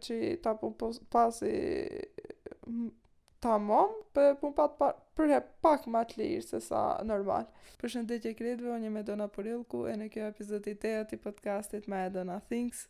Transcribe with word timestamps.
që 0.00 0.36
ta 0.42 0.54
pun 0.56 0.72
pasi 1.12 1.52
ta 3.42 3.58
mom 3.58 3.92
për 4.14 4.36
pun 4.40 4.54
pat 4.56 4.78
për 5.16 5.32
e 5.36 5.40
pak 5.64 5.84
ma 5.90 6.00
të 6.08 6.16
lirë 6.20 6.44
se 6.46 6.60
sa 6.64 6.80
normal 7.04 7.48
për 7.80 7.92
shëndetje 7.94 8.32
kredve 8.38 8.70
o 8.72 8.78
me 8.94 9.02
Dona 9.04 9.26
Purilku 9.28 9.84
e 9.90 9.96
në 9.98 10.06
kjo 10.14 10.28
epizod 10.30 10.66
i 10.70 10.74
teot 10.80 11.12
i 11.12 11.18
podcastit 11.20 11.88
me 11.92 12.06
Dona 12.14 12.38
Things 12.48 12.86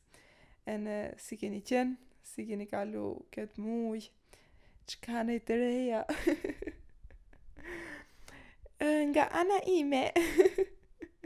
e 0.68 0.76
në 0.78 0.98
si 1.18 1.36
keni 1.40 1.62
qenë 1.66 1.96
si 2.22 2.44
keni 2.46 2.66
kalu 2.70 3.08
këtë 3.34 3.62
muj 3.64 4.04
që 4.86 5.00
ka 5.08 5.24
në 5.26 5.34
i 5.34 5.40
të 5.46 5.56
reja 5.58 6.04
nga 9.10 9.26
ana 9.42 9.58
ime 9.70 10.04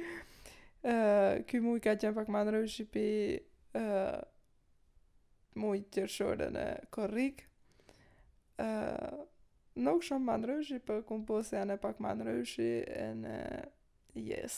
kjo 1.50 1.60
muj 1.64 1.82
ka 1.84 1.98
qenë 2.00 2.16
pak 2.16 2.32
ma 2.32 2.46
në 2.48 2.56
rëvë 2.56 4.24
muj 5.56 5.82
tjërshore 5.90 6.50
në 6.52 6.64
korrik. 6.92 7.42
nuk 9.76 10.04
shumë 10.06 10.24
manrëshi, 10.30 10.78
për 10.88 11.02
po 11.02 11.06
kumë 11.10 11.26
posë 11.28 11.56
janë 11.60 11.74
e 11.76 11.80
pak 11.82 11.98
manrëshi 12.02 12.68
e 13.00 13.06
në 13.22 13.36
jes. 14.24 14.54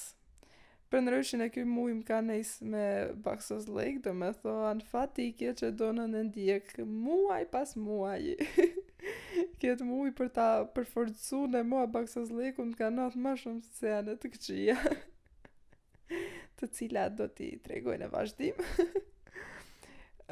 Për 0.88 1.02
në 1.04 1.14
rëshin 1.16 1.42
e 1.44 1.64
muj 1.68 1.92
më 1.98 2.04
ka 2.08 2.20
nejs 2.24 2.52
me 2.62 2.84
baksos 3.24 3.66
lejk, 3.68 3.98
do 4.06 4.14
me 4.16 4.30
thonë 4.42 4.86
fatikje 4.88 5.54
që 5.60 5.70
do 5.80 5.88
në 5.96 6.22
ndjek 6.30 6.78
muaj 6.86 7.42
pas 7.52 7.74
muaj. 7.76 8.22
Këtë 9.60 9.84
muj 9.90 10.14
për 10.20 10.30
ta 10.38 10.48
përforcu 10.74 11.42
në 11.52 11.62
mua 11.68 11.84
baksos 11.98 12.30
lejku 12.38 12.64
më 12.70 12.78
ka 12.80 12.88
nëtë 12.94 13.20
më 13.26 13.34
shumë 13.42 13.76
se 13.76 13.92
janë 13.92 14.16
të 14.22 14.32
këqia. 14.36 14.78
të 16.56 16.70
cilat 16.78 17.18
do 17.20 17.26
t'i 17.28 17.52
tregoj 17.66 17.98
në 18.00 18.08
vazhdim. 18.14 18.64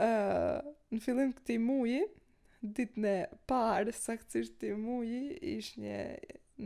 në 0.00 1.00
fillim 1.02 1.30
këti 1.36 1.56
muji, 1.62 2.02
ditë 2.66 3.00
në 3.02 3.14
parë, 3.48 3.92
saktësisht 3.95 4.56
këti 4.56 4.73
muji, 4.78 5.23
ish 5.57 5.76
një 5.80 6.01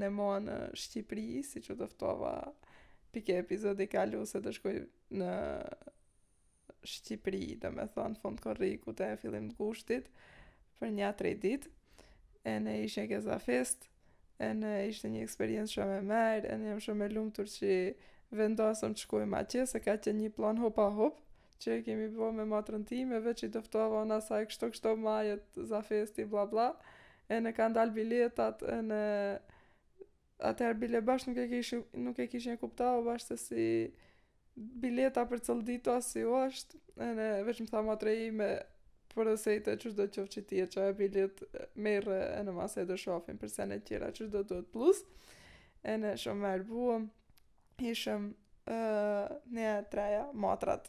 në 0.00 0.08
mua 0.14 0.38
në 0.42 0.56
Shqipëri, 0.78 1.42
si 1.44 1.60
që 1.64 1.74
dëftova 1.80 2.34
pike 3.10 3.40
epizodi 3.42 3.88
kalu 3.90 4.20
se 4.30 4.40
të 4.42 4.52
shkuj 4.54 4.74
në 5.18 5.30
Shqipëri, 6.86 7.56
dhe 7.62 7.72
me 7.74 7.88
thonë 7.94 8.20
fund 8.22 8.38
korriku 8.44 8.94
të 8.96 9.12
e 9.14 9.16
fillim 9.18 9.48
të 9.50 9.58
gushtit, 9.58 10.06
për 10.78 10.94
një 10.94 11.08
atë 11.10 11.34
ditë, 11.42 11.72
e 12.48 12.52
në 12.64 12.76
ishë 12.86 13.02
një 13.02 13.10
keza 13.10 13.36
fest, 13.42 13.88
e 14.40 14.52
në 14.56 14.70
ishte 14.88 15.10
një 15.12 15.24
eksperiencë 15.26 15.74
shumë 15.74 15.98
e 15.98 16.06
merë, 16.08 16.46
e 16.48 16.54
në 16.62 16.70
jam 16.70 16.78
shumë 16.86 17.04
e 17.04 17.12
lumë 17.16 17.34
tërë 17.36 17.52
që 17.56 17.74
vendosëm 18.38 18.94
të 18.96 19.04
shkuj 19.04 19.26
ma 19.28 19.42
që, 19.42 19.66
se 19.74 19.82
ka 19.84 19.98
që 20.06 20.14
një 20.16 20.30
plan 20.38 20.62
hopa 20.62 20.86
hopë, 20.96 21.20
që 21.60 21.80
kemi 21.84 22.08
bo 22.14 22.30
me 22.32 22.44
matrën 22.48 22.84
time, 22.88 23.18
veç 23.20 23.42
i 23.44 23.50
doftova 23.52 24.00
ona 24.02 24.20
sa 24.24 24.38
e 24.42 24.46
kështu 24.48 24.70
kështu 24.74 24.94
majet 25.00 25.58
za 25.70 25.82
festi, 25.84 26.24
bla 26.24 26.46
bla, 26.48 26.68
e 27.32 27.38
në 27.44 27.52
kanë 27.56 27.76
dalë 27.76 27.96
biletat, 27.96 28.62
e 28.72 28.78
në 28.88 29.00
atëherë 30.50 30.78
bile 30.80 31.02
bashkë 31.04 31.32
nuk 31.34 31.40
e 31.44 31.48
kishë, 31.52 31.80
nuk 32.06 32.18
e 32.24 32.28
kishë 32.32 32.54
një 32.54 32.60
kupta, 32.62 32.94
o 32.98 33.04
bashkë 33.06 33.36
se 33.36 33.38
si 33.44 33.64
bileta 34.82 35.26
për 35.30 35.42
cëllë 35.48 35.64
dito 35.68 35.92
asë 36.00 36.24
u 36.30 36.34
ashtë, 36.40 36.80
e 37.06 37.08
në 37.18 37.28
veç 37.48 37.62
më 37.66 37.70
tha 37.74 37.84
matrë 37.90 38.16
i 38.24 38.30
me 38.40 38.50
për 39.14 39.32
dhe 39.32 39.36
se 39.42 39.56
e 39.58 39.62
të 39.66 39.74
qështë 39.82 39.98
do 39.98 40.06
të 40.08 40.14
qëfë 40.16 40.32
që 40.36 40.42
ti 40.48 40.60
e 40.64 40.66
që 40.72 40.86
e 40.88 40.94
bilet 40.98 41.42
merë 41.86 42.16
e 42.38 42.42
në 42.46 42.54
masë 42.56 42.84
e 42.84 42.88
do 42.92 42.96
shofin 43.00 43.40
për 43.40 43.52
sene 43.56 43.80
tjera 43.86 44.12
qështë 44.14 44.32
do 44.38 44.42
të 44.50 44.62
të 44.64 44.72
plus, 44.76 45.02
e 45.90 45.96
në 45.98 46.14
shumë 46.24 46.44
mërë 46.46 46.68
buëm, 46.72 47.08
ishëm 47.92 48.30
uh, 48.30 49.34
një 49.56 49.74
treja 49.92 50.24
matrat 50.46 50.88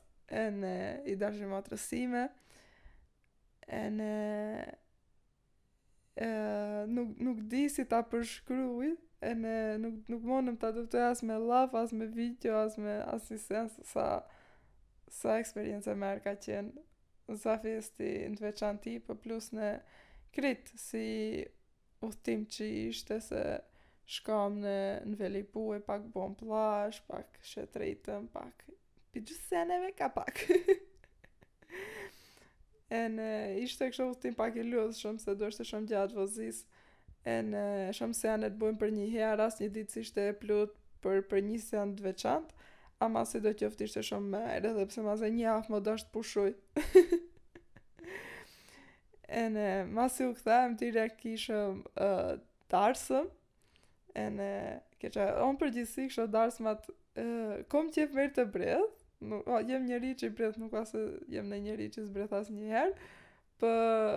në 0.56 0.76
i 1.12 1.16
dashën 1.20 1.48
më 1.52 1.58
atërësime 1.62 2.22
në 3.98 4.66
nuk, 6.94 7.12
nuk 7.24 7.42
di 7.52 7.66
si 7.72 7.86
ta 7.90 8.00
përshkruj 8.12 8.92
në 9.42 9.56
nuk, 9.84 9.98
nuk 10.12 10.22
monëm 10.26 10.58
ta 10.62 10.72
të 10.76 11.02
as 11.10 11.24
me 11.28 11.38
laf, 11.44 11.76
as 11.76 11.92
me 11.96 12.06
video 12.10 12.58
as 12.62 12.78
me 12.82 12.96
asistens 13.14 13.74
sa, 13.90 14.08
sa 15.10 15.38
eksperiencë 15.42 15.92
e 15.94 15.98
merë 16.02 16.24
ka 16.30 16.36
qenë 16.42 16.88
sa 17.40 17.58
festi 17.62 18.12
në 18.28 18.36
të 18.40 18.46
veçan 18.50 18.80
ti 18.84 18.96
për 19.00 19.06
po 19.08 19.22
plus 19.24 19.52
në 19.56 19.76
krit 20.36 20.72
si 20.80 21.06
uhtim 22.04 22.46
që 22.52 22.68
ishte 22.90 23.22
se 23.24 23.44
shkom 24.12 24.60
në 24.66 24.76
në 25.08 25.16
velipu 25.20 25.70
e 25.78 25.80
pak 25.86 26.10
bon 26.12 26.36
plash 26.40 27.00
pak 27.08 27.40
shetritëm, 27.48 28.28
pak 28.34 28.66
për 29.12 29.24
gjithë 29.28 29.46
seneve 29.50 29.90
ka 29.98 30.10
pak. 30.14 30.42
e 32.98 33.02
në 33.16 33.28
ishte 33.66 33.90
kështë 33.92 34.08
të 34.16 34.26
tim 34.26 34.38
pak 34.40 34.58
i 34.62 34.66
ludhë, 34.68 34.96
shumë 35.02 35.24
se 35.24 35.36
do 35.40 35.50
është 35.52 35.68
shumë 35.72 35.92
gjatë 35.94 36.22
vozis, 36.22 36.64
E 37.30 37.36
në 37.46 37.60
shumë 37.94 38.16
se 38.18 38.26
janë 38.26 38.48
e 38.48 38.50
të 38.50 38.58
bujmë 38.58 38.80
për 38.82 38.92
një 38.96 39.04
herë, 39.14 39.34
ras 39.38 39.60
një 39.62 39.68
ditë 39.76 39.94
si 39.94 40.02
shte 40.08 40.24
e 40.32 40.36
plutë 40.40 40.72
për, 41.04 41.20
për 41.30 41.44
një 41.46 41.60
se 41.62 41.76
janë 41.78 41.94
të 42.00 42.06
veçantë, 42.08 42.56
a 43.06 43.10
ma 43.14 43.22
si 43.30 43.38
do 43.44 43.52
tjofti 43.60 43.86
ishte 43.86 44.02
shumë 44.08 44.32
me 44.32 44.40
edhe 44.56 44.72
dhe 44.74 44.88
pëse 44.90 45.04
ma 45.06 45.14
se 45.22 45.30
një 45.30 45.52
atë 45.52 45.70
më 45.76 45.80
do 45.86 45.94
është 46.00 46.08
të 46.08 46.16
pushuj. 46.16 46.88
e 49.44 49.44
në 49.54 49.68
ma 49.94 50.08
si 50.10 50.26
u 50.26 50.34
këtha, 50.34 50.58
e 50.64 50.72
më 50.72 50.82
tira 50.82 51.06
kishë 51.20 51.60
të 52.00 52.08
uh, 52.10 52.34
darsëm, 52.74 53.30
e 54.18 54.26
në 54.40 54.50
keqa, 55.06 55.30
onë 55.46 55.62
për 55.62 55.74
gjithësik 55.78 56.18
shë 56.18 56.26
darsëmat, 56.40 56.90
uh, 57.22 57.56
kom 57.70 57.94
qëfë 57.94 58.18
mërë 58.18 58.34
të 58.40 58.48
bredhë, 58.58 58.90
nuk, 59.22 59.48
o, 59.48 59.58
jem 59.68 59.84
njëri 59.88 60.14
që 60.18 60.30
i 60.30 60.36
breth 60.36 60.58
nuk 60.62 60.74
asë 60.82 61.02
jem 61.32 61.46
po, 61.46 61.52
në 61.54 61.60
njëri 61.68 61.88
që 61.96 62.04
zbreth 62.08 62.34
asë 62.40 62.56
njëherë, 62.60 63.10
për, 63.62 64.16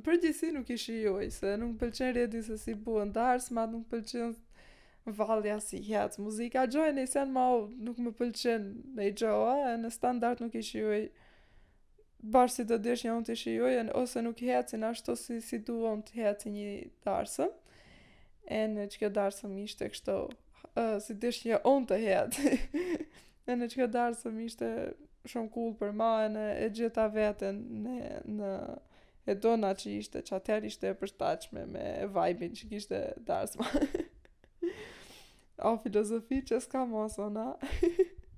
uh, 0.00 0.50
nuk 0.56 0.70
ishi 0.70 0.98
joj, 1.04 1.30
se 1.34 1.56
nuk 1.58 1.72
pëlqen 1.80 2.12
redi 2.14 2.42
se 2.46 2.58
si 2.62 2.74
buën 2.74 3.10
darës, 3.12 3.48
ma 3.50 3.64
nuk 3.66 3.88
pëlqen 3.90 4.36
valja 5.06 5.56
si 5.60 5.80
jetë 5.82 6.20
muzika, 6.22 6.66
gjojë 6.70 6.92
në 6.96 7.02
isen 7.08 7.32
ma 7.34 7.48
nuk 7.88 7.98
më 7.98 8.12
pëlqen 8.20 8.68
me 8.94 9.08
i 9.10 9.14
gjoa, 9.18 9.56
e 9.72 9.78
në 9.82 9.90
standart 9.96 10.40
nuk 10.40 10.54
ishi 10.60 10.78
joj, 10.84 11.08
barë 12.22 12.52
si 12.54 12.66
të 12.66 12.78
dyrsh 12.86 13.06
një 13.08 13.14
unë 13.16 13.26
të 13.26 13.32
ishi 13.38 13.56
joj, 13.56 13.74
en, 13.80 13.90
ose 14.02 14.22
nuk 14.22 14.38
hetë 14.46 14.74
si 14.74 14.78
në 14.78 14.92
ashtu 14.94 15.16
si, 15.16 15.40
si 15.40 15.58
duon 15.58 16.02
të 16.06 16.20
hetë 16.20 16.44
si 16.46 16.52
një 16.54 16.68
darësëm, 17.08 17.50
e 18.58 18.60
në 18.76 18.86
që 18.94 19.00
kjo 19.02 19.10
darësëm 19.18 19.56
ishte 19.64 19.90
kështu, 19.94 20.18
uh, 20.28 20.98
si 21.02 21.16
dyrsh 21.22 21.44
një 21.50 21.64
unë 21.66 21.90
të 21.90 22.00
hetë. 22.04 22.88
e 23.48 23.54
në 23.56 23.66
që 23.72 23.86
darë 23.92 24.34
ishte 24.44 24.68
shumë 25.28 25.50
cool 25.54 25.72
për 25.80 25.94
ma 25.96 26.08
e 26.26 26.28
në 26.34 26.44
e 26.64 26.68
gjitha 26.76 27.06
vetën 27.14 27.58
në, 27.84 27.94
në 28.38 28.50
e 29.28 29.34
dona 29.44 29.70
që 29.76 29.94
ishte 30.02 30.22
që 30.24 30.36
atër 30.40 30.66
ishte 30.70 30.90
e 30.90 30.96
përstachme 31.00 31.64
me 31.68 31.86
vajbin 32.14 32.54
që 32.58 32.68
kishte 32.72 33.00
darë 33.28 33.50
sëmë 33.54 33.96
o 35.68 35.72
filozofi 35.82 36.42
që 36.50 36.60
s'ka 36.66 36.84
mos 36.88 37.16
o 37.24 37.30
na 37.34 37.48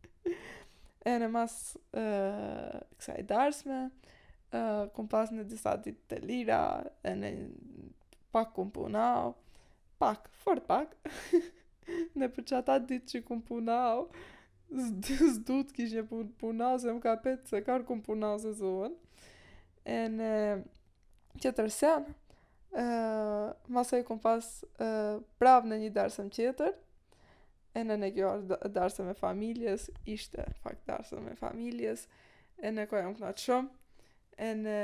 e 1.10 1.16
në 1.22 1.28
mas 1.34 1.56
uh, 1.91 2.81
kësaj 2.97 3.20
darësme 3.31 3.81
uh, 3.87 4.84
kum 4.94 5.10
pas 5.12 5.31
në 5.34 5.47
disa 5.50 5.75
ditë 5.84 6.06
të 6.12 6.22
lira 6.31 6.60
e 7.06 7.16
në 7.19 7.34
pak 8.34 8.54
kum 8.54 8.70
pak, 10.00 10.28
fort 10.43 10.65
pak 10.66 10.94
në 12.16 12.31
ata 12.56 12.78
ditë 12.81 13.06
që 13.10 13.25
kum 13.28 13.43
punau 13.43 14.06
zdu 14.70 15.25
zdu 15.36 15.56
të 15.66 15.76
kishë 15.76 16.03
një 16.10 16.25
punazë, 16.41 16.92
më 16.94 17.03
ka 17.04 17.14
petë 17.25 17.50
se 17.50 17.60
karë 17.66 17.86
kumë 17.88 18.04
punazë 18.06 18.53
zuën. 18.60 18.94
E 19.91 19.97
në 20.12 20.31
që 21.42 21.53
tërsen, 21.58 22.06
uh, 22.76 23.72
masë 23.76 24.03
e 24.03 24.04
pas 24.22 24.50
pravë 25.41 25.70
në 25.72 25.81
një 25.84 25.91
darsëm 25.98 26.31
qeter, 26.34 26.75
e 27.78 27.84
në 27.86 27.97
në 28.03 28.12
kjo 28.16 28.31
darsëm 28.76 29.10
e 29.10 29.14
familjes, 29.19 29.88
ishte 30.10 30.47
fakt 30.62 30.87
darsëm 30.91 31.28
e 31.32 31.37
familjes, 31.38 32.06
e 32.60 32.70
në 32.75 32.87
kjo 32.91 33.02
jam 33.02 33.14
knatë 33.19 33.44
shumë, 33.47 33.70
e 34.41 34.52
në, 34.60 34.78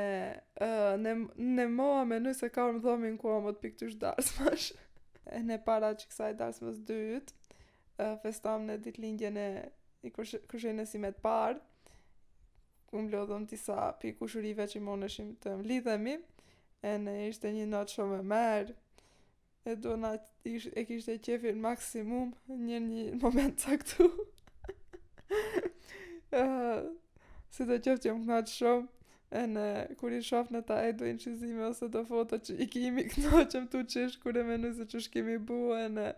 në, 1.01 1.69
moa 1.73 2.03
me 2.07 2.19
nëse 2.21 2.51
ka 2.53 2.67
më 2.75 2.83
dhomin 2.85 3.17
ku 3.19 3.33
më 3.43 3.55
të 3.57 3.65
piktush 3.65 3.99
darsëmash, 4.03 4.69
e 5.39 5.43
në 5.43 5.59
para 5.67 5.93
që 5.99 6.09
kësaj 6.11 6.33
darsëmës 6.41 6.83
dytë, 6.89 7.46
festam 8.23 8.67
në 8.69 8.77
ditë 8.85 9.01
lindje 9.03 9.31
në 9.33 9.47
i 10.07 10.11
kërshenë 10.17 10.85
si 10.87 11.01
me 11.03 11.11
të 11.15 11.23
parë, 11.25 11.61
ku 12.91 13.01
më 13.03 13.13
lodhëm 13.15 13.47
tisa 13.51 13.87
për 14.01 14.17
kushurive 14.21 14.67
që 14.71 14.83
më 14.85 14.97
nëshim 15.05 15.31
të 15.43 15.55
më 15.61 15.69
lidhemi, 15.71 16.17
e 16.87 16.93
në 17.03 17.15
ishte 17.31 17.51
një 17.57 17.67
natë 17.73 17.97
shumë 17.97 18.19
e 18.21 18.27
merë, 18.33 18.77
e 19.67 19.75
do 19.83 19.97
në 19.99 20.13
ish, 20.47 20.69
e 20.79 20.85
kishte 20.87 21.17
qefin 21.27 21.59
maksimum 21.65 22.35
një 22.53 22.81
një 22.85 23.07
moment 23.25 23.57
të 23.63 23.81
këtu. 23.83 24.09
si 27.57 27.65
do 27.67 27.77
qefë 27.81 27.99
që 28.05 28.15
më 28.19 28.23
knatë 28.29 28.55
shumë, 28.59 28.87
e 29.37 29.43
në 29.51 29.67
kur 29.99 30.13
i 30.15 30.21
shafë 30.23 30.55
në 30.55 30.61
ta 30.69 30.79
e 30.87 30.93
do 30.95 31.09
në 31.11 31.17
qizime 31.25 31.65
ose 31.73 31.89
do 31.97 32.05
foto 32.07 32.39
që 32.39 32.61
i 32.63 32.69
kimi 32.71 33.09
knatë 33.17 33.47
që 33.57 33.65
më 33.65 33.71
të 33.75 33.83
qishë, 33.91 34.23
kur 34.23 34.39
e 34.39 34.47
menu 34.47 34.71
se 34.79 34.87
që 34.93 35.03
shkimi 35.09 35.41
bu 35.49 35.73
e 35.81 35.89
në 35.97 36.11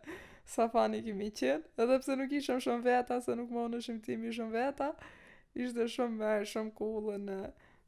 sa 0.48 0.64
fani 0.72 1.02
kemi 1.04 1.28
qenë, 1.38 1.64
edhe 1.82 1.96
pse 2.02 2.14
nuk 2.16 2.30
ishëm 2.38 2.60
shumë 2.64 2.84
veta, 2.86 3.18
se 3.24 3.34
nuk 3.36 3.50
më 3.52 3.64
në 3.74 3.80
shimtimi 3.84 4.30
shumë 4.36 4.54
veta, 4.54 4.86
ishte 5.64 5.84
shumë 5.94 6.16
merë, 6.22 6.46
shumë 6.52 6.70
kullë 6.78 7.18
në 7.24 7.36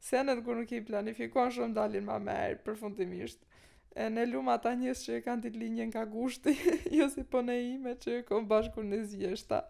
senet 0.07 0.43
kur 0.45 0.59
nuk 0.61 0.73
i 0.77 0.81
planifikon 0.89 1.49
shumë 1.55 1.73
dalin 1.79 2.05
ma 2.05 2.19
merë, 2.21 2.59
përfundimisht. 2.67 3.41
E 3.97 4.05
në 4.13 4.27
luma 4.31 4.57
ata 4.59 4.75
njës 4.77 5.01
që 5.07 5.17
e 5.17 5.23
kanë 5.25 5.45
ditë 5.47 5.61
linjen 5.63 5.89
ka 5.95 6.03
gushti, 6.09 6.53
jo 6.97 7.09
si 7.11 7.25
po 7.33 7.41
në 7.45 7.57
ime 7.73 7.95
që 8.03 8.19
e 8.19 8.21
kom 8.29 8.45
bashku 8.51 8.85
në 8.85 9.01
zjeshta. 9.09 9.63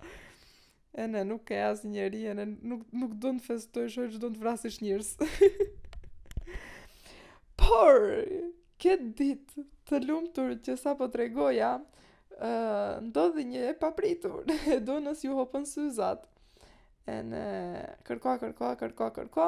E 0.99 1.07
në 1.07 1.23
nuk 1.29 1.47
e 1.55 1.61
asë 1.69 1.93
njeri, 1.93 2.25
e 2.27 2.35
në 2.41 2.47
nuk, 2.73 2.83
nuk 2.91 3.15
do 3.23 3.31
në 3.37 3.45
festoj 3.47 3.87
shumë 3.95 4.17
që 4.17 4.21
do 4.25 4.33
në 4.33 4.37
të 4.37 4.43
vrasish 4.43 4.81
njërës. 4.83 5.13
Por, 7.63 8.11
këtë 8.83 9.09
ditë 9.23 9.65
të 9.87 10.03
lumë 10.09 10.35
tërë 10.35 10.59
që 10.67 10.77
sa 10.83 10.93
po 10.99 11.07
të 11.13 11.23
regoja, 11.23 11.71
ndodhi 13.01 13.45
një 13.45 13.63
e 13.69 13.73
papritur, 13.79 14.43
e 14.73 14.79
do 14.83 14.99
nësë 15.03 15.27
ju 15.27 15.37
hopën 15.39 15.65
syzat. 15.67 16.25
E 17.09 17.19
në 17.25 17.43
kërko, 18.07 18.35
kërko, 18.43 18.71
kërko, 18.79 19.07
kërko, 19.17 19.47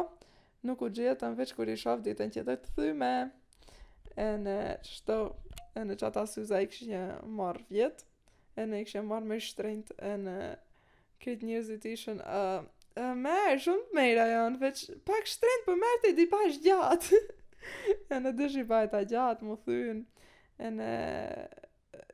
nuk 0.67 0.81
u 0.81 0.89
gjithë 0.89 1.29
në 1.31 1.37
veç 1.39 1.53
kër 1.57 1.71
i 1.73 1.77
shofë 1.79 2.05
ditë 2.09 2.27
në 2.27 2.35
tjetër 2.37 2.59
të 2.65 2.73
thyme. 2.79 3.11
E 4.23 4.27
në 4.41 4.55
shto, 4.85 5.19
e 5.77 5.85
në 5.85 5.97
qata 6.01 6.25
i 6.25 6.67
këshë 6.69 6.89
një 6.89 7.03
marrë 7.37 7.65
vjetë, 7.69 8.05
e 8.61 8.65
në 8.69 8.81
i 8.81 8.85
këshë 8.87 9.01
një 9.03 9.07
marrë 9.11 9.29
me 9.31 9.39
shtrejnët, 9.41 9.93
e 9.97 10.13
në 10.25 10.37
këtë 11.23 11.49
një 11.49 11.61
zë 11.67 11.77
të 11.85 11.93
ishën, 11.97 12.19
e, 12.21 12.41
uh, 13.01 13.13
me 13.17 13.37
shumë 13.63 13.87
të 13.91 13.97
mejra 13.99 14.27
janë 14.33 14.51
në 14.55 14.61
veç, 14.61 14.83
pak 15.07 15.29
shtrejnët 15.33 15.65
për 15.67 15.71
po 15.73 15.79
mërë 15.81 16.01
të 16.03 16.11
i 16.13 16.17
di 16.21 16.27
pa 16.33 16.41
gjatë. 16.67 17.23
e 18.13 18.19
në 18.21 18.33
dëshipa 18.41 18.85
e 18.85 18.91
ta 18.91 19.01
gjatë, 19.07 19.45
Më 19.47 19.57
thynë, 19.65 20.25
e 20.59 20.69
në 20.77 20.89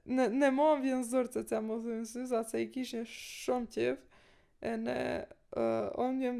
në 0.10 0.26
në 0.34 0.48
mom 0.54 0.82
vjen 0.82 1.04
zërt 1.06 1.36
se 1.38 1.44
ta 1.50 1.60
më 1.62 1.76
thënë 1.84 2.08
se 2.10 2.24
sa 2.32 2.42
se 2.48 2.64
i 2.64 2.70
kishin 2.74 3.06
shumë 3.10 3.70
tjev 3.74 3.98
e 4.62 4.72
në 4.86 4.96
uh, 5.00 5.90
on 6.02 6.20
jam 6.24 6.40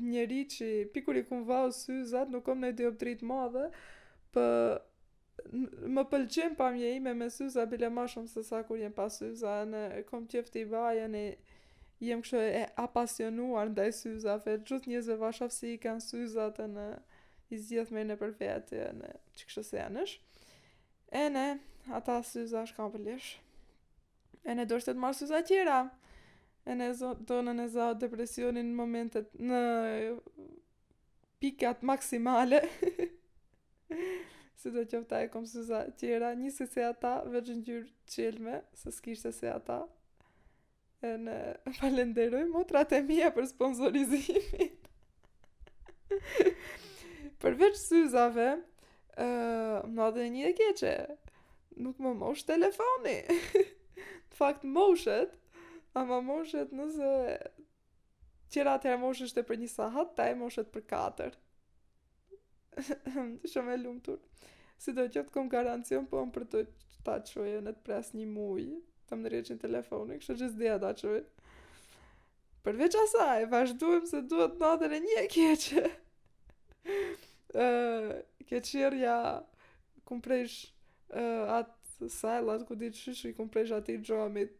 njëri 0.00 0.42
që 0.54 0.68
pikur 0.94 1.18
i 1.20 1.24
kumë 1.28 1.46
vau 1.50 1.66
syzat, 1.76 2.30
nuk 2.32 2.46
kom 2.46 2.62
në 2.64 2.70
dioptrit 2.78 3.20
madhe, 3.26 3.66
për 4.32 4.78
më 5.92 6.04
pëlqim 6.08 6.54
pa 6.56 6.70
mje 6.72 6.94
ime 6.96 7.12
me 7.16 7.26
syza, 7.32 7.66
bile 7.68 7.90
ma 7.92 8.06
shumë 8.08 8.32
se 8.32 8.42
sa 8.46 8.62
kur 8.68 8.80
jem 8.80 8.94
pa 8.96 9.08
syza, 9.12 9.58
në 9.68 10.02
kom 10.08 10.24
tjefti 10.32 10.64
i 10.64 10.68
vajën 10.72 11.14
e 11.20 11.24
jem 12.04 12.22
kështë 12.24 12.42
e 12.62 12.66
apasionuar 12.80 13.68
ndaj 13.74 13.90
syza, 14.00 14.38
fe 14.40 14.56
gjithë 14.64 15.02
zë 15.06 15.18
vashaf 15.20 15.52
si 15.52 15.74
i 15.74 15.80
kanë 15.80 16.04
syza 16.06 16.48
të 16.56 16.70
në 16.72 16.88
i 17.52 17.58
zjedh 17.60 17.92
me 17.92 18.06
në 18.08 18.16
për 18.20 18.34
në 18.40 19.10
që 19.36 19.46
kështë 19.50 19.64
se 19.68 19.82
janësh. 19.82 20.14
E 21.12 21.28
në, 21.34 21.46
ata 21.88 22.20
syza 22.26 22.64
është 22.66 22.76
kam 22.76 22.90
pëllish. 22.94 23.28
E 24.48 24.54
ne 24.56 24.64
dorështet 24.68 24.98
marë 25.00 25.16
syza 25.20 25.40
tjera. 25.46 25.78
E 26.68 26.70
ne 26.76 26.88
donën 27.30 27.60
e 27.64 27.66
zao 27.72 27.92
depresionin 27.98 28.66
në 28.72 28.76
momentet 28.78 29.28
në 29.40 29.60
pikat 31.40 31.78
maksimale. 31.88 32.60
si 34.60 34.68
do 34.74 34.82
qofta 34.92 35.16
e 35.24 35.26
kom 35.32 35.44
syza 35.48 35.80
tjera. 35.98 36.34
Njëse 36.36 36.64
se 36.72 36.82
ata 36.84 37.14
veç 37.32 37.46
në 37.56 37.60
gjyrë 37.68 37.88
qelme, 38.14 38.56
se 38.76 38.88
s'kishte 38.96 39.30
se 39.32 39.48
ata. 39.54 39.78
E 41.00 41.14
ne 41.16 41.38
falenderoj 41.80 42.44
motrat 42.52 42.92
e 42.92 43.00
mija 43.06 43.30
për 43.34 43.46
sponsorizimin. 43.54 44.72
Përveç 47.40 47.72
syzave, 47.80 48.50
uh, 49.16 49.80
më 49.88 50.06
dhe 50.16 50.24
një 50.34 50.42
e 50.50 50.52
keqe 50.58 50.94
nuk 51.82 51.98
më 52.02 52.12
mosh 52.20 52.44
telefoni. 52.48 53.16
në 54.28 54.38
fakt 54.38 54.64
moshet, 54.68 55.32
ama 55.98 56.20
moshet 56.24 56.72
nëse 56.76 57.12
qëra 58.50 58.76
të 58.82 58.94
moshet 59.00 59.30
është 59.30 59.44
e 59.44 59.48
për 59.50 59.60
një 59.62 59.70
sahat, 59.74 60.14
ta 60.18 60.28
e 60.32 60.36
moshet 60.40 60.70
për 60.74 60.86
katër. 60.92 61.36
të 62.80 63.50
shumë 63.52 63.74
e 63.76 63.80
lumëtur. 63.84 64.20
Si 64.80 64.94
do 64.96 65.04
qëtë 65.12 65.32
kom 65.34 65.50
garancion, 65.52 66.06
po 66.08 66.22
më 66.24 66.32
për 66.36 66.46
të 66.52 66.62
ta 67.04 67.18
qojë 67.28 67.60
në 67.66 67.74
të 67.76 67.84
pres 67.86 68.14
një 68.16 68.28
mujë, 68.30 68.78
të 69.08 69.18
më 69.18 69.24
nërjeqin 69.26 69.60
telefoni, 69.60 70.18
kështë 70.22 70.38
gjithë 70.40 70.60
dhja 70.62 70.78
ta 70.84 70.94
qojë. 71.00 71.24
Përveç 72.64 72.96
asaj, 73.04 73.46
vazhduem 73.52 74.04
se 74.08 74.20
duhet 74.30 74.58
natën 74.60 74.94
e 74.96 75.00
një 75.06 75.26
keqe. 75.34 75.84
uh, 77.54 78.12
keqirja, 78.50 79.16
kumë 80.08 80.24
prejshë 80.26 80.68
uh, 81.14 81.60
atë 81.60 82.08
sajlat 82.10 82.64
ku 82.68 82.76
ditë 82.78 82.98
shushu 83.02 83.30
i 83.30 83.34
kumë 83.36 83.52
prejsh 83.54 83.74
ati 83.76 83.96
gjohamit 84.04 84.54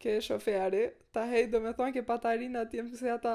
ke 0.00 0.16
shoferi, 0.24 0.86
ta 1.12 1.26
hej 1.28 1.50
do 1.52 1.60
me 1.60 1.72
thonë 1.76 1.94
ke 1.98 2.04
patarina 2.08 2.64
ti 2.68 2.80
jemë 2.80 2.96
se 2.98 3.10
ata 3.12 3.34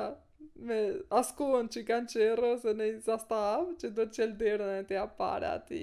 me 0.70 0.80
askuon 1.20 1.70
që 1.74 1.84
kanë 1.88 2.12
qërë 2.16 2.50
ose 2.52 2.74
në 2.78 2.90
i 2.92 2.94
zastavë 3.06 3.76
që 3.82 3.92
do 3.98 4.06
të 4.06 4.18
qelë 4.20 4.40
dirën 4.42 4.74
e 4.82 4.88
tja 4.90 5.06
pare 5.20 5.50
ati. 5.58 5.82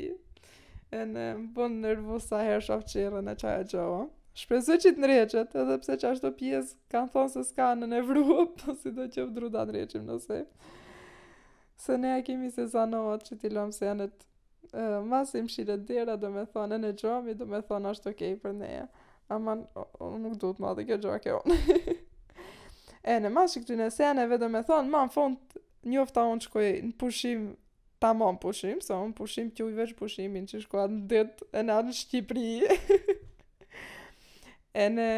E 0.93 1.05
në 1.13 1.27
më 1.39 1.49
bënë 1.57 1.81
nërvus 1.87 2.27
sa 2.31 2.43
herë 2.47 2.67
shofë 2.69 2.91
që 2.93 3.07
e 3.07 3.35
qaj 3.43 3.57
e 3.63 3.69
gjohë. 3.75 4.03
Shpresoj 4.43 4.79
që 4.83 4.91
të 4.97 5.03
nërheqet, 5.03 5.55
edhe 5.61 5.79
pse 5.83 5.97
që 6.01 6.11
ashtë 6.11 6.25
do 6.27 6.33
pjesë 6.41 6.77
kanë 6.93 7.13
thonë 7.13 7.33
se 7.35 7.43
s'ka 7.51 7.67
në 7.77 7.89
nevrupë, 7.95 8.75
si 8.81 8.93
do 8.97 9.07
që 9.13 9.27
vë 9.27 9.35
druda 9.37 9.65
nëreqim 9.69 10.07
nëse. 10.09 10.43
Se 11.83 11.99
ne 11.99 12.15
a 12.17 12.23
kemi 12.25 12.49
se 12.55 12.67
zanohat 12.73 13.27
që 13.29 13.41
t'i 13.43 13.51
se 13.77 13.87
janë 13.89 14.09
të 14.13 14.31
masë 14.73 15.43
më 15.45 15.51
shire 15.53 15.75
të 15.81 15.87
dira 15.89 16.15
dhe 16.17 16.29
me 16.33 16.45
thonë 16.49 16.77
e 16.77 16.81
në 16.81 16.91
gjomi 17.01 17.35
dhe 17.37 17.47
me 17.49 17.59
thonë 17.69 17.91
është 17.95 18.11
okej 18.13 18.33
okay 18.35 18.41
për 18.45 18.55
neja 18.59 18.85
Aman, 19.33 19.63
o, 19.79 20.09
nuk 20.21 20.37
duhet 20.41 20.59
të 20.61 20.75
dhe 20.77 20.99
kjo 21.01 21.17
e 21.17 21.21
kjo 21.21 21.43
E 23.13 23.19
në 23.21 23.29
masë 23.35 23.61
i 23.61 23.63
këtë 23.65 23.77
në 23.81 23.89
seneve 23.93 24.39
dhe 24.41 24.49
me 24.53 24.63
thonë 24.69 24.89
Ma 24.93 25.05
në 25.07 25.13
fond 25.15 25.59
njofta 25.93 26.25
unë 26.33 26.45
që 26.47 26.65
në 26.89 26.97
pushim 27.01 27.45
Ta 28.03 28.11
ma 28.19 28.33
në 28.35 28.41
pushim, 28.43 28.81
sa 28.83 28.97
unë 28.99 29.15
pushim 29.15 29.51
që 29.55 29.69
i 29.71 29.77
veç 29.77 29.93
pushimin 29.95 30.49
që 30.51 30.63
shkoa 30.65 30.89
në 30.89 31.05
dit 31.13 31.45
E 31.53 31.63
në 31.65 31.77
anë 31.81 31.97
Shqipëri 32.01 32.49
E 34.83 34.89
në 34.97 35.09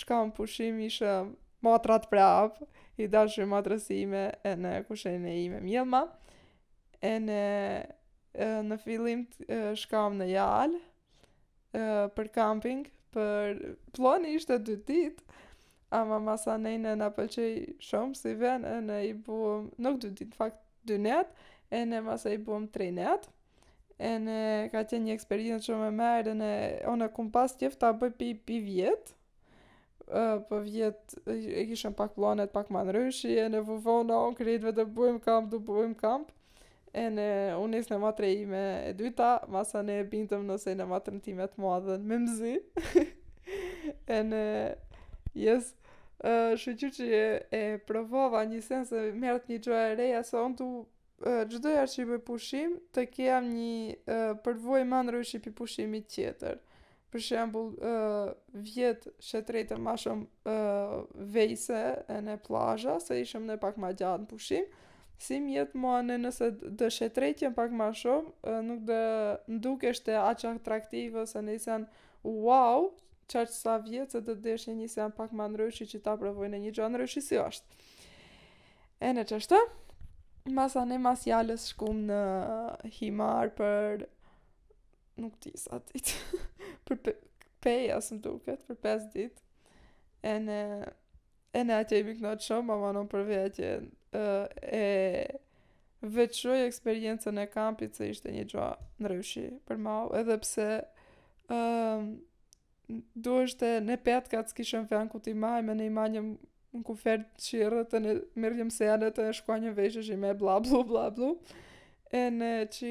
shka 0.00 0.22
në 0.24 0.34
pushim 0.34 0.80
ishë 0.88 1.14
matrat 1.62 2.06
prap 2.10 2.56
i 3.00 3.04
dashë 3.12 3.44
matrasime 3.48 4.22
e 4.46 4.54
në 4.58 4.70
kushejnë 4.88 5.28
e 5.28 5.34
ime 5.44 5.58
mjelma 5.62 6.00
e 7.02 7.16
në 7.26 7.40
në 8.64 8.76
fillim 8.80 9.24
shkam 9.76 10.14
në 10.16 10.26
jal 10.30 10.76
për 12.16 12.30
camping 12.32 12.84
për 13.12 13.58
ploni 13.92 14.30
ishte 14.38 14.56
dy 14.64 14.78
dit 14.88 15.18
ama 15.92 16.16
masa 16.30 16.54
nejnë 16.56 16.94
në 16.96 17.08
pëlqej 17.18 17.50
shumë 17.84 18.16
si 18.16 18.32
ven 18.40 18.64
e 18.64 18.78
në 18.86 18.98
i 19.10 19.12
buëm 19.28 19.66
nuk 19.84 19.98
dy 20.06 20.14
dit 20.22 20.32
fakt 20.38 20.62
dy 20.88 20.96
net 21.04 21.34
e 21.76 21.82
në 21.90 22.00
masa 22.08 22.32
i 22.32 22.40
buëm 22.46 22.70
tre 22.72 22.88
net 22.96 23.28
e 24.00 24.14
në 24.24 24.38
ka 24.72 24.86
qenë 24.88 25.10
një 25.10 25.16
eksperiment 25.18 25.66
shumë 25.68 25.90
e 25.90 25.94
merë 26.00 26.32
e 26.32 26.38
në 26.40 26.52
onë 26.94 27.10
e 27.12 27.28
pas 27.36 27.52
tjef 27.60 27.76
ta 27.82 27.92
bëj 28.00 28.14
pi, 28.22 28.30
pi 28.48 28.62
vjet 28.70 29.12
për 30.08 30.40
po 30.48 30.62
vjet 30.64 31.18
e 31.30 31.66
kishëm 31.68 31.92
pak 32.00 32.16
planet 32.16 32.50
pak 32.56 32.72
manrëshi 32.74 33.36
e 33.44 33.50
në 33.52 33.60
vëvona 33.68 34.22
onë 34.24 34.38
krejtve 34.40 34.72
të 34.80 34.86
buëm 34.96 35.20
kamp 35.28 35.52
du 35.54 35.60
buëm 35.70 35.92
kamp 36.00 36.32
e 36.92 37.06
në 37.10 37.26
unis 37.60 37.86
në 37.88 37.98
matre 38.02 38.28
ime 38.34 38.60
e 38.90 38.94
dyta, 38.96 39.40
masa 39.48 39.80
ne 39.82 39.98
e 40.02 40.06
bindëm 40.08 40.42
nëse 40.50 40.74
në 40.76 40.86
matre 40.90 41.14
në 41.16 41.22
timet 41.24 41.54
mua 41.60 41.78
dhe 41.84 41.96
me 41.98 42.18
mëzi. 42.20 42.58
e 44.16 44.18
në, 44.28 44.42
jes, 45.40 45.70
shuqy 46.62 46.90
që 46.98 47.06
e, 47.16 47.22
e 47.50 47.62
provova 47.88 48.44
një 48.48 48.60
sen 48.66 48.84
se 48.88 49.06
mërët 49.16 49.48
një 49.48 49.60
gjoja 49.64 49.86
e 49.92 49.96
reja, 50.02 50.24
se 50.28 50.36
unë 50.40 50.60
të 50.60 51.38
gjdoja 51.54 51.86
që 51.88 52.02
i 52.04 52.08
për 52.12 52.20
pushim, 52.26 52.76
të 52.92 53.06
kejam 53.14 53.48
një 53.48 53.72
e, 53.88 54.20
përvoj 54.44 54.84
më 54.90 55.00
në 55.06 55.16
rëjshë 55.16 55.42
i 55.48 55.56
pushimit 55.60 56.12
tjetër. 56.16 56.60
Për 57.12 57.20
shembul, 57.20 57.66
vjetë 58.64 59.10
që 59.20 59.40
të 59.44 59.52
rejtë 59.54 59.76
ma 59.84 59.92
shumë 60.00 60.54
vejse 61.34 61.76
e 62.08 62.16
në 62.24 62.38
plazha, 62.46 62.94
se 63.04 63.18
ishëm 63.20 63.44
në 63.50 63.58
pak 63.60 63.76
ma 63.76 63.90
gjatë 63.92 64.22
në 64.22 64.28
pushim, 64.30 64.64
si 65.22 65.38
më 65.42 65.52
jetë 65.54 65.92
nëse 66.20 66.48
dë 66.80 66.88
shetrejtjen 66.96 67.54
pak 67.54 67.70
ma 67.78 67.90
shumë, 67.94 68.54
nuk 68.66 68.80
dë 68.88 69.00
nduk 69.58 69.84
eshte 69.92 70.16
a 70.18 70.32
që 70.34 70.54
atraktive, 70.56 71.22
ose 71.24 71.42
në 71.46 71.54
isen 71.58 71.84
wow, 72.46 72.88
që 73.30 73.44
sa 73.50 73.76
vjetë 73.84 74.16
se 74.18 74.22
dë 74.26 74.34
dë 74.34 74.44
deshe 74.46 74.74
një 74.76 74.88
isen 74.88 75.14
pak 75.16 75.32
ma 75.38 75.46
nërëshi 75.52 75.86
që 75.92 76.00
ta 76.06 76.16
provojnë 76.20 76.58
e 76.58 76.62
një 76.64 76.72
gjo 76.78 76.88
nërëshi 76.94 77.22
si 77.28 77.38
është. 77.40 77.86
E 79.02 79.12
në 79.16 79.24
qështë, 79.30 79.60
masa 80.58 80.82
ne 80.86 80.98
mas 81.02 81.24
jales 81.26 81.68
shkum 81.70 82.02
në 82.10 82.20
himar 82.98 83.52
për 83.58 84.06
nuk 85.22 85.38
ti 85.44 85.54
sa 85.60 85.78
dit, 85.92 86.14
për 86.88 87.00
pe, 87.06 87.14
peja 87.62 88.00
së 88.02 88.18
duket, 88.24 88.62
për 88.68 88.80
pes 88.84 89.08
dit, 89.14 89.42
e 90.26 90.34
në 90.48 90.60
e 91.52 91.60
në 91.68 91.82
atje 91.84 91.98
i 92.00 92.04
miknot 92.10 92.40
shumë, 92.40 92.64
ma 92.72 92.78
manon 92.80 93.08
përveja 93.12 93.50
që 93.58 93.72
uh, 94.12 94.46
e 94.62 95.26
veçoj 96.02 96.60
eksperiencën 96.66 97.38
e 97.38 97.46
kampit 97.50 97.96
se 97.96 98.08
ishte 98.10 98.32
një 98.34 98.44
gjoa 98.50 98.72
në 99.00 99.08
rëshi 99.12 99.44
për 99.68 99.76
mau, 99.78 100.08
edhe 100.18 100.34
pse 100.42 100.64
um, 101.52 102.08
du 103.16 103.30
është 103.44 103.68
në 103.86 103.96
petë 104.06 104.30
ka 104.32 104.38
të 104.42 104.48
s'kishën 104.52 104.84
fjanë 104.90 105.10
ku 105.12 105.18
ti 105.22 105.32
maj, 105.34 105.60
me 105.64 105.74
ne 105.78 105.84
ima 105.88 106.04
një 106.10 106.22
në 106.26 106.34
kufert 106.88 107.26
që 107.44 107.54
i 107.58 107.60
rëtë 107.72 107.98
në 108.00 108.10
mirëllëm 108.40 108.70
se 108.74 108.82
janë 108.88 109.08
të 109.16 109.22
shkua 109.38 109.56
një 109.62 109.70
veshë 109.76 110.02
që 110.08 110.12
i 110.16 110.20
me 110.24 110.30
bla 110.42 110.56
blu 110.64 110.78
bla 110.88 111.06
blu, 111.14 111.30
e 112.12 112.26
në 112.34 112.52
që 112.74 112.88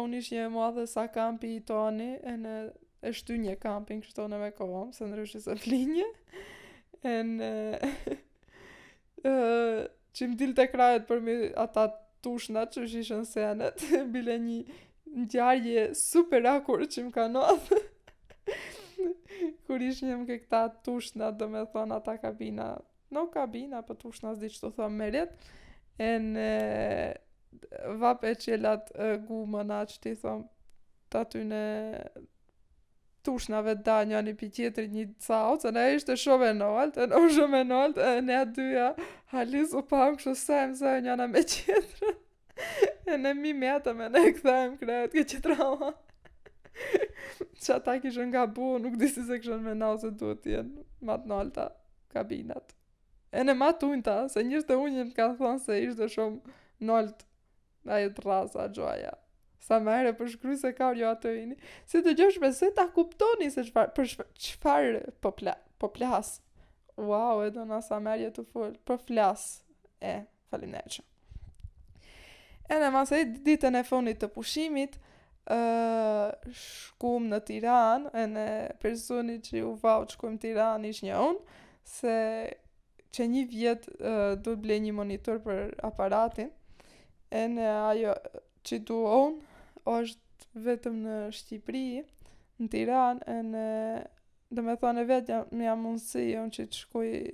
onë 0.00 0.14
ishë 0.22 0.32
një 0.40 0.44
mua 0.54 0.68
dhe 0.76 0.84
sa 0.90 1.04
kampi 1.14 1.48
i 1.60 1.62
toni, 1.70 2.10
e 2.24 2.34
në 2.42 2.54
është 3.12 3.32
një 3.44 3.54
kampi 3.62 3.92
në 3.94 4.02
kështone 4.08 4.36
me 4.42 4.50
kohëm, 4.56 4.88
se 4.96 5.02
në 5.08 5.14
rëshi 5.22 5.40
se 5.46 5.52
flinje, 5.62 6.08
e 7.06 7.08
në... 7.28 7.50
që 10.18 10.26
më 10.30 10.36
dilë 10.40 10.56
të 10.58 10.64
krajët 10.72 11.04
për 11.08 11.20
me 11.22 11.34
ata 11.62 11.84
tushna 12.26 12.64
që 12.72 12.82
është 12.86 13.02
ishën 13.04 13.26
senet, 13.30 13.84
bile 14.14 14.34
një 14.42 14.58
në 15.18 15.24
gjarje 15.32 15.84
super 15.96 16.44
akur 16.50 16.82
që 16.94 17.06
më 17.06 17.12
ka 17.14 17.26
nëthë. 17.32 17.78
Kur 19.68 19.84
ishë 19.86 20.08
një 20.08 20.16
më 20.22 20.26
ke 20.30 20.36
këta 20.42 20.62
tushna, 20.86 21.30
dhe 21.38 21.46
me 21.52 21.62
thonë 21.72 21.96
ata 22.00 22.16
kabina, 22.24 22.66
no 23.14 23.26
kabina, 23.34 23.82
për 23.86 23.94
po 24.00 24.08
tushna 24.08 24.34
zdi 24.36 24.50
që 24.54 24.60
të 24.66 24.70
thonë 24.80 24.98
meret, 25.02 25.46
e 26.08 26.10
në 26.26 26.48
vape 28.02 28.34
qëllat 28.42 28.90
gu 29.28 29.42
më 29.54 29.64
na 29.70 29.80
që 29.92 30.02
ti 30.04 30.16
thonë, 30.20 30.48
të 31.14 31.22
aty 31.22 31.44
në 31.52 31.62
tushnave 33.24 33.74
da 33.84 34.02
një 34.06 34.20
një 34.28 34.34
për 34.40 34.50
tjetëri 34.56 34.88
një 34.94 35.04
cao, 35.26 35.54
që 35.62 35.72
ne 35.74 35.84
ishte 35.96 36.16
shumë 36.20 36.50
e 36.50 36.54
nolt, 36.58 36.98
e 36.98 37.06
në 37.12 37.20
shumë 37.36 37.60
e 37.60 37.66
nolt, 37.68 37.98
e 38.08 38.22
ne 38.26 38.36
a 38.38 38.44
dyja 38.56 38.88
halis 39.34 39.74
u 39.76 39.82
pa 39.90 40.04
më 40.08 40.18
kështë 40.20 40.34
sajmë 40.44 40.78
se 40.80 40.92
e 40.96 41.02
njëna 41.06 41.26
me 41.32 41.42
tjetërë, 41.52 42.12
e 43.14 43.18
në 43.24 43.32
mi 43.40 43.54
metëm 43.62 44.02
e 44.06 44.08
ne 44.14 44.24
e 44.30 44.34
këthajmë 44.38 44.80
kretë, 44.82 45.12
ke 45.16 45.26
që 45.32 45.42
trauma. 45.48 45.90
që 47.58 47.70
ata 47.74 47.96
kishë 48.04 48.28
nga 48.30 48.44
bu, 48.56 48.68
nuk 48.82 48.94
disi 49.00 49.24
se 49.26 49.40
kishën 49.42 49.62
me 49.66 49.72
nao 49.74 49.96
se 49.98 50.12
duhet 50.20 50.44
jenë 50.46 50.84
matë 51.08 51.26
nolta 51.30 51.64
kabinat. 52.14 52.74
E 53.34 53.42
ne 53.44 53.54
matë 53.58 53.88
unëta, 53.90 54.18
se 54.32 54.44
njështë 54.46 54.74
e 54.76 54.82
unjën 54.84 55.10
ka 55.16 55.26
thonë 55.40 55.64
se 55.66 55.80
ishte 55.88 56.06
shumë 56.14 56.54
nolt, 56.90 57.26
a 57.88 57.98
e 58.04 58.12
të 58.14 58.22
rasa, 58.28 58.68
gjoja. 58.74 59.16
Sa 59.64 59.78
më 59.82 59.94
herë 59.98 60.12
po 60.18 60.28
shkruaj 60.30 60.58
se 60.60 60.70
ka 60.76 60.90
jo 60.96 61.08
atë 61.12 61.32
ini. 61.42 61.56
Si 61.90 62.02
të 62.04 62.14
djesh 62.18 62.38
me 62.42 62.50
se 62.54 62.68
ta 62.76 62.84
kuptoni 62.94 63.48
se 63.54 63.64
çfarë 63.68 63.92
për 63.96 64.12
çfarë 64.46 65.00
po 65.24 65.32
pla, 65.38 65.56
po 65.82 65.90
plas. 65.94 66.36
Wow, 66.98 67.42
edhe 67.48 67.64
na 67.70 67.80
sa 67.86 67.98
më 68.02 68.14
herë 68.20 68.30
të 68.38 68.46
fol 68.52 68.76
po 68.88 68.98
flas. 69.06 69.44
E, 70.02 70.14
faleminderit. 70.52 71.02
në 72.70 72.90
masë 72.94 73.22
ditën 73.48 73.74
e 73.74 73.80
fonit 73.88 74.18
të 74.22 74.28
pushimit, 74.30 74.98
uh, 75.50 76.30
shkum 76.54 77.26
në 77.30 77.38
Tiran, 77.50 78.06
e 78.14 78.24
në 78.34 78.46
personi 78.82 79.38
që 79.42 79.62
u 79.66 79.72
vau 79.82 80.06
shkum 80.12 80.36
në 80.38 80.42
Tiran 80.44 80.84
ish 80.90 81.00
një 81.06 81.16
unë, 81.24 81.56
se 81.98 82.16
që 83.16 83.26
një 83.34 83.44
vjetë 83.54 83.94
uh, 83.98 84.34
duhet 84.36 84.62
ble 84.66 84.78
një 84.84 84.94
monitor 84.98 85.40
për 85.46 85.72
aparatin, 85.90 86.52
e 87.32 87.46
në 87.56 87.70
ajo, 87.90 88.12
që 88.68 88.78
du 88.84 89.00
është 89.88 90.64
vetëm 90.68 90.96
në 91.06 91.16
Shqipëri, 91.36 91.86
në 92.60 92.70
Tiranë, 92.74 93.36
në 93.52 93.66
dhe 94.56 94.64
me 94.64 94.74
thonë 94.80 95.04
e 95.04 95.08
vetë 95.08 95.34
jam, 95.34 95.62
jam 95.66 95.82
mundësi 95.84 96.24
unë 96.40 96.54
që 96.56 96.64
të 96.72 96.78
shkuj 96.82 97.10
e, 97.12 97.30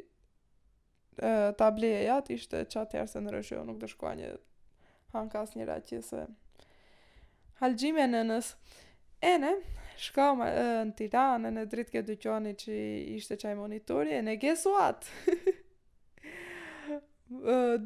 tableja 1.60 2.00
jatë 2.10 2.34
ishte 2.36 2.62
që 2.74 2.80
atëherë 2.82 3.10
se 3.14 3.22
në 3.22 3.34
rëshu 3.36 3.62
nuk 3.68 3.78
të 3.82 3.90
shkua 3.92 4.14
një 4.18 4.32
hankas 5.14 5.54
një 5.54 5.68
ratë 5.70 6.00
se 6.06 6.24
halgjime 7.62 8.08
në 8.10 8.24
nës 8.32 8.48
e 9.30 9.32
ne 9.38 9.52
ma, 9.62 10.50
e, 10.50 10.64
në 10.90 10.96
tiranë 10.98 11.54
në 11.54 11.66
dritë 11.70 11.94
ke 11.94 12.02
dyqoni 12.10 12.56
që 12.64 12.78
ishte 13.14 13.38
qaj 13.40 13.54
monitori 13.60 14.16
e 14.18 14.22
ne 14.26 14.34
guess 14.42 14.66
what 14.72 15.06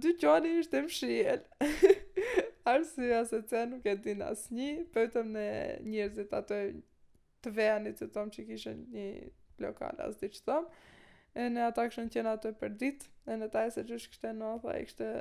dyqoni 0.06 0.56
ishte 0.62 0.86
mshiel 0.88 1.44
arsia 2.72 3.22
se 3.28 3.38
të 3.48 3.62
nuk 3.72 3.86
e 3.88 3.94
din 4.04 4.20
asë 4.24 4.52
një, 4.54 4.70
përëtëm 4.94 5.30
në 5.36 5.44
njërzit 5.88 6.34
ato 6.36 6.58
të 7.44 7.52
vejani 7.56 7.94
të 7.96 8.08
tom 8.14 8.28
që 8.34 8.44
kishën 8.50 8.80
një 8.94 9.06
lokal 9.62 10.00
asë 10.08 10.24
diqë 10.26 10.42
tom, 10.48 10.66
e 11.38 11.44
në 11.54 11.64
ata 11.70 11.86
këshën 11.90 12.10
qenë 12.14 12.32
ato 12.34 12.52
për 12.60 12.74
ditë, 12.82 13.08
e 13.32 13.36
në 13.40 13.48
taj 13.54 13.70
se 13.76 13.86
gjysh 13.88 14.08
kështë 14.12 14.32
e 14.32 14.34
në 14.40 14.50
ata, 14.56 14.74
e 14.74 14.82
kështë 14.88 15.12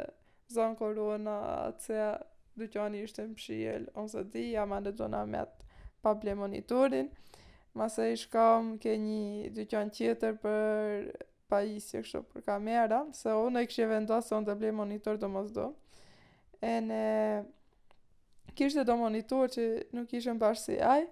zonë 0.58 0.80
korona, 0.80 1.38
atëse 1.70 2.10
dukjoni 2.58 3.04
ishte 3.06 3.26
më 3.30 3.40
pshijel, 3.40 3.88
onë 4.02 4.14
së 4.16 4.26
di, 4.34 4.48
jam 4.56 4.74
anë 4.78 4.96
dëna 5.00 5.24
me 5.30 5.42
atë 5.46 5.66
pable 6.06 6.36
monitorin, 6.42 7.12
mase 7.78 8.10
i 8.12 8.18
shkam 8.18 8.76
ke 8.82 8.96
një 9.04 9.52
dukjon 9.58 9.92
tjetër 9.94 10.38
për 10.42 11.12
pajisje 11.52 12.02
kështë 12.06 12.24
për 12.34 12.48
kamera, 12.50 13.04
se 13.20 13.34
unë 13.46 13.64
e 13.66 13.70
kështë 13.70 13.92
e 14.18 14.24
se 14.28 14.36
unë 14.40 14.50
dhe 14.50 14.58
ble 14.64 14.74
monitor 14.82 15.20
do, 15.22 15.30
mos 15.38 15.54
do, 15.56 15.72
E 16.66 16.78
në 16.82 17.02
kishte 18.58 18.86
do 18.88 18.96
monitor 18.98 19.52
që 19.54 19.66
nuk 19.94 20.14
ishëm 20.18 20.40
bashkë 20.42 20.64
si 20.64 20.78
aj, 20.82 21.04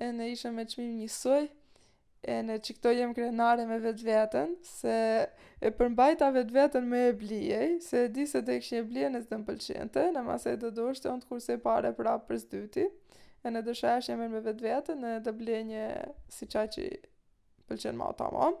e 0.00 0.10
në 0.14 0.28
ishëm 0.36 0.54
me 0.60 0.64
qmim 0.70 0.92
një 1.00 1.08
soj, 1.10 1.48
e 2.30 2.36
në 2.46 2.58
që 2.62 2.76
këto 2.76 2.92
jem 2.94 3.12
krenare 3.16 3.64
me 3.66 3.80
vetë 3.82 4.06
vetën, 4.06 4.52
se 4.64 4.94
e 5.66 5.70
përmbajta 5.76 6.28
vetë 6.36 6.54
vetën 6.56 6.86
me 6.88 7.00
e 7.08 7.16
blijej, 7.18 7.80
se 7.82 8.04
e 8.06 8.12
di 8.14 8.26
se 8.30 8.44
të 8.46 8.54
e 8.58 8.62
kështë 8.62 8.78
një 8.78 8.86
blijej 8.92 9.10
në 9.16 9.22
zë 9.24 9.32
dëmë 9.32 9.48
pëlqente 9.50 10.04
në 10.14 10.22
masaj 10.28 10.56
të 10.62 10.70
do 10.78 10.86
shtë, 10.94 11.12
onë 11.16 11.26
të 11.26 11.40
e 11.56 11.60
pare 11.66 11.90
pra 11.98 12.14
për 12.28 12.40
së 12.44 12.50
dyti, 12.54 12.86
e 13.42 13.50
në 13.52 13.64
dëshë 13.66 13.96
e 14.14 14.18
me 14.22 14.28
vetë 14.36 14.54
vetën, 14.66 15.00
në 15.02 15.14
dë 15.26 15.34
blijej 15.42 15.64
një 15.72 15.84
si 16.36 16.46
qaj 16.54 16.66
që 16.76 16.86
pëlqen 17.68 17.98
ma 17.98 18.12
ta 18.18 18.30
ma. 18.34 18.52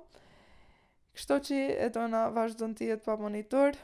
Kështo 1.14 1.38
që 1.46 1.60
e 1.84 1.88
do 1.96 2.04
në 2.12 2.24
vazhdo 2.36 2.66
në 2.70 2.78
tijet 2.78 3.06
pa 3.06 3.14
monitorë, 3.20 3.78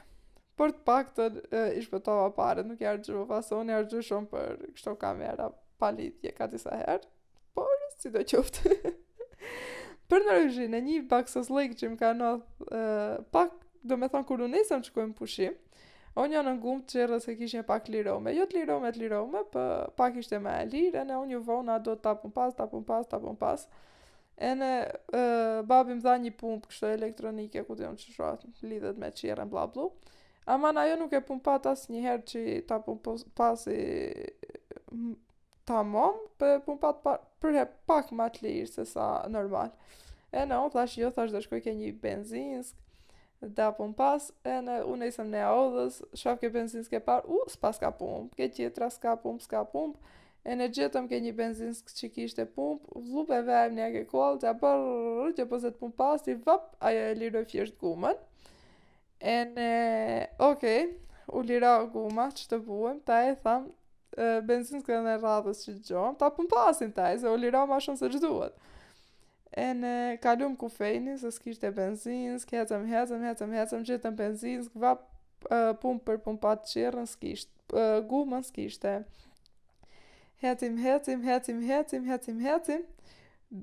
për 0.56 0.72
të 0.72 0.82
pak 0.88 1.08
të 1.16 1.25
e, 1.52 2.14
pare, 2.36 2.62
nuk 2.64 2.80
jarë 2.80 3.02
gjë 3.04 3.16
më 3.18 3.25
fasoni, 3.28 3.75
jarë 3.75 3.90
gjë 3.92 4.04
shumë 4.08 4.30
për 4.30 4.64
kështo 4.76 4.94
kamera 5.02 5.50
palitje 5.82 6.32
ka 6.38 6.46
disa 6.50 6.72
herë, 6.80 7.08
por 7.56 7.68
si 8.00 8.12
do 8.14 8.22
qoftë. 8.32 8.78
për 10.10 10.25
në 10.25 10.38
rëgjin 10.40 10.78
e 10.78 10.82
një 10.86 11.02
baksos 11.12 11.52
lejkë 11.52 11.78
që 11.82 11.90
më 11.92 11.98
ka 12.02 12.12
nëthë, 12.16 12.80
pak 13.36 13.52
do 13.86 14.00
me 14.00 14.08
thonë 14.12 14.28
kur 14.30 14.40
në 14.44 14.48
nesëm 14.56 14.84
që 14.88 14.96
kojmë 14.98 15.16
pushim, 15.20 15.62
O 16.16 16.22
një 16.25 16.40
në 16.46 16.52
ngumë 16.62 16.82
të 16.88 16.94
qërë 16.96 17.16
se 17.20 17.32
kishë 17.36 17.58
një 17.58 17.64
pak 17.68 17.88
lirome. 17.92 18.30
Jo 18.32 18.46
të 18.48 18.56
lirome 18.56 18.88
të 18.88 19.02
lirome, 19.02 19.42
për 19.52 19.66
po 19.68 19.90
pak 20.00 20.14
ishte 20.16 20.38
me 20.40 20.54
e 20.62 20.62
lirë, 20.64 21.02
e 21.12 21.16
unë 21.20 21.28
një 21.34 21.40
vona 21.44 21.75
do 21.84 21.92
të 21.92 22.06
tapën 22.06 22.32
pas, 22.32 22.54
tapën 22.56 22.86
pas, 22.88 23.04
tapën 23.10 23.36
pas. 23.36 23.66
E 24.40 24.54
në 24.56 24.70
dha 26.06 26.14
një 26.22 26.32
pumpë 26.40 26.70
kështë 26.70 26.94
elektronike, 26.96 27.66
ku 27.68 27.76
të 27.76 27.84
jonë 27.84 28.46
që 28.46 28.70
lidhet 28.70 28.96
me 29.04 29.12
qërën 29.12 29.52
bla 29.52 29.66
blu. 29.75 29.90
Ama 30.46 30.72
na 30.72 30.86
jo 30.88 30.96
nuk 30.96 31.12
e 31.12 31.20
pun 31.26 31.38
pat 31.46 31.64
as 31.68 31.80
një 31.90 32.00
herë 32.04 32.26
që 32.30 32.40
ta 32.70 32.76
pun 32.86 32.98
pasi 33.38 33.78
ta 35.70 35.80
mom, 35.94 36.18
për 36.38 36.52
e 36.58 36.58
pun 36.66 36.76
pat 36.84 37.00
për 37.44 37.56
e 37.62 37.64
pak 37.90 38.12
ma 38.20 38.28
të 38.36 38.44
lirë 38.46 38.68
se 38.72 38.84
sa 38.92 39.06
normal. 39.38 39.72
E 40.30 40.44
në, 40.46 40.58
unë 40.66 40.74
thash, 40.76 40.94
jo 41.02 41.10
thash, 41.16 41.32
dhe 41.34 41.40
shkoj 41.46 41.60
ke 41.64 41.72
një 41.80 41.88
benzinsk, 42.02 42.76
dhe 43.42 43.64
a 43.64 43.72
pun 43.80 43.94
pas, 44.02 44.28
e 44.52 44.60
në, 44.68 44.76
unë 44.92 45.08
e 45.08 45.10
isëm 45.12 45.32
në 45.34 45.42
audhës, 45.48 45.98
shaf 46.22 46.38
ke 46.44 46.52
benzinsk 46.58 46.94
e 46.94 47.02
par, 47.08 47.26
u, 47.38 47.42
s'pa 47.56 47.72
s'ka 47.76 47.90
pump, 47.98 48.30
ke 48.38 48.46
qitra 48.60 48.90
s'ka 48.98 49.16
pump, 49.24 49.42
s'ka 49.48 49.64
pump, 49.74 49.98
e 50.46 50.54
në 50.60 50.70
gjithëm 50.78 51.10
ke 51.10 51.22
një 51.26 51.34
benzinsk 51.42 51.90
që 51.98 52.12
kishte 52.20 52.46
pump, 52.54 52.86
vlup 53.10 53.34
e 53.34 53.42
vejmë 53.50 53.80
një 53.80 53.86
ake 53.90 54.06
kolë, 54.14 54.40
të 54.44 54.52
a 54.54 54.56
për 54.62 55.36
që 55.40 55.50
pëzët 55.54 55.82
vëp, 55.82 56.72
e 56.94 57.04
liroj 57.18 57.44
fjesht 57.54 57.78
gumën, 57.82 58.22
En, 59.20 59.52
në, 59.54 59.68
okej, 60.42 60.82
okay, 60.82 60.92
u 61.32 61.40
lira 61.42 61.76
guma 61.92 62.28
që 62.37 62.46
të 62.50 62.58
buëm, 62.66 62.99
ta 63.08 63.23
e 63.30 63.35
tham, 63.42 63.68
benzinë 64.49 64.82
të 64.87 64.99
në 65.06 65.16
radhës 65.23 65.64
që 65.64 65.75
gjohëm, 65.88 66.16
ta 66.20 66.28
pun 66.32 66.49
pasin 66.52 66.92
ta 66.96 67.11
e, 67.12 67.18
se 67.20 67.28
u 67.28 67.37
lira 67.37 67.64
ma 67.68 67.78
shumë 67.85 68.00
se 68.00 68.11
që 68.14 68.20
duhet. 68.23 68.56
E 69.56 69.66
në, 69.76 69.90
kalum 70.20 70.56
ku 70.61 70.68
fejni, 70.68 71.16
se 71.20 71.30
s'kisht 71.32 71.64
e 71.64 71.70
benzinë, 71.76 72.37
s'ke 72.42 72.58
hecëm, 72.61 72.85
hecëm, 72.92 73.25
hecëm, 73.30 73.52
hecëm, 73.56 73.85
gjithëm 73.88 74.16
benzinë, 74.18 74.64
s'kva 74.68 74.96
pun 75.80 76.00
për 76.04 76.20
pun 76.25 76.37
pa 76.42 76.54
të 76.61 76.70
qirën, 76.73 77.08
s'kisht, 77.08 77.50
gumën 78.11 78.44
s'kisht 78.44 78.85
e. 78.90 78.99
Hecim, 80.42 80.75
hecim, 80.82 81.23
hecim, 81.25 81.62
hecim, 81.64 82.02
hecim, 82.11 82.40
hecim, 82.44 82.82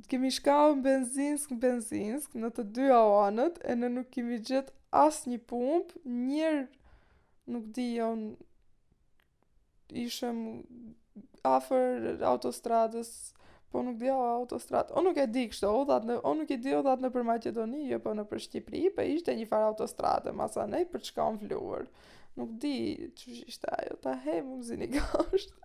kemi 0.10 0.32
shkau 0.34 0.72
në 0.80 0.88
benzinsk, 0.88 1.52
benzinsk, 1.62 2.34
në 2.42 2.50
të 2.58 2.64
dy 2.74 2.88
awanët, 2.98 3.60
e 3.70 3.76
në 3.78 3.92
nuk 4.00 4.08
kemi 4.16 4.40
gjithë 4.42 4.74
asë 4.94 5.34
një 5.34 5.40
pumpë, 5.50 6.02
njërë 6.30 6.64
nuk 7.54 7.66
di 7.76 7.88
onë 8.04 8.34
ishëm 10.06 10.44
afer 11.50 12.22
autostradës, 12.30 13.10
po 13.74 13.82
nuk 13.86 13.98
di 14.00 14.12
o 14.14 14.20
autostradë, 14.22 14.94
o 14.98 15.04
nuk 15.06 15.18
e 15.18 15.26
di 15.34 15.48
kështë, 15.52 15.70
o, 15.70 16.00
në, 16.08 16.20
o 16.30 16.34
nuk 16.38 16.54
e 16.56 16.60
di 16.62 16.76
o 16.78 16.84
dhatë 16.86 17.08
në 17.08 17.12
për 17.16 17.28
Macedoni, 17.32 17.86
jo 17.90 18.00
po 18.06 18.14
në 18.16 18.28
për 18.30 18.44
Shqipëri, 18.48 18.84
po 18.96 19.06
ishte 19.16 19.36
një 19.38 19.50
farë 19.52 19.72
autostradë, 19.72 20.36
masa 20.38 20.68
për 20.94 21.06
çka 21.10 21.22
kam 21.24 21.42
vluar, 21.44 21.90
nuk 22.38 22.54
di 22.64 22.78
që 23.18 23.42
ishte 23.50 23.70
ajo, 23.80 23.98
ta 24.06 24.18
he, 24.26 24.40
më 24.46 24.60
më 24.62 24.66
zinikashtë. 24.70 25.63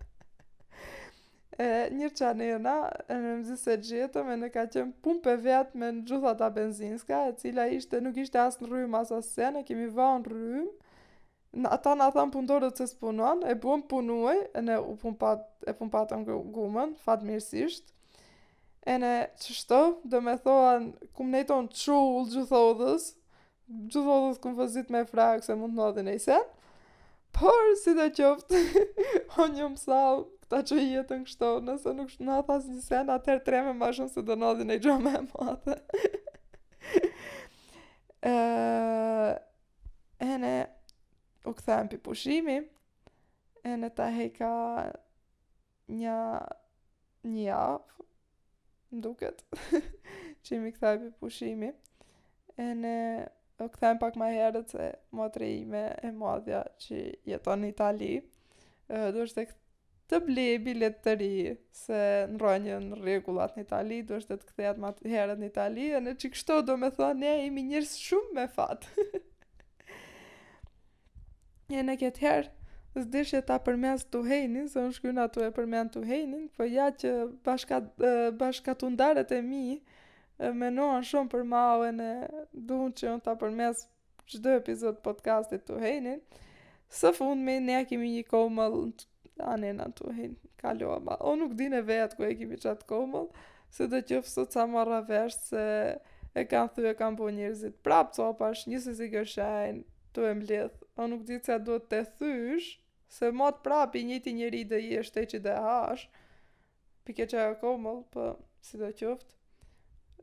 E 1.59 1.65
njërë 1.91 2.15
që 2.17 2.27
e 2.31 2.35
në 2.55 2.73
më 3.09 3.29
zise 3.49 3.73
gjithëm, 3.83 4.29
e 4.31 4.35
në 4.39 4.47
ka 4.53 4.61
qëmë 4.71 4.93
pun 5.03 5.17
për 5.23 5.41
vetë 5.43 5.79
me 5.81 5.89
në 5.95 6.05
gjitha 6.07 6.31
ta 6.39 6.47
benzinska, 6.55 7.17
e 7.27 7.33
cila 7.41 7.65
ishte, 7.75 7.99
nuk 8.05 8.15
ishte 8.23 8.39
asë 8.39 8.63
në 8.63 8.69
rrymë 8.69 8.99
asë 9.01 9.17
asë 9.17 9.33
sen, 9.33 9.57
e 9.59 9.63
kemi 9.67 9.89
va 9.97 10.05
në 10.21 10.29
rrymë, 10.31 10.71
ata 11.67 11.97
në 11.99 12.07
thamë 12.15 12.33
punëtore 12.37 12.69
të 12.71 12.79
cësë 12.79 12.99
punon, 13.03 13.43
e 13.53 13.57
bunë 13.59 13.87
punuaj, 13.91 14.37
e 14.55 14.63
në 14.69 14.79
u 14.79 14.95
punë 15.03 15.33
e 15.67 15.75
punë 15.81 16.21
në 16.23 16.39
gumën, 16.55 16.95
fatë 17.03 17.27
mirësisht, 17.27 17.91
e 18.87 18.95
në 19.03 19.11
që 19.43 19.57
shto, 19.59 19.81
dhe 20.13 20.23
me 20.29 20.37
thohan, 20.47 20.87
kumë 21.19 21.35
ne 21.37 21.43
tonë 21.51 21.75
qullë 21.83 22.25
gjithodhës, 22.37 23.11
gjithodhës 23.75 24.39
kumë 24.45 24.61
fëzit 24.63 24.95
me 24.95 25.03
frakë, 25.11 25.43
se 25.49 25.59
mund 25.59 25.75
në 25.75 25.91
adhën 25.91 26.15
e 26.15 26.19
por, 27.35 27.63
si 27.83 27.91
dhe 27.93 28.07
qoftë, 28.09 28.63
o 29.37 29.45
një 29.53 29.67
më 29.75 29.99
ta 30.49 30.57
që 30.65 30.75
i 30.81 30.87
jetën 30.95 31.19
kështo, 31.27 31.49
nëse 31.65 31.89
nuk 31.93 32.09
shumë, 32.13 32.25
në 32.25 32.33
ata 32.41 32.55
një 32.65 32.81
sen, 32.83 33.07
atër 33.13 33.37
treme 33.45 33.73
ma 33.77 33.89
shumë 33.93 34.13
se 34.15 34.21
do 34.25 34.33
në 34.37 34.45
odhin 34.53 34.73
e 34.75 34.79
gjome 34.81 35.11
e 35.19 35.21
madhe. 35.27 35.77
e 40.29 40.29
ne, 40.43 40.53
u 41.45 41.51
këthejmë 41.59 41.89
për 41.93 41.99
pushimi, 42.07 42.55
e 43.61 43.63
ne 43.77 43.89
ta 43.93 44.07
hejka 44.15 44.51
një, 45.99 46.17
një 47.35 47.45
avë, 47.59 48.07
në 48.95 48.99
duket, 49.05 49.39
që 50.45 50.51
i 50.55 50.59
mi 50.65 50.71
këthejmë 50.73 51.03
për 51.05 51.13
pushimi, 51.21 51.69
e 52.57 52.69
ne, 52.81 52.97
u 53.61 53.63
këthejmë 53.69 54.01
pak 54.01 54.13
ma 54.17 54.33
herët, 54.33 54.67
se 54.73 54.89
motri 55.13 55.53
i 55.61 55.61
me 55.69 55.91
e 56.01 56.09
madhja 56.15 56.65
që 56.87 57.05
jeton 57.35 57.59
në 57.67 57.71
Italië, 57.77 58.17
dhe 58.89 59.19
është 59.27 59.41
të 60.09 60.17
ble 60.25 60.43
bilet 60.65 60.95
të 61.05 61.13
ri, 61.19 61.29
se 61.77 61.97
në 62.33 62.39
rënjë 62.41 62.77
në 62.85 62.97
regullat 63.03 63.55
në 63.57 63.63
Itali, 63.67 63.99
du 64.09 64.15
është 64.17 64.39
të 64.41 64.47
këthejat 64.49 64.79
ma 64.81 64.89
të 64.97 65.09
herët 65.13 65.41
në 65.41 65.49
Itali, 65.51 65.85
e 65.93 65.99
në 66.05 66.13
që 66.21 66.31
kështo 66.35 66.57
do 66.65 66.77
me 66.81 66.89
thua, 66.95 67.11
ne 67.13 67.33
imi 67.45 67.61
njërës 67.67 67.91
shumë 68.05 68.35
me 68.39 68.45
fatë. 68.55 69.19
e 71.77 71.83
në 71.85 71.93
këtë 72.01 72.23
herë, 72.25 72.49
zdish 73.05 73.35
ta 73.51 73.59
përmes 73.67 74.07
të 74.09 74.23
hejnin, 74.31 74.65
se 74.73 74.81
në 74.87 74.95
shkyna 74.97 75.27
të 75.29 75.43
e 75.47 75.51
përmenë 75.59 75.91
të 75.95 76.01
hejnin, 76.11 76.47
po 76.57 76.65
ja 76.65 76.87
që 76.89 77.11
bashkat, 77.45 77.91
bashkatundarët 78.41 79.35
e 79.37 79.43
mi, 79.51 79.63
me 80.63 80.71
shumë 81.11 81.29
për 81.35 81.45
mauën 81.53 82.01
e 82.07 82.11
dhunë 82.65 82.97
që 83.01 83.13
në 83.13 83.21
ta 83.29 83.37
përmes 83.43 83.85
qdo 84.29 84.57
epizod 84.57 85.01
podcastit 85.05 85.69
të 85.69 85.81
hejnin, 85.87 86.21
Së 86.91 87.11
fund 87.13 87.45
me 87.45 87.59
ne 87.61 87.83
kemi 87.85 88.07
një 88.09 88.23
komëll 88.31 88.73
a 89.39 89.55
ne 89.59 89.71
në 89.75 89.85
ka 90.59 90.73
hinë, 90.75 90.97
ma 91.05 91.15
O 91.23 91.33
nuk 91.39 91.53
din 91.55 91.73
e 91.77 91.81
vetë 91.85 92.17
ku 92.17 92.25
e 92.27 92.33
kimi 92.35 92.57
qatë 92.59 92.87
komëll, 92.89 93.29
se 93.73 93.87
të 93.89 94.01
qëfë 94.11 94.29
sot 94.33 94.53
sa 94.55 94.65
marra 94.67 95.01
vërshë 95.05 95.45
se 95.47 95.63
e 96.35 96.43
kanë 96.51 96.73
thë 96.75 96.85
e 96.89 96.93
kam 96.99 97.15
po 97.17 97.29
njërzit. 97.31 97.77
Prapë 97.85 98.13
co 98.17 98.27
pash, 98.39 98.65
njësë 98.69 98.93
si 98.99 99.09
gëshajnë, 99.13 99.83
të 100.13 100.27
e 100.27 100.33
mblithë. 100.41 100.85
O 100.99 101.07
nuk 101.07 101.23
di 101.29 101.39
që 101.45 101.59
do 101.63 101.79
të 101.79 102.01
thysh, 102.19 102.73
se 103.09 103.31
matë 103.33 103.63
prapë 103.65 103.99
i 104.01 104.05
njëti 104.11 104.33
njëri 104.39 104.63
dhe 104.73 104.81
i 104.89 104.93
është 105.01 105.21
e 105.23 105.29
që 105.33 105.41
dhe 105.47 105.55
hash, 105.65 106.09
pike 107.07 107.25
po, 107.25 107.31
që 107.31 107.43
e 107.45 107.55
komëll, 107.63 108.01
për 108.15 108.31
si 108.67 108.81
të 108.83 108.91
qëftë. 109.01 109.35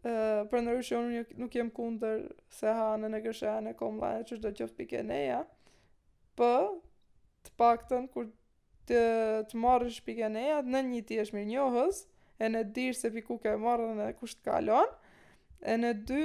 Uh, 0.07 0.43
për 0.51 0.61
unë 0.61 1.23
nuk 1.41 1.55
jem 1.57 1.71
kunder 1.75 2.29
se 2.55 2.71
hanën 2.79 3.17
e 3.19 3.23
gëshajnë 3.25 3.73
e 3.73 3.77
komëllajnë 3.81 4.27
që 4.29 4.37
është 4.37 4.53
qëftë 4.61 4.77
pike 4.79 5.01
neja, 5.09 5.41
për 6.37 6.37
po, 6.37 6.83
të 7.49 7.55
pakëtën 7.59 8.05
kur 8.13 8.29
të 8.89 9.01
të 9.51 9.59
marrësh 9.63 10.01
pikën 10.07 10.37
e 10.39 10.45
atë 10.61 10.73
në 10.73 10.81
një 10.91 11.03
tjetër 11.09 11.35
mirënjohës, 11.37 12.03
e 12.45 12.49
në 12.53 12.63
dish 12.77 13.01
se 13.03 13.11
piku 13.15 13.39
ka 13.43 13.57
marrë 13.61 13.91
në 13.99 14.09
kush 14.21 14.37
të 14.39 14.47
kalon. 14.51 14.93
E 15.67 15.75
në 15.81 15.93
dy 16.07 16.23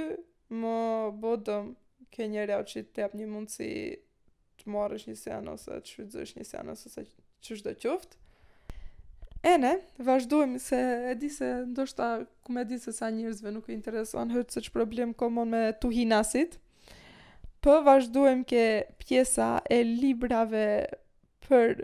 më 0.62 0.76
bodëm 1.22 1.72
ke 2.12 2.26
një 2.30 2.46
që 2.70 2.82
të 2.94 3.02
jep 3.04 3.14
një 3.18 3.28
mundësi 3.32 3.70
të 4.60 4.70
marrësh 4.72 5.06
një 5.08 5.16
sen 5.18 5.48
ose 5.48 5.72
të 5.80 5.88
shfrytëzosh 5.88 6.34
një 6.38 6.44
sen 6.46 6.68
ose 6.74 7.06
ç'është 7.42 7.64
do 7.66 7.76
qoftë. 7.86 8.18
E 9.42 9.56
ne, 9.58 9.70
vazhdojmë 9.98 10.60
se 10.62 10.78
e 11.10 11.14
di 11.18 11.26
se 11.34 11.46
ndoshta 11.66 12.12
ku 12.46 12.52
me 12.54 12.62
di 12.68 12.76
se 12.78 12.92
sa 12.94 13.08
njërzve 13.10 13.50
nuk 13.56 13.68
e 13.68 13.72
intereson 13.74 14.30
hëtë 14.30 14.54
se 14.54 14.60
që 14.68 14.74
problem 14.76 15.14
komon 15.18 15.50
me 15.50 15.62
tu 15.82 15.90
hinasit, 15.90 16.60
për 17.64 17.80
vazhdojmë 17.88 18.46
ke 18.46 18.62
pjesa 19.02 19.48
e 19.66 19.80
librave 19.82 20.62
për 21.48 21.82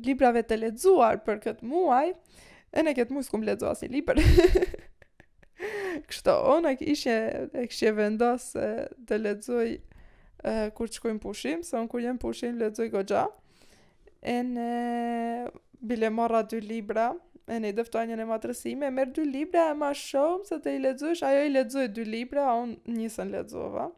librave 0.00 0.42
të 0.48 0.56
ledzuar 0.62 1.18
për 1.26 1.40
këtë 1.46 1.66
muaj, 1.68 2.12
e 2.72 2.84
në 2.84 2.94
këtë 2.96 3.14
muaj 3.16 3.24
s'kum 3.28 3.44
ledzuar 3.46 3.76
si 3.78 3.88
liber. 3.92 4.20
Kështë 6.08 6.36
onë 6.52 6.74
e 6.80 6.96
e 7.12 7.66
kështë 7.70 7.88
e 7.88 7.92
vendosë 7.98 8.68
të 9.06 9.18
ledzuj 9.22 9.66
e, 9.72 10.54
kur 10.74 10.88
të 10.90 11.16
pushim, 11.22 11.62
se 11.62 11.76
onë 11.78 11.88
kur 11.92 12.00
jenë 12.02 12.18
pushim, 12.22 12.56
ledzuj 12.58 12.88
gogja. 12.90 13.26
E 14.22 14.38
në 14.42 15.50
bile 15.80 16.10
marra 16.10 16.42
dy 16.46 16.60
libra, 16.62 17.10
e 17.46 17.56
në 17.58 17.68
i 17.68 17.74
dëftojnë 17.76 18.16
në 18.20 18.26
matrësime, 18.30 18.86
e 18.88 18.94
merë 18.94 19.12
dy 19.20 19.24
libra 19.26 19.70
e 19.70 19.74
ma 19.74 19.92
shumë, 19.94 20.44
se 20.48 20.58
të 20.62 20.76
i 20.76 20.82
ledzujsh, 20.84 21.24
ajo 21.26 21.44
i 21.48 21.52
ledzuj 21.52 21.88
dy 21.96 22.04
libra, 22.06 22.44
a 22.52 22.56
onë 22.62 22.96
njësën 22.96 23.32
ledzuva. 23.36 23.90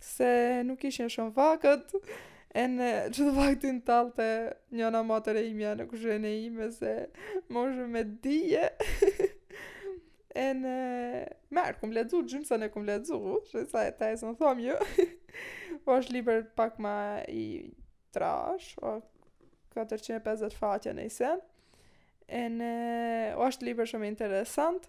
se 0.00 0.26
nuk 0.66 0.82
ishën 0.84 1.08
shumë 1.10 1.32
vakët, 1.36 1.94
e 2.56 2.92
që 3.12 3.16
të 3.26 3.32
faktin 3.36 3.80
talë 3.84 4.12
të 4.16 4.26
njëna 4.78 5.00
matër 5.04 5.36
e 5.42 5.48
imja 5.50 5.74
në 5.76 5.84
kushën 5.90 6.24
e 6.24 6.30
ime 6.46 6.70
se 6.72 6.92
moshë 7.52 7.88
me 7.92 8.00
dije 8.24 8.68
e 10.46 10.46
në 10.56 10.76
merë, 11.52 11.76
kumë 11.82 11.98
ledzu, 11.98 12.22
gjimë 12.28 12.48
sa 12.48 12.56
në 12.60 12.70
kumë 12.72 12.88
ledzu 12.92 13.18
që 13.50 13.66
sa 13.72 13.82
e 13.88 13.92
ta 13.98 14.08
së 14.16 14.30
në 14.30 14.38
thomë 14.40 14.64
ju 14.64 14.72
jo. 14.72 14.96
po 15.84 15.98
është 15.98 16.14
liber 16.16 16.46
pak 16.56 16.78
ma 16.82 16.94
i 17.28 17.42
trash 18.16 18.72
o 18.80 18.98
450 19.76 20.56
fatja 20.56 20.96
në 20.96 21.04
isen 21.10 21.44
e 22.24 22.72
o 23.36 23.44
është 23.50 23.68
liber 23.68 23.90
shumë 23.90 24.08
interesant 24.14 24.88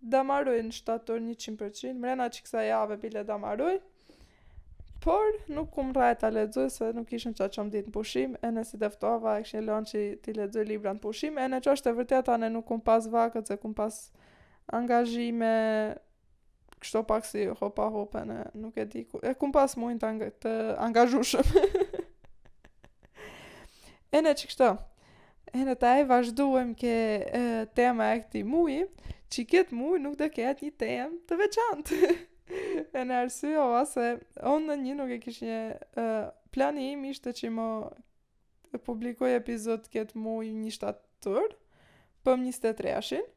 da 0.00 0.22
në 0.24 0.62
shtator 0.72 1.20
100% 1.20 1.92
mrena 2.00 2.30
që 2.32 2.44
kësa 2.46 2.64
jave 2.64 2.96
bile 3.02 3.26
da 3.28 3.36
por 5.08 5.24
nuk 5.56 5.70
kum 5.74 5.88
rrahe 5.96 6.16
ta 6.20 6.28
lexoj 6.36 6.66
se 6.72 6.86
nuk 6.96 7.06
kishim 7.10 7.32
çfarë 7.36 7.52
çam 7.54 7.68
ditë 7.74 7.88
në 7.88 7.92
pushim, 7.94 8.34
e 8.44 8.48
nëse 8.52 8.76
dëftova 8.82 9.34
e 9.40 9.44
kishin 9.46 9.64
lënë 9.68 9.90
që 9.90 10.00
ti 10.24 10.34
lexoj 10.36 10.64
libra 10.68 10.92
në 10.92 11.00
pushim, 11.04 11.38
e 11.40 11.46
në 11.48 11.60
çështë 11.66 11.92
vërtet 11.98 12.28
anë 12.34 12.50
nuk 12.56 12.66
kum 12.68 12.82
pas 12.90 13.06
vakët 13.14 13.48
se 13.48 13.56
kum 13.62 13.72
pas 13.78 13.96
angazhime 14.80 15.54
kështu 16.82 17.02
pak 17.08 17.24
si 17.30 17.46
hopa 17.62 17.86
hopa 17.96 18.26
ne 18.28 18.36
nuk 18.60 18.76
e 18.76 18.84
di 18.92 19.06
ku 19.08 19.22
e 19.24 19.32
kum 19.40 19.54
pas 19.56 19.78
mund 19.80 20.02
të, 20.04 20.10
ang 20.10 20.20
të 20.44 20.52
angazhushëm. 20.90 21.56
e 24.16 24.26
në 24.28 24.36
çështë. 24.42 24.70
E 25.56 25.64
në 25.70 25.78
taj 25.82 26.04
vazhduem 26.10 26.74
ke 26.82 26.96
tema 27.80 28.12
e 28.12 28.20
këti 28.26 28.44
mui, 28.52 28.82
që 29.32 29.48
këtë 29.54 29.80
mui 29.84 30.02
nuk 30.04 30.20
dhe 30.20 30.28
këtë 30.38 30.68
një 30.68 30.76
temë 30.84 31.22
të 31.28 31.40
veçantë. 31.46 32.04
E 32.96 33.02
në 33.04 33.16
arsy, 33.26 33.50
o 33.60 33.66
vase, 33.74 34.04
onë 34.48 34.68
në 34.70 34.76
një 34.84 34.92
nuk 34.98 35.10
e 35.12 35.18
kishë 35.20 35.48
një 35.48 35.58
uh, 36.00 36.28
plani 36.54 36.86
im 36.94 37.02
ishte 37.10 37.34
që 37.36 37.50
më 37.56 37.66
publikoj 38.86 39.34
epizod 39.36 39.84
këtë 39.92 40.16
muj 40.20 40.46
një 40.56 40.72
shtatër, 40.76 41.50
për 42.24 42.38
më 42.38 42.46
një 42.48 42.54
së 42.56 42.62
të 42.64 42.72
treashin, 42.80 43.28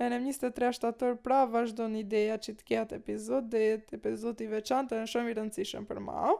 e 0.00 0.08
në 0.10 0.18
më 0.18 0.28
një 0.30 0.34
të 0.42 0.50
të 0.58 0.70
atër 0.90 1.16
pra 1.26 1.44
vazhdo 1.52 1.86
një 1.94 2.02
ideja 2.06 2.40
që 2.44 2.56
të 2.58 2.68
këtë 2.72 2.98
epizod, 3.04 3.48
dhe 3.54 3.62
e 3.74 3.78
të 3.86 3.98
epizod 4.00 4.40
i 4.46 4.50
veçantë 4.50 4.96
të 4.96 5.02
në 5.04 5.12
shumë 5.14 5.32
i 5.34 5.38
rëndësishëm 5.38 5.86
për 5.90 6.02
ma. 6.10 6.20
Uh, 6.26 6.36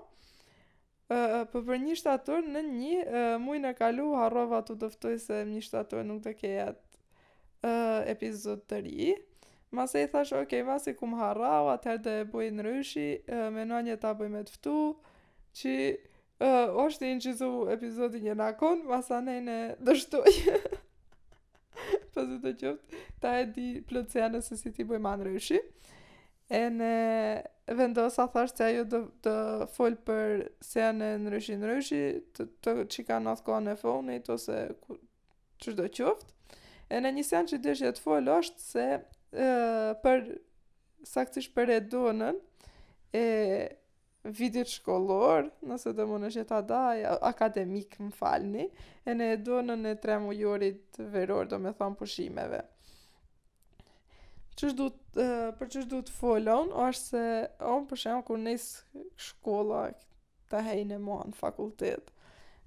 për 1.11 1.49
po 1.53 1.63
për 1.71 1.81
një 1.87 1.97
shtatër, 2.03 2.45
në 2.57 2.65
një 2.75 2.99
uh, 2.99 3.35
muj 3.43 3.59
në 3.63 3.73
kalu, 3.79 4.11
harrova 4.19 4.63
të 4.67 4.77
dëftoj 4.83 5.17
se 5.29 5.43
më 5.45 5.57
një 5.57 5.65
shtatër 5.69 6.07
nuk 6.11 6.23
të 6.27 6.37
këtë 6.43 6.71
uh, 6.71 7.99
epizod 8.15 8.63
të 8.71 8.87
ri, 8.87 9.11
Mas 9.73 9.95
e 9.95 10.07
thash, 10.09 10.33
okej, 10.33 10.43
okay, 10.43 10.65
mas 10.65 10.87
e 10.89 10.95
kum 10.99 11.15
harrau, 11.15 11.69
atër 11.71 11.99
dhe 12.03 12.13
e 12.25 12.27
bujë 12.33 12.55
në 12.59 12.65
ryshi, 12.67 13.05
uh, 13.31 13.45
me 13.55 13.63
në 13.71 13.79
një 13.87 13.95
ta 14.03 14.11
bujë 14.19 14.31
me 14.33 14.41
të 14.47 14.55
ftu, 14.57 14.73
që 15.61 15.75
uh, 15.87 16.73
është 16.87 17.07
i 17.07 17.13
në 17.15 17.23
gjithu 17.27 17.51
epizodin 17.75 18.25
një 18.29 18.35
nakon, 18.41 18.83
mas 18.91 19.11
nejnë 19.29 19.59
e 19.63 19.71
dështoj, 19.87 20.33
Për 22.15 22.27
të 22.45 22.51
qëftë, 22.61 22.99
ta 23.23 23.31
e 23.41 23.45
di 23.55 23.65
plëtësia 23.89 24.41
se 24.43 24.57
si 24.59 24.73
ti 24.75 24.83
bujë 24.85 24.99
ma 25.03 25.13
në 25.17 25.29
ryshi. 25.29 25.61
E 26.59 26.63
në 26.75 26.89
vendosa 27.79 28.27
thash 28.35 28.51
të 28.59 28.67
ajo 28.67 28.99
të 29.25 29.35
folë 29.77 30.01
për 30.09 30.35
se 30.67 30.83
janë 30.83 31.13
në 31.23 31.33
ryshi 31.37 31.57
në 31.63 31.71
ryshi, 31.71 32.01
të, 32.37 32.49
të 32.67 32.75
që 32.93 33.05
ka 33.09 33.21
në 33.23 33.37
thkoa 33.41 33.61
në 33.69 33.77
fonit, 33.85 34.29
ose 34.35 34.59
që 35.63 35.77
do 35.79 35.87
qëftë. 35.97 36.61
E 36.91 37.01
në 37.05 37.15
një 37.21 37.27
sen 37.31 37.49
që 37.55 37.63
dëshje 37.69 37.95
të 37.97 38.07
folë 38.09 38.39
është 38.43 38.67
se 38.67 38.89
për 39.33 40.23
saktisht 41.07 41.55
për 41.55 41.71
edonën 41.79 42.39
e 43.15 43.25
vitit 44.37 44.69
shkollor, 44.69 45.47
nëse 45.65 45.95
do 45.97 46.05
mund 46.11 46.27
është 46.29 46.43
jetë 46.43 46.81
akademik 47.31 47.95
më 48.03 48.11
falni, 48.19 48.67
e 49.09 49.15
në 49.17 49.29
edonën 49.39 49.87
e 49.89 49.95
tre 50.03 50.19
mujorit 50.21 50.99
veror, 51.15 51.47
do 51.49 51.59
me 51.59 51.73
thonë 51.79 51.97
pushimeve. 52.03 52.61
Qështë 54.57 54.77
duhet 54.77 55.23
për 55.61 55.67
qështë 55.73 55.89
du 55.89 56.03
të 56.05 56.13
folon, 56.17 56.69
është 56.69 57.17
se, 57.17 57.27
o 57.73 57.79
për 57.89 58.03
shemë, 58.03 58.25
kur 58.29 58.41
nisë 58.43 59.05
shkolla, 59.29 59.85
të 60.53 60.65
hejnë 60.69 60.99
e 60.99 61.01
mua 61.01 61.23
në 61.31 61.39
fakultetë, 61.39 62.13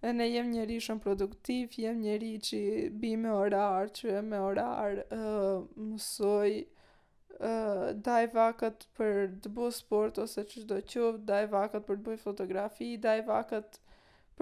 dhe 0.04 0.12
ne 0.20 0.26
jem 0.30 0.50
njëri 0.52 0.78
shumë 0.84 1.00
produktiv, 1.06 1.76
jem 1.80 2.02
njëri 2.04 2.32
që 2.44 2.60
bi 3.02 3.14
me 3.20 3.32
orar, 3.34 3.88
që 4.00 4.12
e 4.20 4.24
me 4.32 4.40
orar, 4.44 4.98
uh, 5.16 5.64
mësoj, 5.84 6.58
uh, 6.64 7.86
daj 8.08 8.24
vakët 8.34 8.84
për 9.00 9.30
të 9.46 9.54
bu 9.56 9.70
sport 9.78 10.20
ose 10.26 10.44
që 10.52 10.66
do 10.74 10.82
qëvë, 10.94 11.24
daj 11.30 11.46
vakët 11.56 11.88
për 11.88 12.02
të 12.02 12.06
bu 12.10 12.18
fotografi, 12.26 12.90
daj 13.08 13.16
vakët 13.32 13.80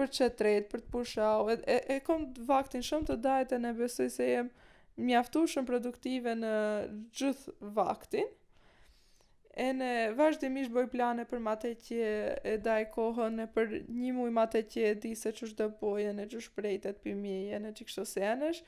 për 0.00 0.10
që 0.18 0.30
për 0.40 0.68
të 0.74 0.84
pushau, 0.96 1.46
e, 1.54 1.60
e, 1.76 1.80
e 1.94 2.00
kom 2.10 2.26
vaktin 2.50 2.82
shumë 2.90 3.12
të 3.12 3.20
dajtë 3.28 3.60
e 3.60 3.64
ne 3.68 3.74
besoj 3.78 4.10
se 4.18 4.28
jem 4.32 4.50
mjaftu 5.06 5.46
shumë 5.54 5.70
produktive 5.74 6.34
në 6.42 6.56
gjithë 7.20 7.54
vaktin, 7.78 8.34
e 9.52 9.66
në 9.76 9.88
vazhdimisht 10.16 10.72
bëj 10.72 10.86
plane 10.94 11.24
për 11.28 11.42
mate 11.44 11.74
që 11.84 11.96
e 12.54 12.54
daj 12.64 12.86
kohën 12.94 13.42
e 13.44 13.48
për 13.52 13.74
një 13.84 14.12
muj 14.16 14.30
mate 14.32 14.62
që 14.72 14.84
e 14.92 14.92
di 15.02 15.10
se 15.18 15.32
që 15.36 15.48
shdo 15.50 15.66
bojë 15.82 16.14
në 16.16 16.26
që 16.32 16.40
shprejtet 16.46 17.02
për 17.04 17.18
mi 17.18 17.34
e 17.52 17.58
në 17.60 17.74
që 17.76 17.88
kështë 17.90 18.06
senesh. 18.14 18.62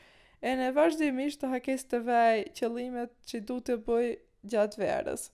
e 0.44 0.50
në 0.60 0.66
vazhdimisht 0.76 1.40
të 1.40 1.48
hakes 1.54 1.86
të 1.88 2.02
vej 2.08 2.42
qëlimet 2.58 3.14
që 3.30 3.40
du 3.48 3.56
të 3.64 3.78
bëj 3.86 4.10
gjatë 4.52 4.80
verës 4.82 5.30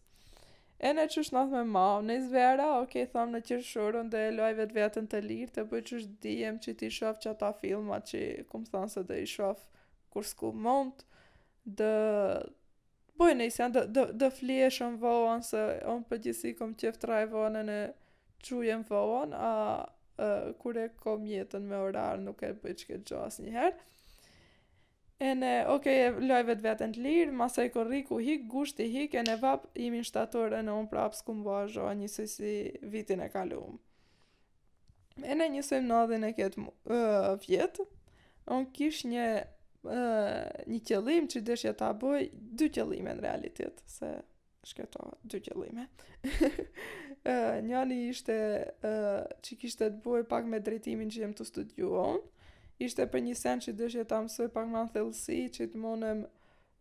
e 0.86 0.94
në 0.94 1.08
që 1.16 1.24
shë 1.26 1.42
me 1.50 1.62
ma 1.68 1.88
në 2.00 2.14
zvera, 2.28 2.68
ok, 2.84 2.94
tham 3.12 3.34
në 3.34 3.40
qërshurën 3.50 4.08
dhe 4.12 4.20
e 4.28 4.30
loj 4.36 4.52
vetë 4.60 4.76
vetën 4.78 5.10
të 5.12 5.24
lirë 5.26 5.52
të 5.58 5.66
bëj 5.72 5.82
që 5.90 5.98
shë 6.04 6.14
dijem 6.26 6.62
që 6.62 6.76
ti 6.80 6.92
shof 6.98 7.18
që 7.20 7.34
ata 7.34 7.50
filma 7.58 7.98
që 8.10 8.22
kumë 8.54 8.70
thanë 8.72 8.94
se 8.94 9.02
dhe 9.10 9.18
i 9.18 9.26
shof 9.34 9.66
kur 10.14 10.24
s'ku 10.30 10.52
mund 10.54 11.02
dhe 11.82 11.90
Po 13.20 13.26
e 13.28 13.34
nëjës 13.36 13.56
janë 13.60 13.80
dë 14.16 14.28
fleshë 14.32 14.86
në 14.94 14.98
vohën, 15.02 15.42
se 15.44 15.60
onë 15.92 16.06
për 16.08 16.20
gjithësi 16.24 16.54
kom 16.56 16.70
që 16.80 16.86
eftëraj 16.88 17.26
vohën 17.28 17.58
e 17.60 17.64
në 17.68 17.74
në 18.48 18.86
vohën, 18.90 19.34
a 19.48 19.50
kure 20.62 20.86
kom 21.02 21.26
jetën 21.28 21.66
me 21.68 21.76
orarë 21.84 22.22
nuk 22.24 22.40
e 22.48 22.54
për 22.62 22.78
që 22.80 22.86
këtë 22.94 23.10
gjohës 23.10 23.36
njëherë. 23.44 23.76
E 25.28 25.34
në, 25.36 25.50
okej, 25.74 26.00
okay, 26.08 26.24
lojve 26.30 26.54
të 26.54 26.64
vetën 26.70 26.96
të 26.96 27.04
lirë, 27.04 27.34
masaj 27.42 27.68
kër 27.74 27.90
riku 27.92 28.22
hikë, 28.24 28.46
gusht 28.54 28.80
hikë, 28.80 29.20
e 29.20 29.26
në 29.28 29.36
vapë 29.42 29.74
imi 29.84 30.00
në 30.00 30.08
shtatorë 30.08 30.56
e 30.56 30.64
në 30.64 30.78
unë 30.80 30.90
prapë 30.94 31.20
s'ku 31.20 31.34
më 31.36 31.44
bërë 31.50 31.70
gjohë 31.76 31.98
njësë 32.00 32.26
si 32.38 32.56
vitin 32.94 33.20
e 33.20 33.28
kalumë. 33.36 33.76
E 35.28 35.36
në 35.36 35.50
njësëm 35.58 35.92
në 35.92 35.98
adhin 36.06 36.24
e 36.24 36.32
këtë 36.40 36.64
uh, 36.64 37.00
vjetë, 37.44 37.84
unë 38.56 38.70
kishë 38.80 39.12
një 39.12 39.28
një 39.86 40.80
qëllim 40.86 41.28
që 41.32 41.40
dëshja 41.46 41.72
ta 41.78 41.88
bëj 41.96 42.26
dy 42.58 42.66
qëllime 42.74 43.14
në 43.16 43.22
realitet 43.24 43.80
se 43.88 44.10
shketo 44.68 45.06
dy 45.24 45.40
qëllime 45.46 45.86
njani 47.64 47.96
ishte 48.10 48.36
që 48.84 49.56
kishte 49.62 49.88
të 49.88 50.00
bëj 50.04 50.26
pak 50.28 50.44
me 50.44 50.60
drejtimin 50.60 51.08
që 51.14 51.22
jem 51.24 51.32
të 51.38 51.46
studiuon 51.48 52.20
ishte 52.84 53.06
për 53.12 53.24
një 53.28 53.36
sen 53.40 53.64
që 53.64 53.74
dëshja 53.80 54.04
ta 54.08 54.20
mësoj 54.24 54.50
pak 54.52 54.68
më 54.68 54.84
në 54.84 54.92
thellësi 54.98 55.38
që 55.56 55.68
të 55.72 55.80
monem 55.80 56.20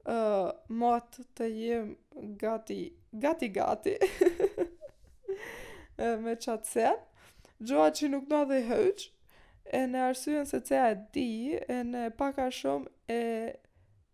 uh, 0.03 0.51
mat 0.79 1.21
të 1.39 1.47
jem 1.53 1.95
gati 2.43 2.81
gati 3.23 3.47
gati 3.59 3.95
me 6.25 6.35
qatë 6.35 6.67
sen 6.75 6.99
gjoa 7.63 7.87
që 7.95 8.11
nuk 8.11 8.27
do 8.31 8.43
dhe 8.51 8.59
hëgjë 8.67 9.09
e 9.69 9.83
në 9.85 9.99
arsujën 10.11 10.47
se 10.49 10.59
ce 10.65 10.77
a 10.81 10.93
di, 11.13 11.53
e 11.69 11.77
në 11.85 12.07
paka 12.17 12.47
shumë 12.53 12.89
e 13.13 13.21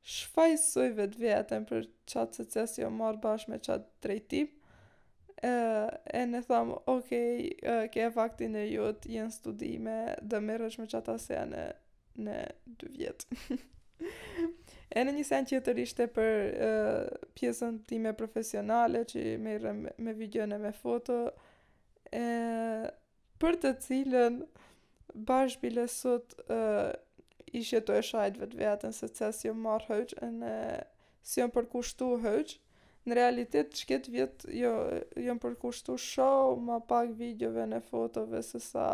shfajsoj 0.06 0.90
vetë 1.00 1.22
vetën 1.24 1.64
për 1.70 1.88
qatë 2.12 2.40
se 2.42 2.46
ce 2.54 2.66
si 2.72 2.84
o 2.84 2.86
jo 2.86 2.92
marë 2.94 3.22
bashkë 3.24 3.54
me 3.54 3.60
qatë 3.64 3.88
drejtim, 4.06 4.50
e, 5.46 5.54
e 6.06 6.26
në 6.32 6.42
thamë, 6.50 6.78
okej, 6.92 7.40
okay, 7.56 7.88
ke 7.94 8.10
faktin 8.18 8.58
e 8.60 8.66
jutë, 8.68 9.10
jenë 9.16 9.36
studime, 9.38 9.96
dhe 10.22 10.44
mërësh 10.50 10.78
me 10.84 10.90
qatë 10.92 11.16
asja 11.16 11.46
në, 11.50 11.64
në 12.28 12.36
dy 12.82 12.92
vjetë. 13.00 13.42
e 14.96 15.04
në 15.08 15.16
një 15.16 15.24
sen 15.30 15.48
që 15.50 15.62
të 15.64 15.78
rishte 15.80 16.10
për 16.12 16.46
uh, 16.68 17.02
pjesën 17.38 17.80
time 17.90 18.12
profesionale 18.20 19.06
që 19.08 19.38
merë 19.42 19.74
me, 19.84 19.96
me 20.04 20.14
video 20.20 20.44
në 20.52 20.60
me 20.62 20.74
foto 20.76 21.16
e, 22.12 22.24
për 23.40 23.58
të 23.64 23.72
cilën 23.88 24.42
bashkë 25.16 25.88
sot 25.90 26.36
uh, 26.52 26.92
ishje 27.56 27.80
të 27.88 27.96
eshajt 28.02 28.40
vetë 28.42 28.58
vetën, 28.60 28.94
se 28.94 29.08
të 29.08 29.16
sesje 29.22 29.54
marë 29.56 29.94
hëqë, 29.94 30.30
në 30.36 30.54
si 31.26 31.40
jëmë 31.40 31.54
përkushtu 31.56 32.10
hëqë, 32.26 32.58
në 33.08 33.16
realitet 33.20 33.74
që 33.78 33.88
këtë 33.92 34.12
vjetë 34.16 34.50
jo, 34.60 34.74
jëmë 35.14 35.38
jo 35.38 35.42
përkushtu 35.46 35.96
show 36.02 36.56
ma 36.68 36.80
pak 36.90 37.14
videove 37.20 37.68
në 37.72 37.80
fotove 37.88 38.42
se 38.44 38.60
sa 38.60 38.90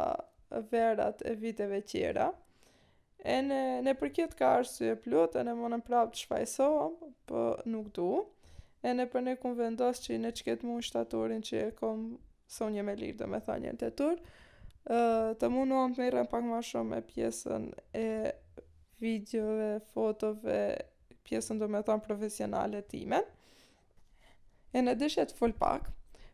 verat 0.71 1.23
e 1.23 1.33
viteve 1.39 1.79
tjera. 1.87 2.29
E 3.23 3.37
në, 3.45 3.59
në 3.85 3.93
përket 4.01 4.33
ka 4.35 4.53
arsye 4.59 4.71
si 4.71 4.89
e 4.93 4.97
plotë, 4.97 5.41
e 5.41 5.45
në 5.47 5.55
më 5.59 5.69
në 5.75 5.79
prapë 5.85 6.13
të 6.15 6.23
shfajsohëm, 6.23 6.95
për 6.99 7.25
po 7.29 7.43
nuk 7.69 7.91
du, 7.95 8.07
e 8.83 8.93
në 8.97 9.05
për 9.13 9.25
ne 9.27 9.35
këmë 9.39 9.59
vendos 9.61 10.01
që 10.03 10.17
në 10.23 10.31
që 10.39 10.47
këtë 10.47 10.69
mund 10.69 10.87
shtatorin 10.87 11.43
që 11.45 11.59
e 11.67 11.67
komë 11.77 12.17
sonje 12.51 12.81
me 12.85 12.97
lirë 12.97 13.19
dhe 13.21 13.27
me 13.29 13.39
thanjën 13.45 13.77
të 13.79 13.91
tërë, 13.99 14.33
të 14.85 15.49
munuam 15.53 15.93
të 15.93 16.01
mirën 16.01 16.27
pak 16.31 16.43
më 16.45 16.59
shumë 16.65 16.89
me 16.95 16.99
pjesën 17.05 17.67
e 17.93 18.05
videove, 19.01 19.79
fotove, 19.93 20.61
pjesën 21.25 21.59
do 21.61 21.67
me 21.69 21.81
thonë 21.85 22.03
profesionale 22.05 22.81
time. 22.81 23.19
E 24.73 24.81
në 24.81 24.95
dëshet 25.01 25.33
full 25.37 25.53
pak, 25.59 25.89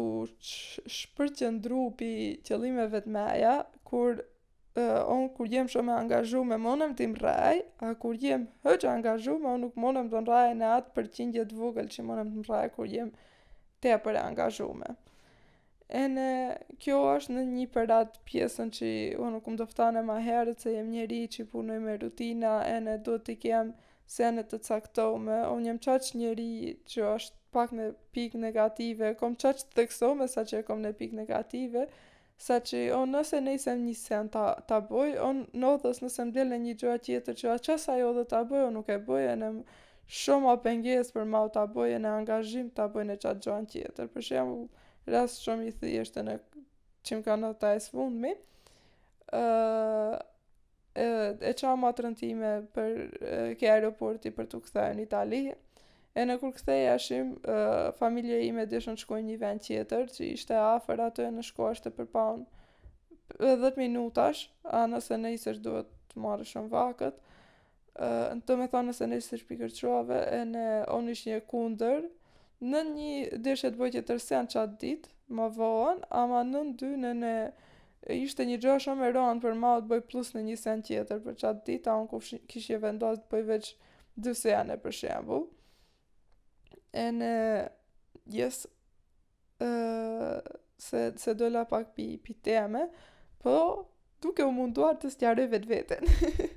shpërqën 0.96 1.60
drupi 1.64 2.12
qëllimeve 2.46 3.02
të 3.04 3.12
meja, 3.12 3.58
kur 3.88 4.20
uh, 4.22 5.02
unë 5.12 5.32
kur 5.36 5.48
jem 5.52 5.68
shumë 5.68 5.92
e 5.92 5.96
angazhu 6.04 6.44
me 6.44 6.56
monëm 6.62 6.94
të 6.96 7.08
imë 7.10 7.34
a 7.80 7.92
kur 8.00 8.14
jem 8.22 8.48
hëqë 8.64 8.88
angazhu 8.94 9.36
me 9.42 9.52
unë 9.56 9.64
nuk 9.66 9.76
monëm 9.84 10.08
të 10.12 10.22
në 10.22 10.30
raj 10.32 10.54
në 10.62 10.72
atë 10.78 10.94
për 10.96 11.10
qingjet 11.18 11.52
vogël 11.58 11.88
që 11.92 12.02
monëm 12.08 12.32
të 12.32 12.40
në 12.40 12.48
raj 12.48 12.68
kur 12.78 12.86
jem 12.88 13.12
te 13.84 13.96
për 14.00 14.16
e 14.16 14.22
angazhu 14.30 14.70
me. 14.80 14.94
E 15.94 16.00
në 16.10 16.22
kjo 16.82 16.96
është 17.12 17.32
në 17.34 17.42
një 17.48 17.64
përrat 17.74 18.16
pjesën 18.26 18.70
që 18.74 18.88
unë 19.22 19.28
nuk 19.36 19.48
më 19.52 19.58
doftane 19.60 20.00
ma 20.06 20.16
herët 20.28 20.64
se 20.64 20.72
jem 20.72 20.88
njeri 20.90 21.18
që 21.34 21.44
punoj 21.52 21.76
me 21.84 21.92
rutina 22.02 22.54
e 22.66 22.80
në 22.86 22.96
do 23.08 23.14
t'i 23.28 23.36
kem 23.44 23.70
senet 24.16 24.48
të 24.50 24.58
caktome. 24.66 25.36
Unë 25.52 25.68
njëm 25.68 25.78
qaq 25.86 26.08
njeri 26.22 26.48
që 26.90 27.04
është 27.12 27.38
pak 27.54 27.74
në 27.78 27.86
pik 28.16 28.34
negative, 28.48 29.12
kom 29.20 29.36
qaq 29.42 29.62
të 29.62 29.78
tëksome 29.78 30.26
sa 30.32 30.42
që 30.50 30.58
e 30.60 30.64
kom 30.72 30.82
në 30.82 30.92
pik 31.02 31.14
negative, 31.20 31.84
sa 32.48 32.58
që 32.68 32.80
unë 32.96 33.12
nëse 33.14 33.38
ne 33.46 33.54
isem 33.58 33.84
një 33.86 33.94
sen 34.00 34.30
të 34.34 34.42
aboj, 34.80 35.10
unë 35.28 35.46
nëthës 35.62 36.02
nëse 36.04 36.26
më 36.26 36.34
delë 36.40 36.56
në 36.56 36.58
një 36.66 36.74
gjoa 36.82 36.96
tjetër 37.08 37.38
që 37.44 37.52
a 37.54 37.60
qësa 37.68 37.94
jo 38.02 38.10
dhe 38.18 38.24
të 38.32 38.40
aboj, 38.42 38.64
unë 38.66 38.76
nuk 38.80 38.90
e 38.90 39.02
boj 39.10 39.24
e 39.30 39.34
në... 39.42 39.54
Shumë 40.06 40.50
apengjes 40.54 41.08
për 41.10 41.24
ma 41.26 41.40
të 41.54 41.62
aboje 41.66 41.96
në 41.98 42.10
angazhim 42.18 42.66
ta 42.74 42.84
aboje 42.86 43.08
në 43.08 43.14
qatë 43.24 43.54
tjetër. 43.72 44.10
Për 44.12 44.24
shumë, 44.28 44.60
rast 45.10 45.40
shumë 45.44 45.66
i 45.68 45.72
thjeshtë 45.80 46.22
në 46.26 46.34
që 47.06 47.12
më 47.20 47.24
kanë 47.26 47.48
ata 47.54 47.68
e 47.76 47.80
së 47.82 47.90
fundmi. 47.94 48.32
e, 49.36 49.44
qa 51.60 51.70
ma 51.78 51.90
të 51.92 52.02
për 52.74 52.88
uh, 53.56 53.68
aeroporti 53.74 54.28
për 54.32 54.46
të 54.48 54.56
këthaj 54.66 54.94
në 54.96 55.02
Itali. 55.06 55.42
E 56.16 56.22
në 56.24 56.34
kur 56.40 56.52
këthej 56.56 56.84
ashim, 56.88 57.26
uh, 57.44 57.90
familje 57.98 58.38
ime 58.46 58.64
dishën 58.66 58.96
shkoj 58.96 59.18
një 59.24 59.36
vend 59.42 59.60
tjetër, 59.66 60.06
që 60.08 60.24
ishte 60.32 60.54
afer 60.56 61.00
atë 61.04 61.22
e 61.26 61.30
në 61.34 61.42
shko 61.44 61.68
të 61.76 61.90
për 61.98 62.06
paun 62.14 62.46
10 63.36 63.76
minutash, 63.76 64.48
a 64.64 64.86
nëse 64.88 65.12
në 65.20 65.28
isër 65.36 65.58
duhet 65.60 65.86
të 66.12 66.16
marrë 66.24 66.44
shumë 66.48 66.70
vakët. 66.72 67.14
në 68.38 68.42
të 68.46 68.52
me 68.56 68.66
thonë 68.72 68.88
nëse 68.88 69.04
në 69.12 69.16
isër 69.20 69.40
pikër 69.48 69.70
e 70.38 70.40
në 70.44 70.66
onë 70.96 71.10
ishë 71.12 71.28
një 71.30 71.40
kunder, 71.50 72.00
në 72.62 72.80
një 72.92 73.38
deshet 73.44 73.76
vojtje 73.76 74.02
të 74.08 74.16
rësen 74.16 74.48
atë 74.48 74.78
dit, 74.80 75.08
më 75.28 75.48
vohën, 75.56 75.98
ama 76.14 76.42
në 76.46 76.62
në 76.70 76.76
dy 76.80 76.92
në 77.02 77.10
në 77.20 77.32
ishte 78.16 78.44
një 78.46 78.60
gjë 78.62 78.76
shumë 78.84 79.08
e 79.08 79.14
rënd 79.16 79.42
për 79.42 79.56
ma 79.58 79.72
të 79.82 79.90
bëj 79.90 80.04
plus 80.10 80.30
në 80.36 80.44
një 80.50 80.56
sen 80.60 80.84
tjetër 80.86 81.24
për 81.24 81.38
atë 81.50 81.66
dit, 81.66 81.88
a 81.90 81.96
unë 82.00 82.10
kështë 82.14 82.40
kishje 82.52 82.78
vendos 82.84 83.18
të 83.24 83.32
bëj 83.34 83.46
veç 83.50 83.72
dy 84.24 84.34
sen 84.38 84.72
për 84.84 84.94
shembul. 85.00 85.48
E 86.96 87.08
në 87.12 87.32
jesë 88.32 88.70
se, 90.86 91.02
se 91.18 91.34
do 91.34 91.50
la 91.52 91.66
pak 91.68 91.90
pi, 91.96 92.12
pi 92.24 92.32
teme, 92.44 92.86
po 93.42 93.56
duke 94.24 94.44
u 94.46 94.52
munduar 94.52 94.96
të 95.00 95.10
stjare 95.12 95.48
vetë 95.52 95.70
vetën. 95.74 96.16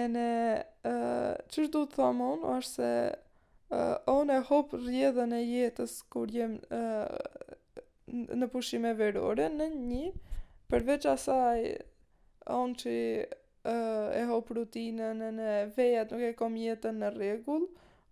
e 0.00 0.04
në 0.14 0.28
qështë 0.84 1.70
du 1.74 1.82
të 1.82 1.98
thamon, 1.98 2.46
është 2.54 2.78
se 2.78 2.92
uh, 3.72 3.96
on 4.08 4.30
e 4.32 4.38
hopë 4.48 4.78
rjedhën 4.84 5.34
e 5.36 5.40
jetës 5.44 5.98
kur 6.12 6.30
jem 6.32 6.58
uh, 6.72 7.04
në 8.08 8.48
pushim 8.52 8.86
e 8.88 8.94
verore 8.96 9.48
në 9.52 9.66
një 9.76 10.04
përveç 10.72 11.04
asaj 11.10 11.66
on 12.54 12.72
që 12.80 12.94
uh, 12.96 14.16
e 14.16 14.22
hopë 14.32 14.56
rutinën 14.60 15.20
në 15.40 15.52
vejat 15.76 16.12
nuk 16.14 16.24
e 16.24 16.32
kom 16.38 16.56
jetën 16.56 17.02
në 17.02 17.10
regull 17.18 17.66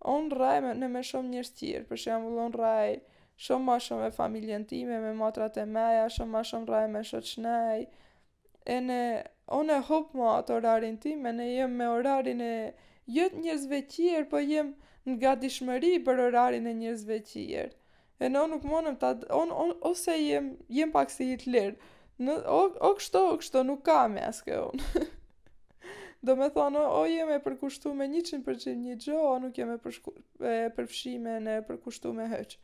on 0.07 0.29
raj 0.37 0.59
me, 0.61 0.73
në 0.77 0.89
me 0.93 1.01
shumë 1.03 1.31
njërës 1.33 1.53
tjirë 1.59 1.87
për 1.89 2.03
shumë 2.05 2.35
on 2.45 2.53
raj 2.61 2.99
shumë 3.47 3.67
ma 3.69 3.79
shumë 3.87 4.09
e 4.11 4.17
familjen 4.19 4.65
time 4.69 4.99
me 5.01 5.15
matrat 5.17 5.57
e 5.61 5.65
meja 5.77 6.05
shumë 6.13 6.33
ma 6.37 6.43
shumë 6.51 6.69
raj 6.73 6.85
me 6.93 7.01
shoqnej 7.05 7.87
e 8.67 8.77
në 8.89 9.01
on 9.57 9.71
e 9.73 9.77
hopë 9.89 10.17
ma 10.21 10.35
atë 10.37 10.59
orarin 10.59 10.97
time 11.01 11.31
në 11.33 11.49
jem 11.55 11.75
me 11.81 11.87
orarin 11.97 12.41
e 12.51 12.55
jëtë 13.17 13.41
njërzve 13.41 13.81
tjirë 13.93 14.25
për 14.25 14.29
po 14.35 14.41
jem 14.51 14.71
uh, 14.75 14.85
nga 15.15 15.35
dishmëri 15.39 15.91
për 16.03 16.19
orarin 16.27 16.67
e 16.67 16.73
njerëzve 16.81 17.17
që 17.29 17.43
jerë. 17.51 17.75
E 18.25 18.29
në 18.31 18.41
nuk 18.51 18.65
monëm 18.67 18.95
ta, 18.99 19.13
on, 19.33 19.51
on, 19.53 19.71
ose 19.85 20.13
jem, 20.19 20.51
jem 20.73 20.91
pak 20.93 21.11
si 21.13 21.29
Hitler, 21.31 21.75
në, 22.19 22.35
o, 22.49 22.59
o 22.89 22.93
kështo, 22.97 23.21
o 23.31 23.37
kështo, 23.41 23.61
nuk 23.69 23.83
ka 23.87 24.01
me 24.11 24.23
aske 24.25 24.57
unë. 24.57 25.05
Do 26.25 26.33
me 26.35 26.49
thonë, 26.49 26.81
o 26.97 27.03
jem 27.07 27.29
e 27.35 27.41
përkushtu 27.45 27.91
me 27.95 28.07
100% 28.09 28.73
një 28.81 28.97
gjo, 29.03 29.19
o 29.21 29.37
nuk 29.43 29.57
jem 29.61 29.71
e, 29.75 29.77
e 29.77 30.67
përfshime 30.75 31.37
në 31.45 31.59
përkushtu 31.69 32.11
me 32.17 32.25
hëqë. 32.31 32.57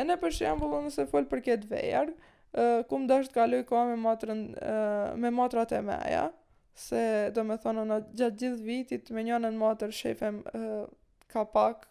E 0.00 0.06
në 0.08 0.16
për 0.22 0.32
shembullu 0.38 0.82
nëse 0.86 1.04
folë 1.10 1.28
për 1.28 1.42
këtë 1.46 1.68
vejar, 1.68 2.08
uh, 2.16 2.78
kum 2.88 3.04
dash 3.10 3.28
të 3.28 3.36
kaloj 3.36 3.60
koha 3.68 3.90
me, 3.90 3.98
matrën, 4.00 4.40
uh, 4.56 5.12
me 5.20 5.28
matrat 5.36 5.74
e 5.76 5.82
meja, 5.84 6.30
se 6.72 7.02
do 7.36 7.44
me 7.44 7.58
thonë, 7.60 7.84
në 7.90 7.98
gjatë 8.22 8.40
gjithë 8.40 8.64
vitit 8.70 9.12
me 9.12 9.26
njënën 9.28 9.58
matër 9.60 9.92
shefem 9.92 10.40
uh, 10.48 10.86
ka 11.32 11.44
pak 11.52 11.86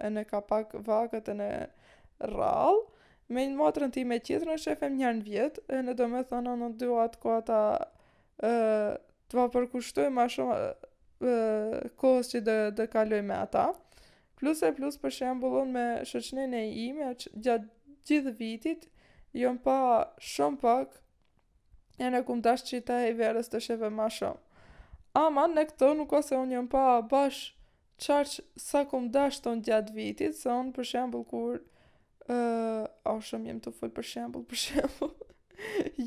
e 0.00 0.10
në 0.12 0.22
ka 0.30 0.40
pak 0.50 0.74
vakët 0.86 1.30
e 1.32 1.36
në 1.38 1.50
rral, 2.30 2.80
me 3.30 3.44
një 3.48 3.58
matërën 3.58 3.92
ti 3.96 4.02
me 4.06 4.18
qitrën 4.22 4.54
e 4.54 4.60
shefem 4.62 4.94
njërën 4.98 5.22
vjetë, 5.26 5.64
e 5.76 5.80
në 5.86 5.94
do 5.98 6.06
me 6.12 6.22
thona 6.28 6.54
në 6.60 6.68
dy 6.80 6.90
atë 7.04 7.20
ku 7.22 7.32
ata 7.36 7.60
të 8.36 9.38
va 9.40 9.46
përkushtoj 9.54 10.08
ma 10.14 10.26
shumë 10.30 10.60
kohës 12.00 12.30
që 12.32 12.42
dhe, 12.46 12.56
dhe 12.78 12.86
kaloj 12.92 13.22
me 13.26 13.36
ata. 13.46 13.66
Plus 14.36 14.60
e 14.68 14.72
plus 14.76 14.98
për 15.00 15.14
shembulon 15.20 15.70
me 15.72 15.86
shëqnin 16.06 16.52
e 16.58 16.64
ime 16.84 17.10
gjatë 17.14 17.70
gjithë 18.06 18.34
vitit, 18.38 18.82
jom 19.40 19.56
pa 19.64 19.76
shumë 20.34 20.60
pak 20.62 20.98
e 22.04 22.10
në 22.12 22.20
kumë 22.28 22.44
dashë 22.50 22.66
që 22.70 22.82
ta 22.90 23.00
e 23.08 23.14
verës 23.16 23.48
të 23.52 23.62
shefem 23.70 23.96
ma 23.98 24.10
shumë. 24.12 24.38
Ama 25.16 25.46
në 25.48 25.66
këto 25.72 25.94
nuk 25.96 26.12
ose 26.18 26.36
unë 26.36 26.58
jom 26.58 26.66
pa 26.74 26.86
bashkë 27.08 27.55
qarë 28.02 28.28
që 28.30 28.42
sa 28.60 28.82
kom 28.90 29.06
dashë 29.14 29.42
tonë 29.46 29.64
gjatë 29.68 29.94
vitit, 29.96 30.36
se 30.36 30.52
unë 30.52 30.74
për 30.76 30.88
shembul 30.90 31.24
kur, 31.30 31.60
uh, 32.28 32.84
au 33.08 33.16
shumë 33.28 33.50
jem 33.50 33.60
të 33.64 33.72
folë 33.78 33.94
për 33.98 34.08
shembul, 34.10 34.44
për 34.50 34.60
shembul, 34.64 35.12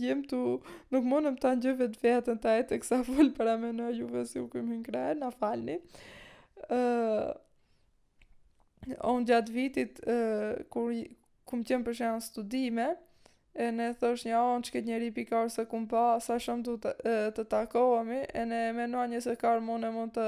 jem 0.03 0.21
të, 0.29 0.39
nuk 0.93 1.07
monëm 1.13 1.39
të 1.41 1.49
anë 1.53 1.75
të 1.81 1.91
vetën 2.05 2.41
të 2.43 2.53
ajtë, 2.53 2.77
e 2.77 2.81
kësa 2.83 3.01
folë 3.09 3.55
me 3.63 3.71
në 3.79 3.89
juve 4.01 4.25
si 4.29 4.37
u 4.39 4.45
këmë 4.53 4.77
në 4.79 4.87
krajë, 4.89 5.19
na 5.25 5.31
falni, 5.43 5.79
Uh, 6.69 7.31
gjatë 9.25 9.51
vitit, 9.55 10.01
uh, 10.03 10.57
kur 10.69 10.91
këmë 11.47 11.63
qëmë 11.69 11.85
për 11.87 11.95
shembul 11.97 12.21
studime, 12.25 12.87
e 13.57 13.69
ne 13.73 13.89
thosh 13.99 14.25
një 14.27 14.35
anë 14.37 14.65
që 14.67 14.73
këtë 14.75 14.87
njeri 14.89 15.07
pikarë 15.15 15.49
se 15.53 15.63
kumë 15.69 15.87
pa, 15.91 16.03
sa 16.23 16.35
shumë 16.41 16.63
du 16.67 16.75
të, 16.83 16.91
të 17.35 17.45
takohemi, 17.49 18.19
e 18.37 18.43
ne 18.47 18.59
menua 18.77 19.07
një 19.09 19.23
se 19.25 19.33
karë 19.41 19.63
mune 19.65 19.89
mund 19.95 20.13
të 20.17 20.25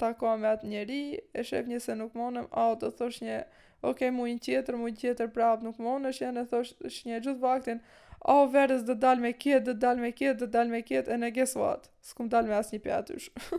takohemi 0.00 0.46
atë 0.52 0.70
njeri, 0.70 1.00
e 1.34 1.42
shep 1.46 1.66
një 1.70 1.80
se 1.86 1.96
nuk 1.98 2.14
mundem, 2.18 2.46
a 2.52 2.68
o 2.70 2.76
të 2.80 2.92
thosh 3.00 3.20
një, 3.26 3.40
oke, 3.80 3.94
okay, 3.94 4.12
mujnë 4.14 4.44
tjetër, 4.46 4.78
mujnë 4.84 5.02
tjetër 5.02 5.32
prapë 5.34 5.66
nuk 5.66 5.80
monesh, 5.82 6.22
e 6.22 6.30
ne 6.36 6.46
thosh 6.52 7.02
një 7.08 7.18
gjithë 7.26 7.42
vaktin, 7.42 7.82
a 8.20 8.36
o 8.38 8.46
verës 8.54 8.84
dë 8.86 8.96
dal 9.02 9.22
me 9.26 9.32
kjetë, 9.34 9.72
dë 9.74 9.78
dal 9.86 10.00
me 10.04 10.12
kjetë, 10.12 10.44
dë 10.46 10.50
dal 10.54 10.70
me 10.70 10.82
kjetë, 10.86 11.14
e 11.16 11.20
ne 11.24 11.32
guess 11.34 11.58
what, 11.58 11.90
s'kum 12.06 12.30
dal 12.30 12.46
me 12.46 12.54
asë 12.60 12.76
një 12.76 12.84
pjatush. 12.86 13.30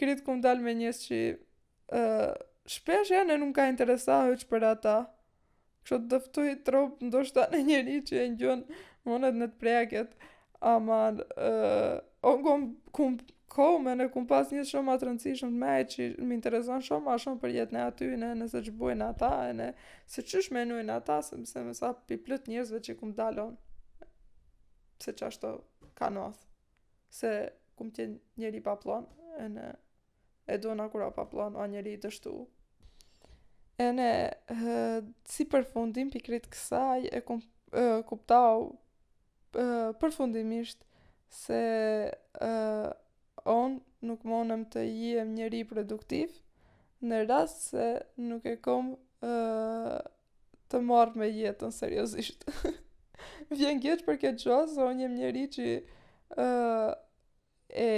Kritë 0.00 0.24
kum 0.26 0.40
dal 0.44 0.60
me 0.64 0.72
njës 0.78 1.04
që, 1.08 1.20
shpesh 2.76 3.12
e 3.16 3.20
ne 3.28 3.36
nuk 3.42 3.52
ka 3.58 3.68
interesa 3.70 4.22
hëqë 4.30 4.48
për 4.50 4.70
ata, 4.72 4.96
kështu 5.86 6.02
të 6.02 6.08
dëftoj 6.12 6.54
trup 6.66 7.02
ndoshta 7.06 7.44
në 7.52 7.60
njëri 7.70 7.96
që 8.08 8.16
e 8.22 8.26
ngjon 8.34 8.62
mundet 9.06 9.36
në 9.38 9.46
të 9.52 9.58
preket 9.60 10.14
ama 10.66 10.98
uh, 11.14 11.96
on 12.26 12.42
kom 12.46 12.64
kom 12.96 13.18
kom 13.56 13.86
në 13.96 14.08
kom 14.12 14.26
pas 14.28 14.50
një 14.52 14.64
shumë 14.68 14.96
atë 14.96 15.06
rëndësishëm 15.08 15.52
të 15.54 15.60
mëaj 15.62 15.84
që 15.94 16.08
më 16.26 16.36
intereson 16.36 16.82
shumë 16.88 17.12
a 17.12 17.20
shumë 17.22 17.40
për 17.44 17.54
jetën 17.58 17.78
e 17.80 17.84
aty 17.84 18.08
në 18.22 18.32
nëse 18.42 18.62
bujnë 18.82 19.06
ata 19.14 19.30
e 19.50 19.54
në 19.60 19.68
se 20.14 20.22
ç'sh 20.26 20.50
ata 20.98 21.20
se 21.22 21.62
më 21.68 21.74
sa 21.80 21.92
pi 22.08 22.18
plot 22.26 22.50
që 22.88 22.96
kum 23.00 23.14
dalon 23.20 23.54
se 25.04 25.12
ç'ashto 25.12 25.54
kanë 25.98 26.26
of 26.26 26.42
se 27.12 27.30
kum 27.76 27.90
ti 27.90 28.08
njëri 28.40 28.60
pa 28.64 28.74
plan 28.76 29.06
në 29.56 29.70
e 30.54 30.58
dona 30.58 30.88
kur 30.92 31.08
pa 31.16 31.24
plan 31.24 31.56
o 31.56 31.64
njëri 31.66 31.96
të 32.02 32.10
shtuaj 32.18 32.46
E 33.78 33.84
ne, 33.92 34.10
si 35.28 35.44
përfundim 35.52 36.08
pikrit 36.12 36.46
kësaj, 36.52 37.02
e 37.12 37.18
kum, 37.28 37.42
kuptau 38.08 38.62
përfundimisht 40.00 40.80
se 41.36 41.58
e, 42.12 42.48
on 43.54 43.74
nuk 44.08 44.24
monëm 44.32 44.62
të 44.72 44.84
jem 44.86 45.34
njëri 45.36 45.60
produktiv, 45.68 46.32
në 47.04 47.20
rast 47.28 47.66
se 47.72 47.88
nuk 48.30 48.46
e 48.46 48.54
kom 48.64 48.94
e, 48.94 49.30
të 50.72 50.80
marrë 50.88 51.22
me 51.22 51.28
jetën 51.28 51.74
seriosisht. 51.80 52.46
Vjen 53.58 53.82
gjithë 53.84 54.06
për 54.08 54.20
këtë 54.24 54.46
gjohë, 54.46 54.70
se 54.72 54.86
on 54.88 55.02
jem 55.04 55.16
njëri 55.18 55.44
që 55.56 55.68
e, 55.68 56.46
e 57.84 57.90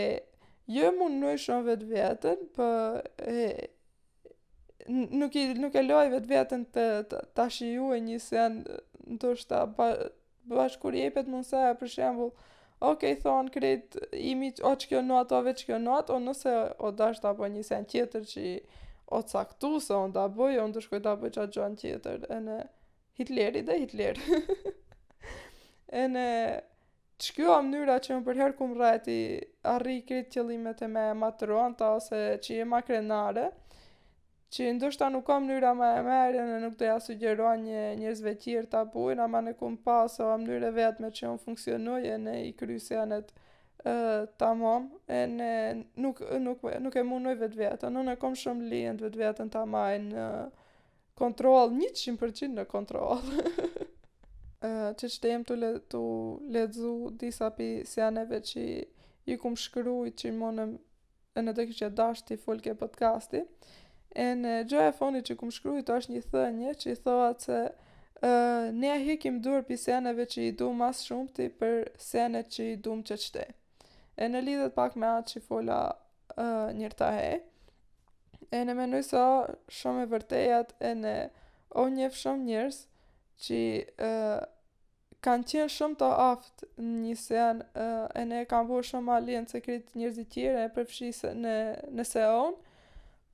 jo 0.75 0.91
e 0.91 0.97
mund 0.99 1.21
në 1.23 1.31
po 1.31 1.35
e 1.38 1.43
shumë 1.47 1.69
vetë 1.71 1.93
vetën, 1.95 2.49
për 2.59 3.29
e, 3.29 3.43
nuk 5.11 5.35
i 5.35 5.47
nuk 5.61 5.75
e 5.79 5.83
loj 5.87 6.07
vetë 6.12 6.31
vetën 6.31 6.62
të 6.75 6.85
ta 7.37 7.49
shiju 7.53 7.88
e 7.97 8.01
një 8.05 8.19
sen 8.23 8.61
ndoshta 9.17 9.62
pa 9.77 9.88
jepet 10.49 10.79
kur 10.83 10.95
jepet 11.01 11.27
për 11.81 11.95
shembull 11.97 12.33
Ok, 12.87 13.01
thon 13.23 13.49
krejt 13.51 13.97
imi 14.14 14.53
o 14.62 14.71
që 14.79 14.87
kjo 14.88 15.01
not, 15.03 15.33
o 15.35 15.38
veç 15.43 15.64
kjo 15.67 15.81
not, 15.83 16.11
o 16.14 16.21
nëse 16.23 16.53
o 16.87 16.93
dasht 16.95 17.25
apo 17.27 17.47
një 17.51 17.64
sen 17.67 17.85
tjetër 17.91 18.23
që 18.31 18.43
o 19.11 19.21
caktu 19.27 19.81
se 19.83 19.95
on 19.99 20.12
ta 20.14 20.29
bëj, 20.31 20.61
on 20.62 20.71
në 20.77 20.85
shkoj 20.85 21.01
ta 21.03 21.17
bëj 21.19 21.33
qatë 21.37 21.57
gjon 21.57 21.75
tjetër, 21.81 22.29
e 22.31 22.38
në 22.45 22.59
Hitleri 23.19 23.64
dhe 23.67 23.81
Hitler. 23.81 24.21
e 26.03 26.05
në 26.14 26.25
që 27.25 27.35
kjo 27.41 27.57
a 27.57 27.64
mënyra 27.67 27.99
që 28.05 28.21
më 28.21 28.25
përherë 28.31 28.57
kumë 28.61 28.87
a 28.93 28.93
arri 29.75 29.99
kretë 30.12 30.37
tjelimet 30.37 30.87
e 30.87 30.93
me 30.95 31.09
maturanta 31.25 31.91
ose 31.97 32.23
që 32.47 32.61
e 32.62 32.69
makrenare, 32.77 33.49
krenare, 33.49 33.49
që 34.49 34.71
ndoshta 34.79 35.09
nuk 35.13 35.27
kam 35.29 35.45
mënyra 35.45 35.75
më 35.77 35.89
e 35.99 36.03
mirë, 36.07 36.45
në 36.49 36.59
nuk 36.63 36.77
të 36.81 36.87
ja 36.89 36.95
sugjeroj 37.05 37.55
një 37.67 37.81
njerëzve 38.01 38.33
tjerë 38.43 38.71
ta 38.73 38.81
bujnë, 38.89 39.25
ama 39.27 39.43
në 39.45 39.53
kum 39.61 39.75
pas 39.85 40.15
o 40.25 40.29
mënyrë 40.41 40.71
vetë 40.79 41.05
me 41.05 41.11
që 41.19 41.31
unë 41.35 41.43
funksionoj 41.43 41.99
e 42.15 42.17
në 42.25 42.37
i 42.47 42.53
krysianet 42.61 43.35
e, 43.35 43.93
ta 44.41 44.53
mom, 44.57 44.87
e 45.21 45.21
në 45.35 45.51
nuk, 46.05 46.23
nuk, 46.47 46.65
nuk 46.87 46.97
e 46.97 47.05
mundoj 47.05 47.35
vetë 47.43 47.91
unë 47.91 47.99
në 47.99 48.07
në 48.09 48.15
kom 48.25 48.39
shumë 48.43 48.71
lijen 48.73 49.01
të 49.03 49.13
vetë 49.21 49.49
ta 49.53 49.67
majnë 49.77 50.15
në 50.17 50.29
kontrol, 51.23 51.75
100% 51.75 52.49
në 52.57 52.65
kontrol. 52.73 53.21
e, 54.67 54.71
që 54.97 55.11
që 55.13 55.19
të 55.27 55.37
të, 55.51 55.59
le, 55.61 55.71
tu 55.93 56.01
ledzu 56.55 56.95
disa 57.21 57.51
pi 57.53 57.69
sianeve 57.85 58.41
që 58.49 58.65
i 59.29 59.37
kum 59.37 59.61
shkruaj 59.61 60.15
që 60.23 60.33
i 60.33 60.33
monëm 60.41 60.79
në 61.39 61.53
të 61.55 61.69
kështë 61.69 61.91
dashti 61.99 62.37
folke 62.41 62.73
podcasti, 62.81 63.43
E 64.19 64.25
në 64.35 64.53
gjë 64.67 64.81
e 64.91 64.95
foni 64.99 65.21
që 65.23 65.35
kumë 65.39 65.55
shkrujt 65.55 65.91
është 65.95 66.11
një 66.15 66.21
thënje 66.33 66.71
që 66.83 66.89
i 66.93 66.97
thoa 67.05 67.27
që 67.39 67.59
uh, 67.67 68.65
ne 68.83 68.95
hikim 69.07 69.37
dur 69.45 69.61
për 69.69 69.79
seneve 69.79 70.25
që 70.33 70.47
i 70.49 70.55
du 70.59 70.73
mas 70.75 71.05
shumë 71.07 71.35
ti 71.37 71.47
për 71.61 71.77
sene 72.03 72.41
që 72.51 72.67
i 72.73 72.75
du 72.87 72.97
më 72.99 73.07
që 73.13 73.19
qëte. 73.25 73.45
E 74.19 74.27
në 74.33 74.41
lidhet 74.49 74.75
pak 74.75 74.97
me 74.99 75.07
atë 75.21 75.35
që 75.35 75.39
i 75.39 75.45
fola 75.47 75.79
uh, 75.95 76.67
njërë 76.81 76.99
të 77.03 77.13
E 78.59 78.63
në 78.65 78.73
menuj 78.79 79.03
sa 79.05 79.23
shumë 79.79 80.07
e 80.07 80.07
vërtejat 80.17 80.71
e 80.81 80.91
në 80.97 81.11
o 81.77 81.83
njëfë 81.93 82.17
shumë 82.19 82.47
njërës 82.51 82.79
që 83.45 83.59
uh, 84.09 84.43
kanë 85.27 85.45
qenë 85.51 85.71
shumë 85.77 85.99
të 86.01 86.09
aftë 86.25 86.73
në 86.81 86.95
një 87.07 87.17
sen 87.23 87.61
uh, 87.61 88.07
e 88.19 88.23
në 88.31 88.39
e 88.43 88.47
kanë 88.51 88.69
bërë 88.73 88.89
shumë 88.91 89.13
alien 89.21 89.47
se 89.53 89.61
kritë 89.69 90.01
njërëzit 90.01 90.33
tjere 90.35 90.65
e 90.67 90.73
përfshisë 90.79 91.35
në, 91.45 91.57
në 91.99 92.09
seonë 92.15 92.57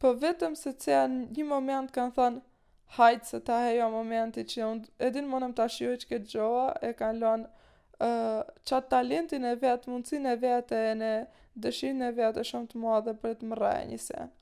po 0.03 0.15
vetëm 0.21 0.57
se 0.59 0.73
që 0.85 0.97
një 1.37 1.45
moment 1.49 1.93
kanë 1.95 2.15
thonë 2.19 2.41
hajtë 2.97 3.29
se 3.31 3.39
ta 3.49 3.59
hejo 3.65 3.87
momenti 3.93 4.45
që 4.51 4.63
unë 4.67 4.91
edin 5.09 5.29
monëm 5.31 5.55
të 5.59 5.67
shiojë 5.77 6.01
që 6.05 6.11
këtë 6.13 6.31
gjoa 6.35 6.65
e 6.85 6.91
kanë 6.99 7.21
lonë 7.23 7.47
uh, 7.47 8.41
qatë 8.67 8.91
talentin 8.95 9.47
e 9.51 9.55
vetë, 9.65 9.91
mundësin 9.93 10.27
e 10.31 10.35
vetë 10.43 10.81
e 10.91 10.95
në 11.01 11.13
dëshirin 11.67 12.03
e 12.09 12.11
vetë 12.17 12.43
e 12.43 12.49
shumë 12.51 12.73
të 12.73 12.83
madhe 12.85 13.15
për 13.23 13.37
të 13.41 13.51
më 13.53 13.61
rajë 13.63 13.89
një 13.93 14.01
sen 14.07 14.35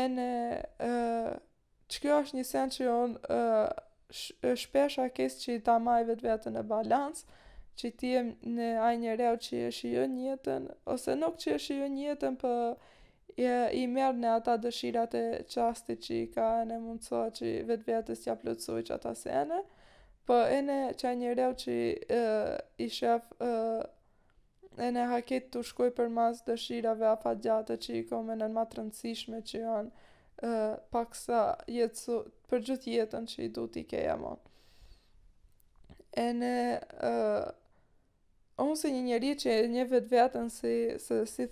e 0.00 0.02
në 0.16 0.28
uh, 0.86 1.30
që 1.90 2.04
kjo 2.04 2.18
është 2.24 2.38
një 2.40 2.46
sen 2.52 2.74
që 2.76 2.88
unë 2.94 3.26
uh, 3.34 3.68
shpesha 4.58 5.08
kësë 5.14 5.42
që 5.44 5.52
i 5.60 5.66
ta 5.68 5.76
majve 5.82 6.18
të 6.18 6.26
vetën 6.26 6.58
e 6.58 6.64
balansë 6.74 7.38
që 7.80 7.90
ti 8.00 8.08
e 8.18 8.22
në 8.56 8.70
ajnjë 8.84 9.12
reo 9.20 9.36
që 9.40 9.58
e 9.64 9.68
shio 9.72 10.02
njëtën, 10.12 10.64
ose 10.92 11.14
nuk 11.16 11.38
që 11.40 11.54
e 11.54 11.60
shio 11.66 11.86
njëtën 11.94 12.34
për 12.42 12.56
po 12.74 12.96
i, 13.38 13.48
i 13.82 13.86
mërë 13.90 14.18
në 14.22 14.30
ata 14.40 14.54
dëshirat 14.64 15.12
e 15.18 15.22
qasti 15.52 15.96
që 16.04 16.16
i 16.18 16.26
ka 16.34 16.48
në 16.68 16.78
mundësoa 16.82 17.30
që 17.36 17.52
vetë 17.68 17.86
vetës 17.90 18.24
ja 18.26 18.34
plëtsoj 18.40 18.80
që 18.88 18.96
ata 18.98 19.12
se 19.14 19.36
po 20.28 20.36
e 20.56 20.60
në 20.62 20.78
që 21.00 21.12
e 21.12 21.16
një 21.22 21.52
që 21.64 21.76
i 22.78 22.88
shëf 22.96 23.30
e, 23.46 23.52
e 24.86 24.88
në 24.94 25.06
haket 25.12 25.50
të 25.54 25.62
shkoj 25.70 25.90
për 25.98 26.12
mas 26.16 26.42
dëshirave 26.46 27.06
a 27.10 27.16
fa 27.22 27.34
gjatë 27.34 27.76
që 27.84 27.94
i 28.00 28.04
kome 28.10 28.36
në 28.36 28.48
në 28.50 28.56
matë 28.58 28.78
rëndësishme 28.80 29.42
që 29.50 29.62
janë 29.62 29.90
paksa 30.40 30.86
pak 30.94 31.16
sa 31.20 31.40
jetësu 31.68 32.20
për 32.48 32.62
gjithë 32.68 32.94
jetën 32.96 33.26
që 33.30 33.40
i 33.44 33.48
du 33.56 33.64
t'i 33.68 33.82
keja 33.84 34.14
motë. 34.20 34.46
E 36.22 36.28
në 36.34 36.52
unë 38.64 38.76
si 38.76 38.90
një 38.94 39.02
njeri 39.06 39.30
që 39.42 39.50
e 39.60 39.66
një 39.74 39.84
vetë 39.90 40.10
vetën, 40.12 40.48
si, 40.52 40.70
si, 41.00 41.20
si 41.26 41.48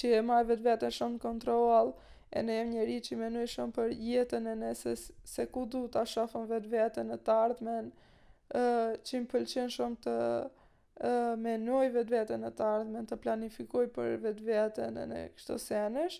që 0.00 0.12
e 0.16 0.20
maj 0.24 0.42
vetë 0.50 0.64
vetën 0.66 0.94
shumë 0.98 1.18
kontrol, 1.22 1.92
e 2.36 2.42
në 2.42 2.56
jem 2.58 2.70
njeri 2.72 2.96
që 3.04 3.14
i 3.14 3.18
menu 3.20 3.42
shumë 3.52 3.74
për 3.78 3.92
jetën 4.10 4.46
e 4.50 4.54
në 4.60 4.70
se, 4.76 4.94
se 5.28 5.44
ku 5.52 5.66
du 5.70 5.84
të 5.92 6.00
ashofën 6.04 6.46
vetë 6.52 6.72
vetën 6.74 7.12
e 7.14 7.18
të 7.24 7.34
ardhmen, 7.44 7.90
uh, 7.90 8.94
që 9.06 9.20
më 9.22 9.28
pëlqen 9.34 9.70
shumë 9.74 10.00
të 10.06 10.14
uh, 10.20 11.34
menu 11.40 11.82
i 11.86 11.92
vetë 11.96 12.14
vetën 12.16 12.48
e 12.48 12.52
të 12.58 12.66
ardhmen, 12.70 13.06
të 13.10 13.20
planifikuj 13.26 13.84
për 13.96 14.16
vetë 14.24 14.48
vetën 14.48 14.98
e 15.02 15.04
në 15.12 15.20
kështë 15.36 15.52
të 15.52 15.58
senësh, 15.68 16.18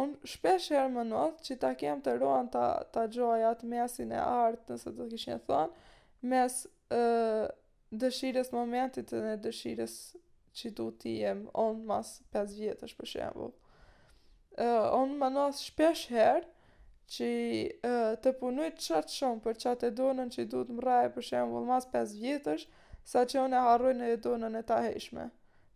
unë 0.00 0.30
shpesh 0.34 0.70
e 0.74 0.86
më 0.94 1.06
nëthë 1.10 1.48
që 1.50 1.58
ta 1.66 1.74
kem 1.80 2.00
të 2.02 2.16
ruan 2.20 2.48
të, 2.50 2.62
ta 2.94 3.04
gjoj 3.18 3.42
atë 3.50 3.68
mesin 3.74 4.14
e 4.16 4.22
ardhë, 4.22 4.70
nëse 4.72 4.94
të 4.96 5.10
kishë 5.12 5.34
një 5.34 5.42
thonë, 5.48 5.92
mes, 6.32 6.62
uh, 6.94 7.44
dëshirës 8.02 8.50
momentit 8.54 9.10
dhe 9.12 9.36
dëshirës 9.44 9.94
që 10.56 10.70
du 10.78 10.86
t'i 11.02 11.12
jem 11.20 11.44
on 11.60 11.82
mas 11.88 12.12
5 12.36 12.54
vjetës 12.58 12.94
për 12.98 13.10
shembo. 13.10 13.48
Uh, 14.54 14.86
on 14.94 15.16
më 15.18 15.32
nësë 15.34 15.64
shpesh 15.68 16.04
herë 16.14 16.48
që 17.14 17.28
uh, 17.28 18.12
të 18.22 18.32
punoj 18.40 18.68
qatë 18.78 19.14
shumë 19.18 19.42
për 19.46 19.56
qatë 19.64 19.90
e 19.90 19.94
donën 20.00 20.30
që 20.30 20.44
du 20.54 20.62
t'më 20.68 20.98
për 21.16 21.26
shembo 21.32 21.64
mas 21.68 21.88
5 21.94 22.14
vjetës 22.20 22.68
sa 23.12 23.24
që 23.30 23.40
onë 23.44 23.58
e 23.58 23.64
harrujnë 23.68 24.02
në 24.04 24.12
e 24.16 24.20
donën 24.28 24.58
e 24.60 24.62
ta 24.70 24.78
hejshme. 24.86 25.26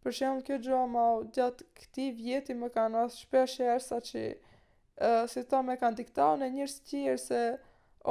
Për 0.05 0.14
shembo 0.21 0.47
kjo 0.47 0.61
gjo 0.66 0.79
ma 0.94 1.09
gjatë 1.37 1.66
këti 1.81 2.07
vjeti 2.23 2.55
më 2.57 2.71
kanë 2.77 2.94
nësë 3.03 3.21
shpesh 3.27 3.59
herë 3.66 3.85
sa 3.88 3.99
që 4.11 4.23
uh, 4.31 5.25
si 5.33 5.42
ta 5.51 5.61
me 5.66 5.75
kanë 5.83 6.01
diktau 6.05 6.37
në 6.40 6.53
njërës 6.55 6.79
tjirë 6.90 7.21
se 7.27 7.42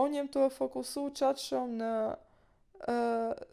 onë 0.03 0.19
jem 0.19 0.29
të 0.35 0.49
fokusu 0.59 1.07
qatë 1.15 1.47
shumë 1.47 1.79
në 1.83 1.93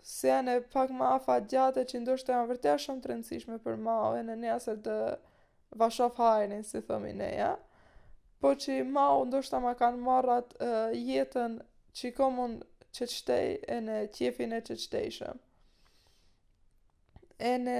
se 0.02 0.28
janë 0.28 0.54
e 0.58 0.62
pak 0.72 0.90
ma 0.94 1.12
afa 1.18 1.38
gjate 1.50 1.84
që 1.90 2.00
ndoshtë 2.02 2.28
të 2.28 2.34
janë 2.34 2.48
vërtea 2.50 2.74
shumë 2.84 3.00
të 3.04 3.10
rëndësishme 3.10 3.58
për 3.64 3.78
ma 3.80 3.94
o 4.08 4.10
e 4.18 4.24
në 4.26 4.36
një 4.42 4.50
asër 4.54 4.80
të 4.84 4.96
vashof 5.80 6.18
hajnin, 6.20 6.64
si 6.64 6.82
thëmi 6.88 7.12
neja, 7.18 7.52
ja. 7.56 8.00
Po 8.44 8.50
që 8.60 8.76
ma 8.92 9.06
ndoshtë 9.24 9.60
ma 9.64 9.72
kanë 9.80 10.02
marrat 10.04 10.52
jetën 10.98 11.58
që 11.96 12.08
i 12.10 12.14
komun 12.18 12.58
që 12.94 13.08
qëtej 13.14 13.48
e 13.76 13.78
në 13.82 13.96
qefin 14.14 14.52
e 14.52 14.60
që 14.68 14.76
qëtej 14.82 15.12
E 17.44 17.54
në 17.58 17.78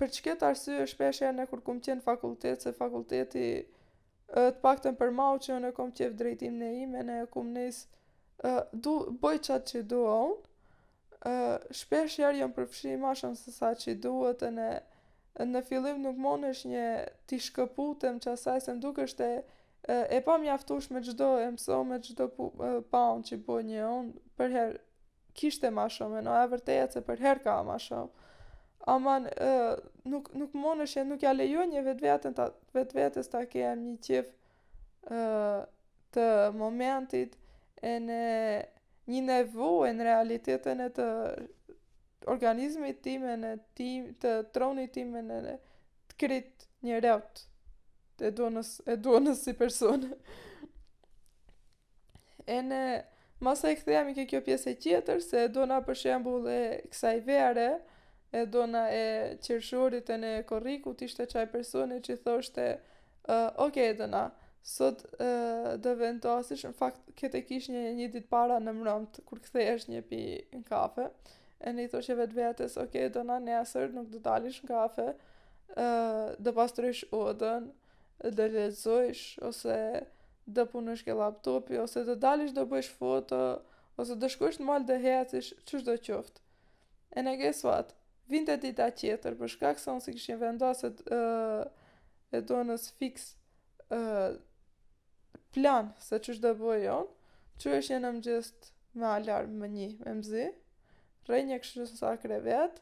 për 0.00 0.08
që 0.14 0.22
këtë 0.26 0.46
arsye 0.48 0.86
shpesh 0.90 1.20
janë 1.22 1.44
e 1.44 1.48
kur 1.50 1.60
kumë 1.64 1.84
qenë 1.86 2.02
fakultet, 2.02 2.64
se 2.64 2.72
fakulteti 2.74 3.46
të 4.34 4.48
pak 4.64 4.80
të 4.82 4.94
për 4.98 5.10
ma 5.14 5.28
që 5.44 5.60
në 5.62 5.70
komë 5.76 5.94
qef 6.00 6.16
drejtim 6.18 6.56
në 6.58 6.70
ime, 6.84 7.02
në 7.06 7.20
kum 7.30 7.52
nisë 7.54 8.02
du, 8.72 8.94
boj 9.20 9.38
qatë 9.46 9.70
që 9.70 9.82
du 9.90 10.00
un 10.10 10.32
uh, 10.34 11.74
shpesh 11.74 12.18
jërë 12.20 12.40
jam 12.42 12.54
përfshi 12.56 12.94
i 12.94 12.98
shumë 13.20 13.38
se 13.40 13.52
sa 13.54 13.70
që 13.74 13.94
duhet 14.04 14.42
e 14.42 14.50
në, 14.56 14.68
në 15.54 15.62
fillim 15.68 16.02
nuk 16.04 16.16
mon 16.20 16.42
një 16.70 16.84
t'i 17.30 17.38
shkëputem 17.48 18.18
që 18.24 18.34
asaj 18.36 18.60
se 18.66 18.74
mduk 18.78 19.00
është 19.06 19.28
e, 19.28 19.44
e 20.16 20.18
pa 20.26 20.36
mjaftush 20.42 20.90
me 20.92 21.00
gjdo 21.06 21.32
e 21.44 21.48
mëso 21.56 21.80
me 21.88 21.98
gjdo 22.04 22.28
paun 22.94 23.22
që 23.28 23.36
bu 23.46 23.60
një 23.68 23.86
onë 23.88 24.12
për 24.40 24.52
herë 24.56 24.82
kishte 25.34 25.70
ma 25.74 25.88
shumë, 25.90 26.20
no, 26.22 26.34
e 26.38 26.50
vërtejet 26.52 26.94
se 26.94 27.00
për 27.02 27.18
herë 27.24 27.40
ka 27.42 27.56
ma 27.66 27.74
shumë. 27.82 28.22
Aman, 28.92 29.24
uh, 29.42 29.72
nuk, 30.06 30.28
nuk 30.38 30.52
mon 30.54 30.78
nuk 31.08 31.22
ja 31.24 31.32
lejo 31.34 31.64
një 31.66 31.80
vetë 31.88 32.30
ta, 32.36 32.50
vetvetes 32.74 32.94
vetës 33.00 33.30
ta 33.32 33.40
kemë 33.50 33.80
një 33.80 33.96
qif 34.04 34.28
uh, 35.10 35.64
të 36.14 36.26
momentit, 36.54 37.34
e 37.84 37.98
në 38.00 38.18
një 39.12 39.40
e 39.44 39.92
në 39.94 40.06
realitetën 40.08 40.80
e 40.84 40.90
të 40.96 41.06
organizmit 42.32 43.02
tim 43.04 43.26
e 43.28 43.34
në 43.36 43.50
tim, 43.76 44.06
të 44.22 44.32
tronit 44.56 44.94
tim 44.96 45.10
e 45.18 45.22
në 45.26 45.40
të 46.08 46.18
krit 46.22 46.64
një 46.86 47.00
rrët 47.04 47.42
e 48.24 48.30
duonës 48.38 48.70
e 48.86 49.34
si 49.44 49.52
personë. 49.60 50.12
e 52.54 52.58
në 52.70 52.80
masa 53.40 53.70
e 53.72 53.76
këthejami 53.80 54.12
ke 54.16 54.26
kjo 54.30 54.40
pjesë 54.46 54.70
e 54.74 54.78
tjetër, 54.84 55.20
se 55.24 55.42
e 55.44 55.48
dona 55.48 55.78
për 55.86 55.96
shembul 56.02 56.42
e 56.48 56.62
kësaj 56.92 57.20
vere, 57.26 57.68
e 58.36 58.42
dona 58.46 58.82
e 58.92 59.06
qërshurit 59.44 60.08
e 60.12 60.18
në 60.22 60.32
korriku 60.48 60.92
të 60.94 61.06
ishte 61.10 61.26
qaj 61.32 61.44
personë 61.54 62.00
që 62.06 62.16
thoshte, 62.26 62.66
uh, 63.28 63.48
ok, 63.66 63.78
dona, 63.82 63.86
e 63.88 63.98
dona, 64.04 64.22
sot 64.64 65.04
e, 65.20 65.28
dhe 65.84 65.92
vendosis, 66.00 66.64
në 66.64 66.70
fakt, 66.78 67.00
këtë 67.18 67.40
e 67.42 67.44
kish 67.46 67.68
një 67.72 67.82
një 67.98 68.06
dit 68.14 68.28
para 68.30 68.56
në 68.62 68.72
mërëm 68.78 69.04
kur 69.28 69.42
këthe 69.44 69.64
është 69.74 69.92
një 69.92 70.02
pi 70.08 70.20
në 70.54 70.62
kafe, 70.70 71.10
e 71.60 71.72
një 71.76 71.84
thosht 71.92 72.08
që 72.10 72.16
vetë 72.22 72.36
vetës, 72.38 72.76
oke, 72.80 72.88
okay, 73.04 73.10
do 73.12 73.22
në 73.28 73.58
asër, 73.60 73.92
nuk 73.98 74.08
do 74.14 74.20
dalish 74.24 74.62
në 74.64 74.68
kafe, 74.70 75.06
e, 75.76 75.88
dhe 76.40 76.54
pas 76.56 76.76
odën, 77.20 77.66
dhe 78.38 78.46
lezojsh, 78.54 79.26
ose 79.44 79.76
dhe 80.54 80.64
punësh 80.72 81.04
ke 81.06 81.12
laptopi, 81.20 81.76
ose 81.84 82.02
dhe 82.08 82.16
dalish 82.20 82.56
dhe 82.56 82.64
bësh 82.72 82.90
foto, 83.00 83.42
ose 84.00 84.16
dhe 84.20 84.32
shkosh 84.32 84.58
në 84.62 84.66
malë 84.70 84.88
dhe 84.92 84.96
hecish, 85.04 85.52
që 85.68 85.82
shdo 85.82 85.98
qoftë. 86.08 86.40
E 87.16 87.22
në 87.22 87.36
gjesë 87.42 87.68
fatë, 87.68 88.00
dita 88.64 88.88
qeter, 88.96 89.36
për 89.38 89.52
shkak 89.58 89.78
sa 89.78 89.98
nësë 90.00 90.16
kishin 90.16 90.40
vendoset 90.40 91.04
e, 91.14 91.22
e 92.32 92.40
do 92.40 92.64
nësë 92.72 92.94
fiks, 92.98 93.28
plan 95.54 95.90
se 95.98 96.16
çu 96.22 96.34
do 96.42 96.50
bëj 96.60 96.82
jon 96.84 97.06
çu 97.62 97.72
është 97.78 97.94
jam 97.94 98.04
mëngjest 98.08 98.68
me 99.00 99.06
alarm 99.10 99.52
më 99.62 99.68
një 99.74 99.86
me 100.04 100.14
mzi 100.20 100.44
rre 101.28 101.38
një 101.50 101.58
kështu 101.62 101.86
sa 101.90 101.98
so 102.00 102.12
krevet 102.24 102.80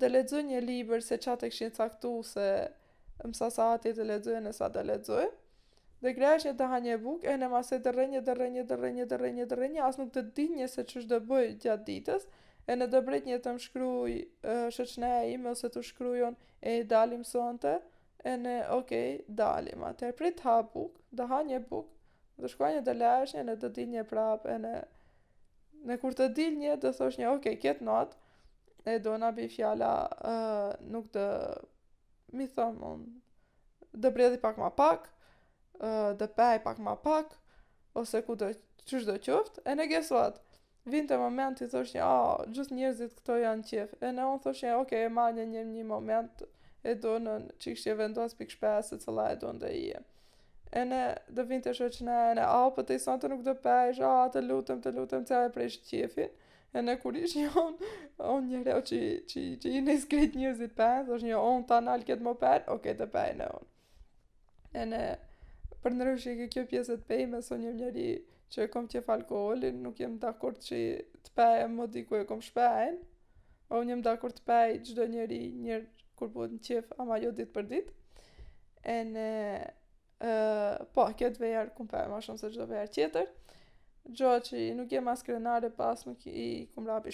dhe 0.00 0.08
lexoj 0.14 0.40
një 0.50 0.62
libër 0.68 1.02
se 1.08 1.18
çat 1.26 1.44
e 1.44 1.50
kishin 1.52 1.74
caktuar 1.78 2.26
se 2.30 2.46
mësa 3.28 3.50
sa 3.56 3.66
ati 3.74 3.92
të 3.98 4.06
lexoj 4.10 4.40
në 4.46 4.52
sa 4.60 4.70
të 4.76 4.86
lexoj 4.94 5.26
Dhe 6.04 6.10
grejë 6.12 6.40
që 6.42 6.50
të 6.58 6.66
ha 6.68 6.78
një 6.84 6.94
buk, 7.00 7.22
e 7.24 7.32
në 7.40 7.46
mase 7.48 7.78
të 7.80 7.92
një, 8.12 8.18
të 8.26 8.34
një, 8.54 8.64
të 8.70 8.76
një, 8.78 9.04
të 9.12 9.18
një, 9.36 9.44
të 9.50 9.56
rrënjë, 9.58 9.78
asë 9.86 10.00
nuk 10.02 10.10
të 10.12 10.22
di 10.36 10.44
një 10.58 10.66
se 10.68 10.82
që 10.90 10.98
është 11.00 11.12
dë 11.14 11.18
bëjë 11.30 11.54
gjatë 11.62 11.86
ditës, 11.86 12.26
e 12.68 12.76
në 12.76 12.88
të 12.92 13.00
bret 13.06 13.30
një 13.30 13.38
të 13.46 13.54
më 13.56 13.62
shkruj 13.64 14.18
shëqne 14.76 15.12
e 15.22 15.24
ime, 15.32 15.54
ose 15.56 15.70
të 15.72 15.82
shkrujon 15.88 16.36
e 16.60 16.76
dalim 16.92 17.24
sonte, 17.24 17.72
e 18.28 18.36
në 18.44 18.54
okej, 18.76 19.08
okay, 19.14 19.36
dalim, 19.40 19.86
atë 19.88 20.12
prit 20.20 20.44
ha 20.44 20.58
buk, 20.74 21.00
dë 21.16 21.30
ha 21.32 21.40
një 21.48 21.62
buk, 21.72 21.88
Do 22.36 22.48
shkoj 22.52 22.72
një 22.76 22.80
të 22.86 22.92
lashje, 23.00 23.42
në 23.48 23.52
të 23.60 23.68
dil 23.78 23.90
një 23.94 24.02
prapë, 24.10 24.56
në... 24.64 24.72
Në 25.88 25.96
kur 26.02 26.16
të 26.18 26.24
dil 26.36 26.56
një, 26.62 26.72
thosh 26.82 27.18
një, 27.20 27.28
okay, 27.36 27.56
këtë 27.62 27.84
notë, 27.88 28.16
e 28.92 28.96
do 29.04 29.12
na 29.22 29.30
bëj 29.36 29.50
fjala, 29.54 29.90
uh, 30.32 30.86
nuk 30.94 31.08
të... 31.14 31.26
Mi 32.36 32.48
thëmë, 32.56 32.88
um, 32.90 33.04
dë 34.02 34.10
bredi 34.16 34.40
pak 34.42 34.56
ma 34.58 34.68
pak, 34.80 35.04
uh, 35.78 36.10
do 36.22 36.26
pej 36.38 36.58
pak 36.64 36.80
ma 36.82 36.96
pak, 37.06 37.36
ose 38.00 38.20
ku 38.26 38.34
të 38.40 38.48
qështë 38.82 39.06
dë 39.06 39.14
qoftë, 39.28 39.62
e 39.70 39.76
në 39.78 39.86
gesuat, 39.92 40.42
vinë 40.90 41.12
të 41.12 41.20
moment 41.22 41.60
të 41.62 41.68
thosh 41.76 41.94
një, 41.94 42.02
a, 42.02 42.18
oh, 42.18 42.42
gjithë 42.56 42.76
njerëzit 42.80 43.14
këto 43.20 43.38
janë 43.44 43.68
qefë, 43.70 44.00
e 44.02 44.12
në 44.18 44.26
unë 44.32 44.42
thosh 44.48 44.64
një, 44.66 44.74
oke, 44.80 44.86
okay, 44.90 45.06
e 45.06 45.14
ma 45.20 45.28
një 45.38 45.46
një 45.54 45.64
një 45.70 45.86
moment, 45.92 46.44
e 46.84 46.96
do 47.06 47.14
në 47.22 47.38
qikështje 47.54 47.94
vendosë 47.94 48.00
vendos 48.02 48.36
pikë 48.42 48.58
shpesë, 48.58 48.98
e 48.98 49.04
cëla 49.06 49.30
e 49.36 49.40
do 49.44 49.54
në 49.54 49.64
dhe 49.64 49.72
i 49.78 49.86
e 50.00 50.04
e 50.74 50.82
ne 50.84 51.00
dhe 51.36 51.44
vinë 51.48 51.62
të 51.66 51.72
shëqëne, 51.78 52.14
e 52.32 52.34
ne 52.38 52.44
a, 52.44 52.54
oh, 52.58 52.70
po 52.70 52.80
për 52.80 52.86
të 52.88 52.96
i 52.98 53.02
sonë 53.04 53.22
të 53.24 53.28
nuk 53.32 53.42
dhe 53.46 53.52
pesh, 53.66 54.00
a, 54.08 54.12
të 54.34 54.40
lutëm, 54.48 54.80
të 54.82 54.92
lutëm, 54.98 55.24
të 55.28 55.36
e 55.46 55.52
prej 55.54 55.68
shqefin, 55.76 56.32
e 56.76 56.82
ne 56.82 56.96
kur 57.02 57.18
ishë 57.20 57.44
një 57.44 57.52
onë, 57.62 57.90
onë 58.34 58.48
një 58.52 58.62
reo 58.68 58.80
që, 58.90 58.98
që, 59.32 59.44
që 59.62 59.74
i 59.78 59.82
në 59.86 59.94
skrit 60.02 60.38
njëzit 60.40 60.74
pesh, 60.80 61.12
është 61.16 61.30
një 61.30 61.38
onë 61.40 61.66
të 61.70 61.78
nalë 61.88 62.08
këtë 62.10 62.26
më 62.28 62.34
per, 62.42 62.64
oke, 62.74 62.94
të 62.98 63.08
pej 63.14 63.28
në 63.40 63.50
onë. 63.56 63.68
E 64.82 64.86
ne, 64.90 65.02
për 65.84 65.96
nërëshë 66.00 66.36
i 66.46 66.48
kjo 66.56 66.66
pjesët 66.72 67.06
pej, 67.08 67.22
me 67.32 67.42
një 67.62 67.74
njëri 67.80 68.08
që 68.52 68.64
e 68.66 68.70
kom 68.72 68.86
qef 68.90 69.08
alkoholin, 69.10 69.80
nuk 69.86 70.00
jem 70.02 70.18
dakord 70.22 70.58
që 70.62 70.80
të 71.26 71.34
pej 71.38 71.62
më 71.76 71.86
di 71.94 72.02
ku 72.06 72.18
e 72.18 72.24
kom 72.26 72.42
shpejnë, 72.46 72.98
o 73.74 73.80
njëm 73.82 74.02
dakord 74.06 74.36
të 74.38 74.44
pej 74.46 74.76
gjdo 74.90 75.06
njëri 75.14 75.38
njërë 75.64 76.04
kur 76.18 76.28
buhet 76.34 76.52
po 76.52 76.58
në 76.58 76.66
qef, 76.68 76.92
ama 77.02 77.16
jo 77.22 77.32
dit 77.34 77.48
për 77.54 77.66
ditë. 77.72 77.94
E 78.86 78.98
po, 80.94 81.04
këtë 81.18 81.40
vejar 81.42 81.70
kumpe 81.76 82.00
ma 82.08 82.20
shumë 82.24 82.40
se 82.40 82.48
gjithë 82.54 82.66
vejar 82.70 82.92
tjetër. 82.98 83.26
Gjo 84.18 84.30
që 84.48 84.60
nuk 84.78 84.92
e 84.96 85.00
as 85.12 85.22
krenare 85.26 85.68
pas 85.76 86.04
nuk 86.08 86.20
i 86.30 86.46
kum 86.74 86.86
rapi 86.88 87.10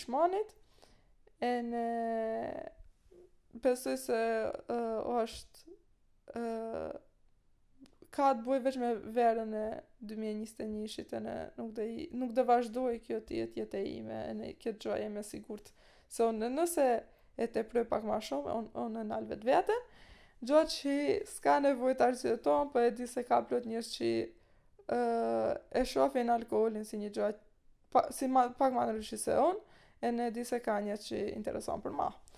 E 1.42 1.52
në... 1.62 1.78
Pesoj 3.62 3.96
se 3.98 4.20
uh, 4.50 5.22
është... 5.22 5.72
Uh, 6.36 6.92
ka 8.14 8.28
të 8.36 8.44
buj 8.44 8.58
veç 8.60 8.76
me 8.76 8.92
verën 9.16 9.50
e 9.56 9.64
2021-shit 10.06 11.10
në 11.16 11.34
nuk 11.58 11.72
dhe, 11.78 11.88
nuk 12.20 12.30
do 12.36 12.44
vazhdoj 12.48 12.92
kjo 13.04 13.18
të 13.26 13.34
jetë 13.40 13.62
jetë 13.62 13.78
ime 13.88 14.20
në 14.36 14.52
kjo 14.60 14.72
të 14.76 14.82
gjoj 14.84 15.00
e 15.18 15.22
sigurt 15.24 15.72
se 16.12 16.24
unë 16.28 16.50
nëse 16.52 16.86
e 17.40 17.46
te 17.48 17.64
pak 17.72 18.04
më 18.04 18.18
shumë 18.28 18.52
unë, 18.58 18.70
unë 18.84 18.96
në 19.00 19.04
nalë 19.12 19.40
vetë 19.48 19.76
gjatë 20.46 20.76
që 20.76 20.92
s'ka 21.30 21.54
nevoj 21.62 21.92
të 21.98 22.02
arsye 22.10 22.32
tonë, 22.42 22.66
për 22.70 22.74
po 22.74 22.78
e 22.82 22.88
di 22.98 23.06
se 23.08 23.20
ka 23.28 23.38
plot 23.46 23.64
njës 23.70 23.86
që 23.94 24.08
uh, 24.20 25.52
e 25.78 25.80
shofin 25.86 26.28
alkoholin 26.34 26.84
si 26.86 26.96
një 26.98 27.10
gjatë, 27.18 27.42
pa, 27.94 28.00
si 28.14 28.24
ma, 28.28 28.42
pak 28.58 28.70
ma 28.74 28.82
në 28.88 28.92
rëshi 28.98 29.18
se 29.22 29.34
unë, 29.38 29.60
e 30.02 30.08
ne 30.16 30.26
di 30.34 30.42
se 30.44 30.58
ka 30.64 30.74
njës 30.82 31.02
që 31.08 31.16
intereson 31.36 31.78
për 31.84 31.92
ma. 31.94 32.08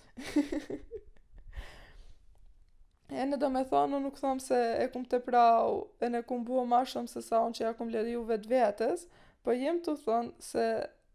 e 3.09 3.25
në 3.29 3.37
do 3.41 3.49
me 3.53 3.61
thonë, 3.65 3.93
unë 3.97 4.03
nuk 4.05 4.17
thomë 4.21 4.41
se 4.43 4.55
e 4.83 4.85
kum 4.93 5.03
të 5.09 5.17
prau, 5.25 5.79
e 6.05 6.09
ne 6.13 6.21
kum 6.29 6.43
buo 6.45 6.61
ma 6.69 6.83
shumë 6.85 7.07
se 7.09 7.21
sa 7.25 7.37
unë 7.47 7.53
që 7.57 7.61
ja 7.65 7.73
kum 7.79 7.89
lëri 7.93 8.13
u 8.19 8.23
vetë 8.29 8.47
vetës, 8.53 9.01
për 9.45 9.51
po 9.51 9.51
jem 9.57 9.77
të 9.85 9.93
thonë 10.05 10.33
se 10.53 10.65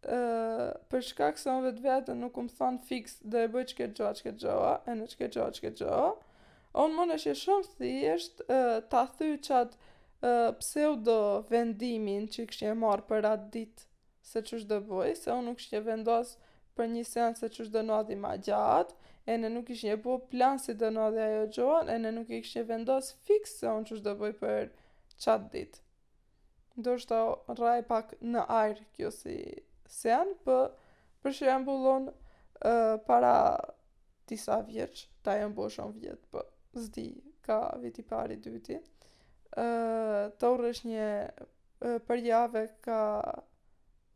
Uh, 0.01 0.73
për 0.89 1.03
shkak 1.11 1.37
se 1.37 1.51
on 1.53 1.61
vetë 1.67 1.83
vetë 1.85 2.15
nuk 2.17 2.31
kum 2.39 2.47
thonë 2.49 2.81
fix 2.89 3.19
dhe 3.21 3.43
e 3.45 3.49
bëj 3.53 3.65
që 3.69 3.75
ke 3.83 3.87
gjoa, 3.99 4.13
që 4.17 4.23
ke 4.25 4.33
gjoa, 4.41 4.71
e 4.89 4.93
në 4.97 5.05
që 5.11 5.17
ke 5.21 5.27
gjoa, 5.35 5.49
që 5.59 5.61
ke 5.67 5.71
gjoa, 5.83 6.07
Unë 6.79 6.95
më 6.95 7.05
nëshë 7.11 7.33
shumë 7.35 7.67
si 7.67 7.93
uh, 8.07 8.79
ta 8.91 8.99
thy 9.19 9.31
qatë 9.47 10.31
pseudo 10.61 11.17
vendimin 11.49 12.27
që 12.31 12.43
i 12.45 12.49
kështë 12.53 12.67
e 12.69 12.73
marë 12.83 13.07
për 13.09 13.27
atë 13.31 13.47
ditë 13.57 13.87
se 14.31 14.43
që 14.49 14.59
është 14.61 14.79
se 15.23 15.31
unë 15.33 15.47
nuk 15.49 15.59
kështë 15.63 15.79
e 15.79 15.81
vendosë 15.89 16.51
për 16.79 16.91
një 16.93 17.03
senë 17.09 17.39
se 17.41 17.49
që 17.57 17.63
është 17.65 17.75
dënodhi 17.77 18.19
ma 18.23 18.35
gjatë, 18.47 18.95
e 19.31 19.37
në 19.41 19.49
nuk 19.57 19.71
ishë 19.75 19.89
një 19.89 19.97
bo 20.05 20.15
plan 20.33 20.61
si 20.63 20.75
dënodhi 20.83 21.25
ajo 21.25 21.43
gjohën, 21.57 21.89
e 21.89 21.97
në 22.05 22.13
nuk 22.21 22.31
ishë 22.39 22.61
një 22.61 22.67
vendos 22.71 23.11
fix 23.27 23.57
se 23.63 23.73
unë 23.75 23.91
që 23.91 23.99
është 23.99 24.15
për 24.45 24.71
qatë 25.27 25.51
ditë. 25.57 25.83
Ndo 26.79 26.95
është 27.01 27.21
raj 27.61 27.81
pak 27.91 28.15
në 28.33 28.47
ajrë 28.61 28.87
kjo 28.97 29.11
si 29.17 29.37
senë 30.01 30.39
po, 30.47 30.61
për 31.25 31.33
për 31.33 31.39
shë 31.41 32.97
para 33.11 33.35
disa 34.31 34.61
vjeqë, 34.69 35.09
ta 35.27 35.39
jam 35.41 35.57
bu 35.59 35.67
shumë 35.75 35.97
vjetë 35.99 36.27
për. 36.31 36.45
Po 36.45 36.50
zdi 36.75 37.17
ka 37.43 37.73
viti 37.83 38.03
pari 38.03 38.37
dyti 38.37 38.75
e, 38.77 38.83
torrësh 40.39 40.83
një 40.87 41.07
e, 41.07 41.95
për 42.07 42.23
javë 42.23 42.63
ka 42.85 42.99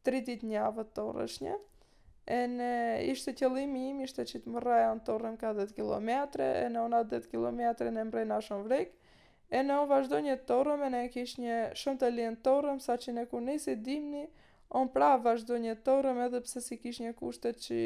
3 0.07 0.21
dit 0.27 0.43
një 0.45 0.57
javë 0.59 0.85
torrësh 0.97 1.39
një 1.45 1.55
e 2.25 2.39
në 2.55 2.69
ishte 3.11 3.35
qëllimi 3.37 3.87
im 3.91 4.05
ishte 4.07 4.25
që 4.31 4.41
të 4.45 4.61
rraja 4.65 4.93
në 4.99 5.05
torrën 5.09 5.39
ka 5.41 5.53
10 5.59 5.75
km 5.77 6.15
e 6.47 6.69
në 6.75 6.85
ona 6.85 7.03
10 7.11 7.29
km 7.33 7.59
në 7.97 8.07
mërraja 8.11 8.31
në 8.31 8.41
shumë 8.49 8.69
vrek 8.69 8.95
e 9.55 9.61
në 9.65 9.77
onë 9.81 9.91
vazhdo 9.91 10.23
një 10.27 10.39
torrëm 10.49 10.87
e 10.89 10.93
në 10.95 11.03
kish 11.09 11.15
kishë 11.17 11.43
një 11.47 11.59
shumë 11.83 12.03
të 12.05 12.13
lijen 12.15 12.39
torrëm 12.47 12.81
sa 12.87 12.97
që 13.03 13.17
në 13.19 13.27
ku 13.33 13.43
nisi 13.49 13.75
dimni 13.91 14.27
onë 14.79 14.93
pra 14.95 15.13
vazhdo 15.27 15.59
një 15.67 15.75
torrëm 15.87 16.23
edhe 16.29 16.41
pse 16.47 16.63
si 16.67 16.79
kishë 16.85 17.09
një 17.09 17.13
kushtet 17.19 17.61
që 17.67 17.79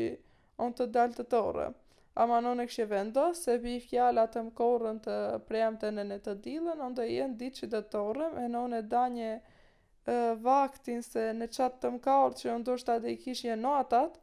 onë 0.66 0.78
të 0.80 0.90
dalë 0.98 1.18
të 1.20 1.26
torrëm 1.34 1.76
ama 2.18 2.40
në 2.42 2.52
në 2.58 2.64
kështë 2.66 2.86
vendos, 2.90 3.40
se 3.46 3.54
bi 3.62 3.76
fjala 3.84 4.24
të 4.32 4.40
më 4.48 4.54
korën 4.58 4.96
të 5.02 5.16
prejam 5.48 5.76
të 5.78 5.92
nëne 5.98 6.16
të 6.24 6.34
dilën, 6.44 6.80
ndë 6.90 7.04
e 7.04 7.12
jenë 7.14 7.38
ditë 7.40 7.60
që 7.60 7.68
dhe 7.74 7.80
të 7.92 8.02
e 8.42 8.46
në 8.54 8.62
në 8.72 8.80
danje 8.94 9.30
e, 9.34 10.36
vaktin 10.42 11.04
se 11.06 11.28
në 11.40 11.48
qatë 11.56 11.80
të 11.84 11.92
më 11.96 12.02
korë 12.08 12.38
që 12.40 12.56
ndoshta 12.64 12.98
dhe 13.04 13.14
i 13.14 13.18
kishë 13.22 13.52
një 13.52 13.58
notat, 13.62 14.18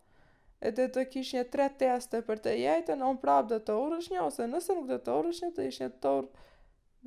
e 0.66 0.72
dhe 0.76 0.90
të 0.92 1.06
kishë 1.14 1.38
një 1.38 1.48
tre 1.56 1.70
teste 1.84 2.22
për 2.28 2.44
të 2.44 2.58
jetën, 2.64 3.00
në 3.06 3.14
prapë 3.24 3.54
dhe 3.54 3.62
të 3.68 3.78
orësh 3.86 4.12
një, 4.12 4.24
ose 4.28 4.50
nëse 4.52 4.76
nuk 4.76 4.92
dhe 4.92 5.00
të 5.08 5.16
orësh 5.22 5.44
një, 5.46 5.52
të 5.58 5.70
ishë 5.72 5.88
një 5.88 5.94
të 6.04 6.16
orë 6.18 6.46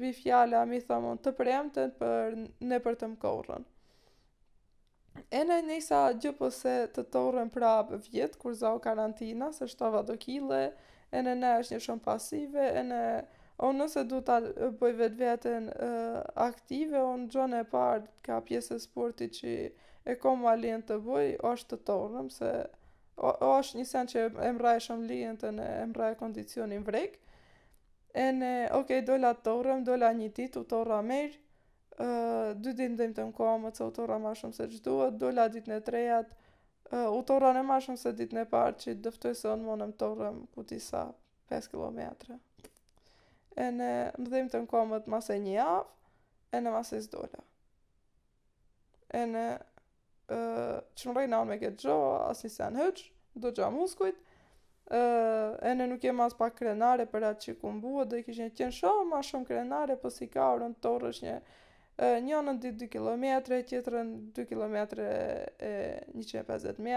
bi 0.01 0.15
fjala, 0.23 0.65
mi 0.71 0.81
thamon, 0.89 1.21
të 1.21 1.35
prejam 1.41 1.69
të 1.75 1.89
për, 2.01 2.41
në 2.71 2.81
për 2.87 3.03
të 3.03 3.13
më 3.13 3.65
E 5.35 5.41
në 5.45 5.57
njësa 5.67 5.99
gjëpë 6.21 6.37
po 6.39 6.49
se 6.55 6.73
të 6.97 7.03
torën 7.15 7.49
prapë 7.55 7.99
vjetë, 8.07 8.39
kur 8.43 8.55
zau 8.59 8.75
karantina, 8.83 9.49
se 9.57 9.67
shtava 9.73 10.03
do 10.11 10.15
kile, 10.25 10.61
e 11.19 11.23
në 11.27 11.35
në 11.41 11.51
është 11.63 11.75
një 11.77 11.83
shumë 11.89 12.05
pasive, 12.07 12.69
e 12.81 12.85
në... 12.93 13.03
O 13.67 13.73
nëse 13.75 14.05
du 14.07 14.21
të 14.23 14.35
bëj 14.81 14.93
vetë 15.01 15.17
vetën 15.21 15.65
aktive, 16.47 17.01
o 17.07 17.17
në 17.19 17.25
gjënë 17.35 17.63
e 17.65 17.65
parë 17.73 18.05
ka 18.29 18.37
pjesë 18.47 18.77
e 18.77 18.83
sporti 18.85 19.27
që 19.39 19.55
e 20.13 20.15
kom 20.23 20.45
a 20.47 20.53
linë 20.61 20.87
të 20.87 20.99
bëj, 21.09 21.33
o 21.43 21.53
është 21.57 21.71
të 21.75 21.79
torëm, 21.89 22.29
se 22.37 22.53
o, 23.17 23.33
o 23.49 23.51
është 23.59 23.81
një 23.81 23.87
sen 23.91 24.13
që 24.13 24.25
e 24.47 24.53
mraj 24.61 24.77
shumë 24.87 25.09
linë 25.11 25.35
të 25.43 25.51
në 25.59 25.67
e 25.81 25.83
mraj 25.91 26.13
kondicionin 26.23 26.87
vrejkë. 26.87 27.19
E 28.15 28.31
në, 28.39 28.53
oke, 28.77 28.85
okay, 28.85 29.03
dola 29.11 29.35
të 29.35 29.43
torëm, 29.51 29.83
dola 29.91 30.13
një 30.21 30.31
titu, 30.39 30.63
torë 30.77 30.95
a 30.95 31.03
merë, 31.11 31.37
dy 31.99 32.71
ditë 32.79 32.93
ndëjmë 32.95 33.17
të 33.19 33.23
mkoha 33.33 33.55
më 33.63 33.71
të 33.75 33.87
utora 33.91 34.19
ma 34.23 34.31
shumë 34.39 34.55
se 34.55 34.67
gjithë 34.71 34.85
duhet, 34.85 35.17
do 35.23 35.31
la 35.35 35.47
ditë 35.51 35.73
në 35.73 35.79
trejat, 35.89 36.29
uh, 36.93 37.09
utora 37.17 37.51
në 37.57 37.65
ma 37.67 37.79
shumë 37.83 37.99
se 37.99 38.13
ditë 38.21 38.37
në 38.39 38.45
parë 38.53 38.79
që 38.85 38.95
dëftoj 39.07 39.33
se 39.41 39.49
onë 39.55 39.67
në 39.81 39.89
më 39.91 39.97
të 39.99 40.11
ku 40.13 40.21
më 40.63 40.79
sa 40.85 41.03
5 41.51 41.73
km. 41.73 42.39
E 43.59 43.67
në 43.81 43.91
më 44.21 44.29
dhejmë 44.31 44.53
të 44.55 44.61
mkoha 44.67 44.85
më 44.93 45.01
të 45.07 45.15
mase 45.17 45.39
një 45.43 45.55
javë, 45.59 45.91
e 46.55 46.61
në 46.63 46.77
mase 46.77 47.01
së 47.03 47.13
dola. 47.17 47.43
E 49.19 49.25
në 49.35 49.43
uh, 49.51 50.79
që 50.95 51.07
më 51.09 51.19
rejna 51.19 51.43
unë 51.43 51.51
me 51.51 51.59
këtë 51.67 51.83
gjo, 51.83 51.99
asë 52.31 52.47
një 52.47 52.57
sen 52.61 52.81
hëqë, 52.85 53.11
do 53.43 53.55
gjo 53.59 53.75
muskujt, 53.75 54.25
Uh, 54.89 55.51
e 55.69 55.75
në 55.77 55.85
nuk 55.91 56.01
e 56.09 56.13
mas 56.17 56.33
pak 56.33 56.55
krenare 56.57 57.05
për 57.13 57.25
atë 57.29 57.43
që 57.43 57.53
ku 57.61 57.69
mbuë, 57.77 58.07
dhe 58.09 58.21
i 58.23 58.23
kishë 58.25 58.47
një 58.47 58.53
qenë 58.57 58.73
shumë, 58.73 59.03
ma 59.11 59.19
shumë 59.31 59.45
krenare, 59.51 59.97
po 60.01 60.09
si 60.11 60.31
ka 60.33 60.47
orën 60.55 60.73
të 60.79 60.81
torë 60.87 61.11
është 61.11 61.27
një 61.27 61.35
një 61.99 62.41
në 62.47 62.53
2 62.63 62.87
km, 62.93 63.25
tjetërën 63.67 64.11
2 64.37 64.45
km 64.47 64.77
e 65.01 66.05
150 66.15 66.79
m, 66.79 66.91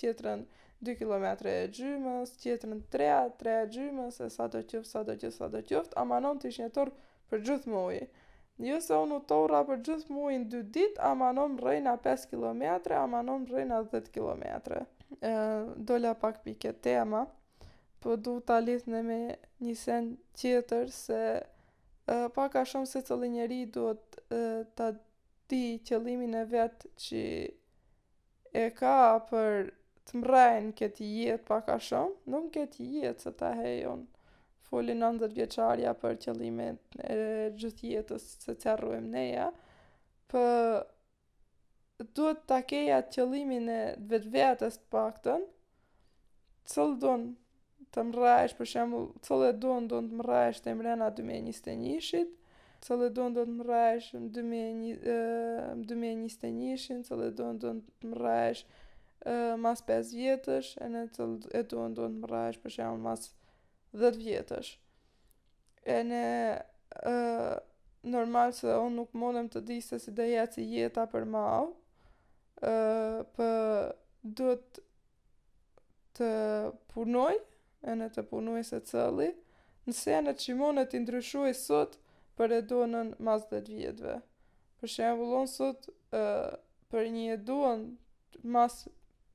tjetërën 0.00 0.42
2 0.82 0.96
km 0.98 1.26
e 1.52 1.58
gjymës, 1.70 2.32
tjetërën 2.42 2.80
3, 2.90 3.10
3 3.38 3.60
gjymës, 3.76 4.18
e 4.26 4.30
sa 4.34 4.48
do 4.50 4.58
qëft, 4.66 4.86
sa 4.90 5.04
do 5.06 5.14
qëft, 5.14 5.36
sa 5.38 5.46
do 5.52 5.60
qëft, 5.62 5.94
ama 6.02 6.18
non 6.24 6.38
të 6.42 6.48
ishë 6.50 6.64
një 6.66 6.72
torë 6.74 6.94
për 7.30 7.44
gjithë 7.46 7.70
mui. 7.70 8.00
Jo 8.62 8.80
se 8.84 8.94
unë 8.98 9.16
u 9.16 9.20
tora 9.30 9.62
për 9.64 9.78
gjithë 9.86 10.12
mui 10.12 10.40
në 10.42 10.50
2 10.56 10.64
ditë, 10.74 11.02
ama 11.06 11.30
non 11.34 11.54
rëjna 11.62 11.94
5 12.02 12.26
km, 12.34 12.64
ama 12.98 13.22
non 13.26 13.46
rëjna 13.48 13.78
10 13.94 14.10
km. 14.12 14.82
E, 15.22 15.38
dola 15.78 16.16
pak 16.18 16.42
pike 16.44 16.74
tema, 16.82 17.24
për 18.02 18.02
po 18.02 18.16
du 18.18 18.32
të 18.42 18.56
alithne 18.58 19.02
me 19.06 19.20
një 19.62 19.78
sen 19.78 20.14
tjetër 20.40 20.90
se 20.90 21.22
paka 22.06 22.62
shumë 22.66 22.88
se 22.90 23.00
cëllë 23.06 23.28
njeri 23.36 23.58
duhet 23.74 24.16
të 24.76 24.86
di 25.50 25.62
qëllimin 25.86 26.34
e 26.38 26.44
vetë 26.50 26.88
që 27.04 27.22
e 28.62 28.68
ka 28.78 28.96
për 29.28 29.70
të 30.08 30.18
mrejnë 30.20 30.72
këtë 30.80 31.08
jetë 31.12 31.46
paka 31.46 31.76
shumë, 31.78 32.16
nuk 32.32 32.48
këtë 32.56 32.88
jetë 32.94 33.22
se 33.26 33.32
ta 33.42 33.52
hejon 33.60 34.02
foli 34.68 34.94
90 34.96 35.36
vjeqarja 35.36 35.94
për 36.02 36.18
qëllimet 36.26 36.98
e 37.06 37.18
gjithë 37.60 37.92
jetës 37.94 38.26
se 38.46 38.56
të 38.56 38.72
arruem 38.74 39.06
neja, 39.14 39.46
për 40.32 40.82
duhet 42.18 42.42
të 42.50 42.60
keja 42.72 43.02
qëllimin 43.14 43.68
e 43.78 43.82
vetë 44.10 44.34
vetës 44.34 44.80
paktën, 44.90 45.44
pakëtën, 45.44 45.46
cëllë 46.72 46.98
dunë 47.02 47.32
të 47.92 48.02
mrajsh, 48.08 48.54
për 48.56 48.68
shembull, 48.70 49.08
cëllë 49.26 49.48
do 49.60 49.74
ndon 49.84 50.06
të 50.08 50.18
mrajsh 50.22 50.60
të 50.64 50.72
Mrena 50.78 51.10
2021-shit, 51.16 52.30
cëllë 52.86 53.08
do 53.16 53.26
ndon 53.32 53.50
të 53.56 53.56
mrajsh 53.60 54.06
në 54.16 54.28
2021, 54.38 55.02
uh, 55.14 55.82
2021-shin, 55.90 57.02
cëllë 57.08 57.28
do 57.40 57.50
të 57.52 57.74
të 57.74 58.14
mrajsh 58.14 58.64
mas 59.62 59.78
5 59.86 60.08
vjetësh, 60.18 60.68
e 60.82 60.86
në 60.90 61.02
cëllë 61.14 61.50
e 61.54 61.60
do 61.70 61.82
ndon 61.92 62.16
të 62.16 62.24
mrajsh 62.24 62.56
për 62.64 62.72
shembull 62.74 63.04
mas 63.04 63.28
10 63.94 64.16
vjetësh. 64.18 64.70
E 65.94 65.98
në 66.08 66.24
normal 68.10 68.50
se 68.56 68.66
unë 68.80 68.96
nuk 68.96 69.14
mundem 69.20 69.46
të 69.52 69.62
di 69.68 69.76
se 69.84 70.00
si 70.02 70.10
do 70.18 70.26
jetë 70.26 70.58
si 70.58 70.64
jeta 70.74 71.04
për 71.12 71.28
mau, 71.36 71.68
uh, 71.70 73.22
për 73.36 73.92
duhet 74.40 74.82
të 76.18 76.34
punoj, 76.92 77.36
e 77.90 77.94
në 77.98 78.06
të 78.14 78.22
punu 78.30 78.56
e 78.58 78.62
se 78.66 78.78
cëli, 78.86 79.30
në 79.88 79.94
senet 79.98 80.40
që 80.44 80.54
mund 80.58 80.80
e 80.80 80.84
të 80.90 81.00
ndryshu 81.02 81.46
sot 81.58 81.96
për 82.38 82.54
e 82.58 82.60
donën 82.72 83.10
mas 83.28 83.46
dhe 83.50 83.58
vjetëve. 83.68 84.14
Për 84.80 84.92
shembulon 84.94 85.48
sot 85.50 85.88
e, 85.90 86.22
për 86.92 87.10
një 87.14 87.24
e 87.34 87.38
duon 87.48 87.82
mas 88.56 88.78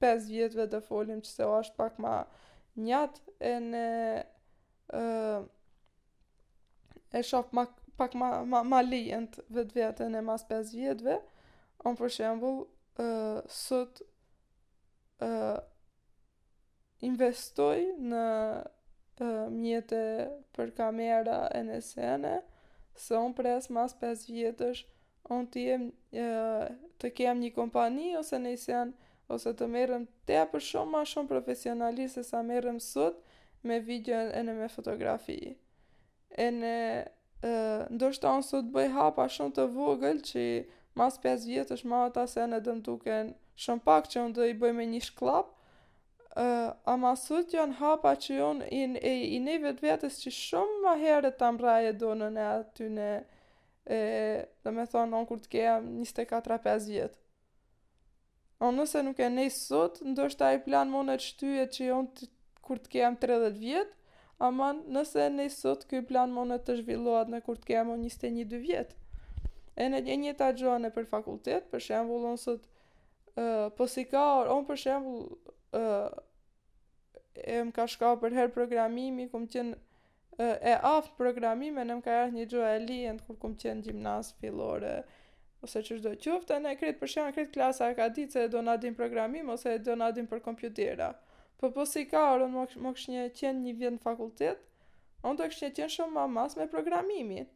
5 0.04 0.30
vjetëve 0.32 0.68
dhe 0.74 0.82
folim 0.88 1.20
që 1.26 1.32
se 1.38 1.48
o 1.48 1.54
ashtë 1.58 1.80
pak 1.82 2.00
ma 2.06 2.16
njatë 2.76 3.38
e 3.40 3.54
në 3.68 3.84
e 7.18 7.22
shof 7.28 7.52
ma, 7.58 7.66
pak 8.00 8.16
ma, 8.20 8.30
ma, 8.48 8.62
ma 8.64 8.80
lijënd 8.86 9.40
vëtë 9.56 9.76
vetën 9.80 10.16
e 10.20 10.24
mas 10.24 10.46
5 10.52 10.72
vjetëve, 10.78 11.18
onë 11.86 12.00
për 12.04 12.14
shembul 12.18 12.60
vullë 13.00 13.54
sot 13.54 14.02
e, 15.24 15.30
investoj 17.06 17.84
në 18.02 18.22
uh, 18.58 19.50
mjete 19.54 20.00
për 20.56 20.72
kamera 20.78 21.44
e 21.56 21.62
nesene, 21.68 22.38
se 22.98 23.18
unë 23.20 23.36
pres 23.38 23.70
mas 23.70 23.94
5 24.00 24.26
vjetës, 24.34 24.84
unë 25.30 25.50
të 25.54 25.66
jem 25.68 25.84
uh, 26.18 26.70
të 26.98 27.12
kem 27.20 27.42
një 27.44 27.52
kompani 27.56 28.14
ose 28.18 28.40
nesen, 28.42 28.96
ose 29.30 29.52
të 29.60 29.68
merrem 29.70 30.06
te 30.26 30.40
për 30.52 30.64
shumë 30.70 30.94
ma 30.96 31.02
shumë 31.06 31.30
profesionalisë 31.30 32.22
se 32.24 32.30
sa 32.32 32.40
merrem 32.48 32.80
sot 32.82 33.20
me 33.68 33.80
video 33.84 34.18
e 34.32 34.40
në 34.46 34.56
me 34.62 34.70
fotografi. 34.72 35.38
E 36.32 36.48
në 36.54 36.74
ndoshtë 37.38 37.94
ndoshta 37.94 38.32
unë 38.34 38.46
sot 38.48 38.70
bëj 38.74 38.88
hapa 38.96 39.26
shumë 39.32 39.54
të 39.60 39.66
vogël 39.76 40.22
që 40.26 40.46
mas 40.98 41.20
5 41.22 41.44
vjetësh 41.52 41.84
ma 41.92 42.06
ata 42.08 42.24
se 42.28 42.48
në 42.50 42.62
dëmë 42.66 42.84
duken 42.88 43.34
shumë 43.66 43.84
pak 43.86 44.08
që 44.14 44.24
unë 44.24 44.36
dhe 44.40 44.48
i 44.50 44.56
bëj 44.62 44.72
me 44.80 44.88
një 44.90 45.02
shklap, 45.12 45.52
uh, 46.38 47.08
sot 47.18 47.50
janë 47.54 47.78
hapa 47.82 48.12
që 48.22 48.36
jonë 48.38 48.68
i, 48.74 48.82
i, 49.10 49.14
i 49.38 49.40
ne 49.42 49.56
vetë 49.64 49.86
vetës 49.88 50.20
që 50.24 50.34
shumë 50.36 50.82
ma 50.84 50.94
herë 51.02 51.34
të 51.40 51.48
mbraj 51.56 51.88
e 51.90 51.94
do 51.98 52.12
në 52.18 52.28
ne 52.36 52.44
aty 52.52 52.90
e, 53.04 53.12
dhe 54.64 54.72
me 54.76 54.86
thonë 54.92 55.18
onë 55.18 55.28
kur 55.30 55.40
të 55.42 55.50
kea 55.56 55.78
24-5 55.82 56.92
vjetë 56.92 57.24
onë 58.68 58.84
nëse 58.84 59.04
nuk 59.06 59.20
e 59.20 59.30
nej 59.34 59.52
sot 59.54 60.02
ndështë 60.06 60.40
ta 60.44 60.52
i 60.58 60.62
plan 60.66 60.92
më 60.94 61.16
të 61.16 61.26
shtyje 61.30 61.66
që 61.74 61.90
jonë 61.90 62.12
të 62.20 62.30
kur 62.68 62.80
të 62.84 62.90
kem 62.92 63.14
30 63.22 63.56
vjet, 63.62 63.92
ama 64.44 64.74
nëse 64.76 65.30
nej 65.32 65.50
sot 65.54 65.86
ky 65.88 66.02
plan 66.06 66.34
mund 66.36 66.54
të 66.68 66.76
zhvillohat 66.82 67.32
në 67.32 67.40
kur 67.46 67.56
të 67.62 67.70
kem 67.70 67.94
21-22 67.94 68.60
vjet. 68.66 68.90
E 69.80 69.86
në 69.88 70.02
një 70.04 70.18
një 70.26 70.34
ta 70.36 70.50
për 70.98 71.06
fakultet, 71.08 71.70
për 71.72 71.80
shembull, 71.80 72.26
on 72.28 72.36
sot 72.42 72.66
ë 73.40 73.46
uh, 73.46 73.70
po 73.78 73.88
sikao, 73.88 74.44
on 74.52 74.66
për 74.68 74.82
shembull 74.84 75.24
ë 75.80 75.86
e 77.46 77.60
më 77.66 77.74
ka 77.76 77.86
shka 77.88 78.10
për 78.22 78.36
herë 78.38 78.54
programimi, 78.56 79.28
kum 79.32 79.46
qenë 79.54 79.78
e 80.38 80.74
aftë 80.88 81.18
programime, 81.18 81.82
në 81.84 81.96
më 81.98 82.04
ka 82.06 82.14
jarë 82.20 82.34
një 82.36 82.46
gjua 82.52 82.72
e 82.78 82.82
lijen, 82.84 83.20
kur 83.26 83.38
kum 83.42 83.56
qenë 83.64 83.84
gjimnas 83.88 84.28
filore, 84.42 84.92
ose 85.66 85.82
që 85.86 85.96
shdo 86.02 86.12
qufte, 86.24 86.60
në 86.62 86.74
e 86.76 86.80
kretë 86.82 87.00
për 87.02 87.12
shemë, 87.14 87.36
kretë 87.38 87.54
klasa 87.56 87.88
e 87.94 87.98
ka 87.98 88.06
ditë 88.14 88.34
se 88.36 88.44
e 88.48 88.52
do 88.56 88.62
adim 88.74 88.96
programim, 89.00 89.50
ose 89.50 89.74
e 89.74 89.82
do 89.82 89.96
adim 90.10 90.28
për 90.30 90.44
kompjutera. 90.48 91.08
Po 91.58 91.72
po 91.74 91.86
si 91.90 92.04
ka 92.12 92.22
orën, 92.36 92.54
më 92.84 92.94
kështë 92.96 93.14
një 93.16 93.24
qenë 93.40 93.64
një 93.66 93.74
vjetë 93.82 93.98
në 93.98 94.04
fakultet, 94.06 94.62
onë 95.26 95.42
do 95.42 95.46
kështë 95.50 95.70
një 95.72 95.76
qenë 95.80 95.96
shumë 95.98 96.14
ma 96.20 96.28
mas 96.40 96.58
me 96.60 96.70
programimin. 96.74 97.48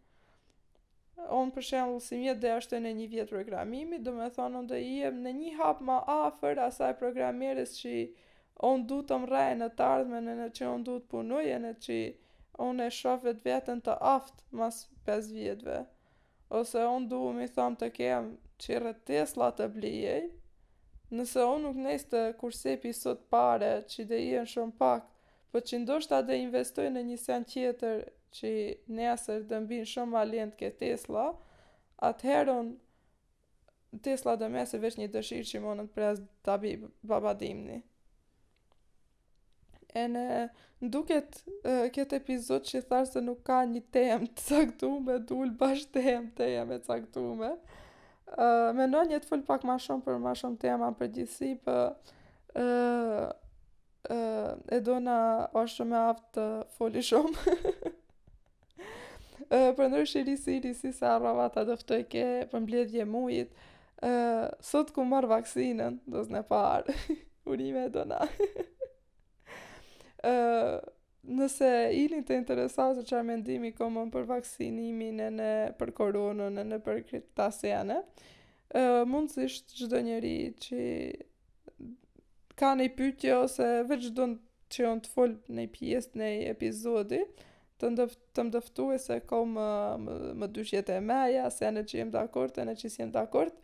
On 1.38 1.52
për 1.54 1.62
shembull 1.68 2.02
si 2.02 2.18
mjet 2.18 2.40
dhe 2.42 2.56
ashtu 2.58 2.80
në 2.82 2.96
një 2.98 3.06
vit 3.14 3.30
programimi, 3.30 4.00
do 4.02 4.16
të 4.18 4.30
thonë 4.40 4.58
on 4.58 4.66
do 4.72 4.80
i 4.82 4.96
jem 5.04 5.22
në 5.22 5.36
një 5.38 5.52
hap 5.60 5.84
më 5.86 5.98
afër 6.18 6.62
asaj 6.66 6.96
programerës 7.04 7.78
që 7.84 7.94
on 8.64 8.86
du 8.90 8.98
të 9.10 9.18
më 9.26 9.44
në 9.60 9.68
të 9.76 9.84
ardhme 9.94 10.20
në 10.24 10.34
në 10.40 10.48
që 10.58 10.66
on 10.70 10.82
du 10.88 10.96
të 11.00 11.08
punuje 11.14 11.60
në 11.64 11.70
që 11.86 12.00
on 12.66 12.80
e 12.86 12.90
shofet 12.96 13.44
vetën 13.48 13.82
të 13.86 13.96
aftë 14.16 14.56
mas 14.62 14.82
5 15.08 15.30
vjetëve 15.38 15.78
ose 16.60 16.84
on 16.88 17.06
du 17.14 17.22
më 17.38 17.46
i 17.48 17.52
thamë 17.56 17.80
të 17.84 17.90
kem 18.00 18.32
që 18.66 18.82
rëtis 18.86 19.36
të 19.60 19.68
blijej 19.78 20.26
nëse 21.20 21.44
on 21.54 21.64
nuk 21.68 21.80
nëjës 21.86 22.06
të 22.12 22.22
kursepi 22.42 22.92
sot 22.96 23.24
pare 23.36 23.72
që 23.92 24.06
dhe 24.12 24.20
jenë 24.24 24.52
shumë 24.56 24.78
pak 24.84 25.08
po 25.52 25.60
që 25.68 25.82
ndoshta 25.86 26.22
dhe 26.28 26.38
investoj 26.46 26.88
në 26.96 27.02
një 27.10 27.18
sen 27.24 27.44
tjetër 27.54 27.98
që 28.38 28.52
nesër 29.00 29.42
dhe 29.50 29.58
mbinë 29.66 29.90
shumë 29.94 30.12
ma 30.18 30.46
ke 30.62 30.70
tesla 30.84 31.26
atëherë 32.12 32.54
on 32.60 32.70
tesla 34.06 34.36
dhe 34.40 34.48
mese 34.48 34.78
vesh 34.80 34.98
një 35.02 35.10
dëshirë 35.16 35.50
që 35.52 35.64
më 35.66 35.74
në 35.82 35.88
prez 35.98 36.22
të 36.46 36.54
abi 36.56 36.74
babadimni 37.12 37.82
e 39.96 40.06
në 40.12 40.22
duket 40.92 41.40
këtë 41.94 42.18
epizod 42.22 42.66
që 42.66 42.82
tharë 42.88 43.10
se 43.12 43.24
nuk 43.24 43.42
ka 43.48 43.62
një 43.68 43.82
temë 43.94 44.30
të 44.38 44.46
saktume, 44.46 45.18
dulë 45.30 45.54
bashkë 45.60 45.94
temë 46.04 46.34
të 46.38 46.50
jemë 46.56 46.78
e 46.78 46.82
caktume. 46.88 47.52
me 48.78 48.86
në 48.92 49.02
një 49.10 49.20
të 49.22 49.28
full 49.28 49.46
pak 49.48 49.64
ma 49.68 49.76
shumë 49.84 50.04
për 50.08 50.20
ma 50.24 50.34
shumë 50.40 50.58
tema 50.60 50.92
për 51.00 51.10
gjithësi, 51.18 51.50
për 51.66 51.82
uh, 52.64 53.26
uh, 54.18 54.52
e 54.72 54.80
do 54.80 54.96
në 55.04 55.18
është 55.62 55.76
shumë 55.76 55.98
aftë 56.04 56.32
të 56.38 56.46
foli 56.78 57.04
shumë. 57.10 57.58
uh, 57.86 59.52
për 59.78 59.92
nërë 59.96 60.10
shiri 60.14 60.38
si, 60.38 60.60
risi 60.64 60.94
se 60.94 61.06
arrova 61.12 61.50
ta 61.50 61.66
dëftoj 61.68 62.04
ke 62.14 62.26
për 62.52 62.64
mbledhje 62.66 63.06
mujit, 63.06 63.52
uh, 64.04 64.48
sot 64.62 64.92
ku 64.96 65.06
marë 65.06 65.30
vaksinën, 65.36 66.00
do 66.08 66.26
në 66.36 66.46
parë, 66.48 66.96
urime 67.52 67.90
e 67.92 67.92
do 67.92 68.04
në. 68.04 68.22
nëse 70.24 71.70
jini 71.96 72.20
të 72.26 72.36
interesat 72.40 72.98
se 72.98 73.06
qarë 73.10 73.26
mendimi 73.26 73.72
komon 73.78 74.12
për 74.14 74.28
vaksinimin 74.30 75.20
e 75.20 75.30
në 75.34 75.50
për 75.80 75.92
koronën 75.98 76.60
e 76.62 76.66
në 76.72 76.80
për 76.86 77.02
kriptasjene, 77.10 78.00
uh, 78.02 79.04
mund 79.10 79.32
ishtë 79.42 79.80
gjithë 79.80 80.04
njëri 80.08 80.36
që 80.66 80.86
ka 82.62 82.74
një 82.78 82.90
pytjo 83.00 83.40
ose 83.48 83.68
veç 83.90 84.12
do 84.18 84.28
në 84.34 84.40
që 84.72 84.84
jonë 84.86 85.04
të 85.08 85.12
folë 85.16 85.56
një 85.58 85.66
pjesë 85.76 86.20
një 86.22 86.28
epizodi, 86.52 87.24
të, 87.82 87.90
ndëf, 87.96 88.14
të 88.38 88.44
mdëftu 88.48 88.86
e 88.96 89.00
se 89.02 89.18
ka 89.28 89.40
më, 89.50 89.70
më, 90.38 90.50
dyshjet 90.56 90.90
e 90.94 91.00
meja, 91.04 91.48
se 91.52 91.68
në 91.76 91.84
që 91.90 91.98
jem 92.00 92.14
dhe 92.14 92.22
akort, 92.22 92.62
e 92.62 92.66
në 92.70 92.78
që 92.80 92.92
jem 92.98 93.12
dhe 93.12 93.20
akort, 93.26 93.58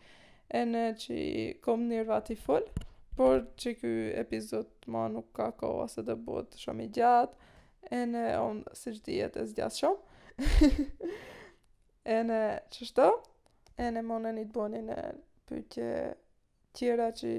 e 0.58 0.64
në 0.68 0.84
që 1.04 1.18
kom 1.64 1.86
njërë 1.92 2.10
vati 2.12 2.36
folë 2.42 2.87
por 3.18 3.40
që 3.58 3.72
ky 3.80 3.92
epizod 4.22 4.70
ma 4.94 5.08
nuk 5.10 5.32
ka 5.36 5.48
ko 5.58 5.72
ose 5.84 6.04
dhe 6.06 6.16
bot 6.28 6.54
shumë 6.62 6.86
i 6.86 6.90
gjatë, 7.00 7.52
e 7.98 8.00
në 8.14 8.22
onë 8.38 8.74
si 8.78 8.94
që 8.94 9.14
jetë, 9.20 9.44
e 9.44 9.54
gjatë 9.58 9.82
shumë, 9.82 11.06
e 12.06 12.18
në 12.30 12.38
që 12.74 13.08
e 13.78 13.88
në 13.96 14.04
mone 14.06 14.34
një 14.38 14.44
të 14.50 14.54
boni 14.60 14.84
në 14.86 14.98
pyqe 15.50 15.88
tjera 16.78 17.10
që 17.18 17.32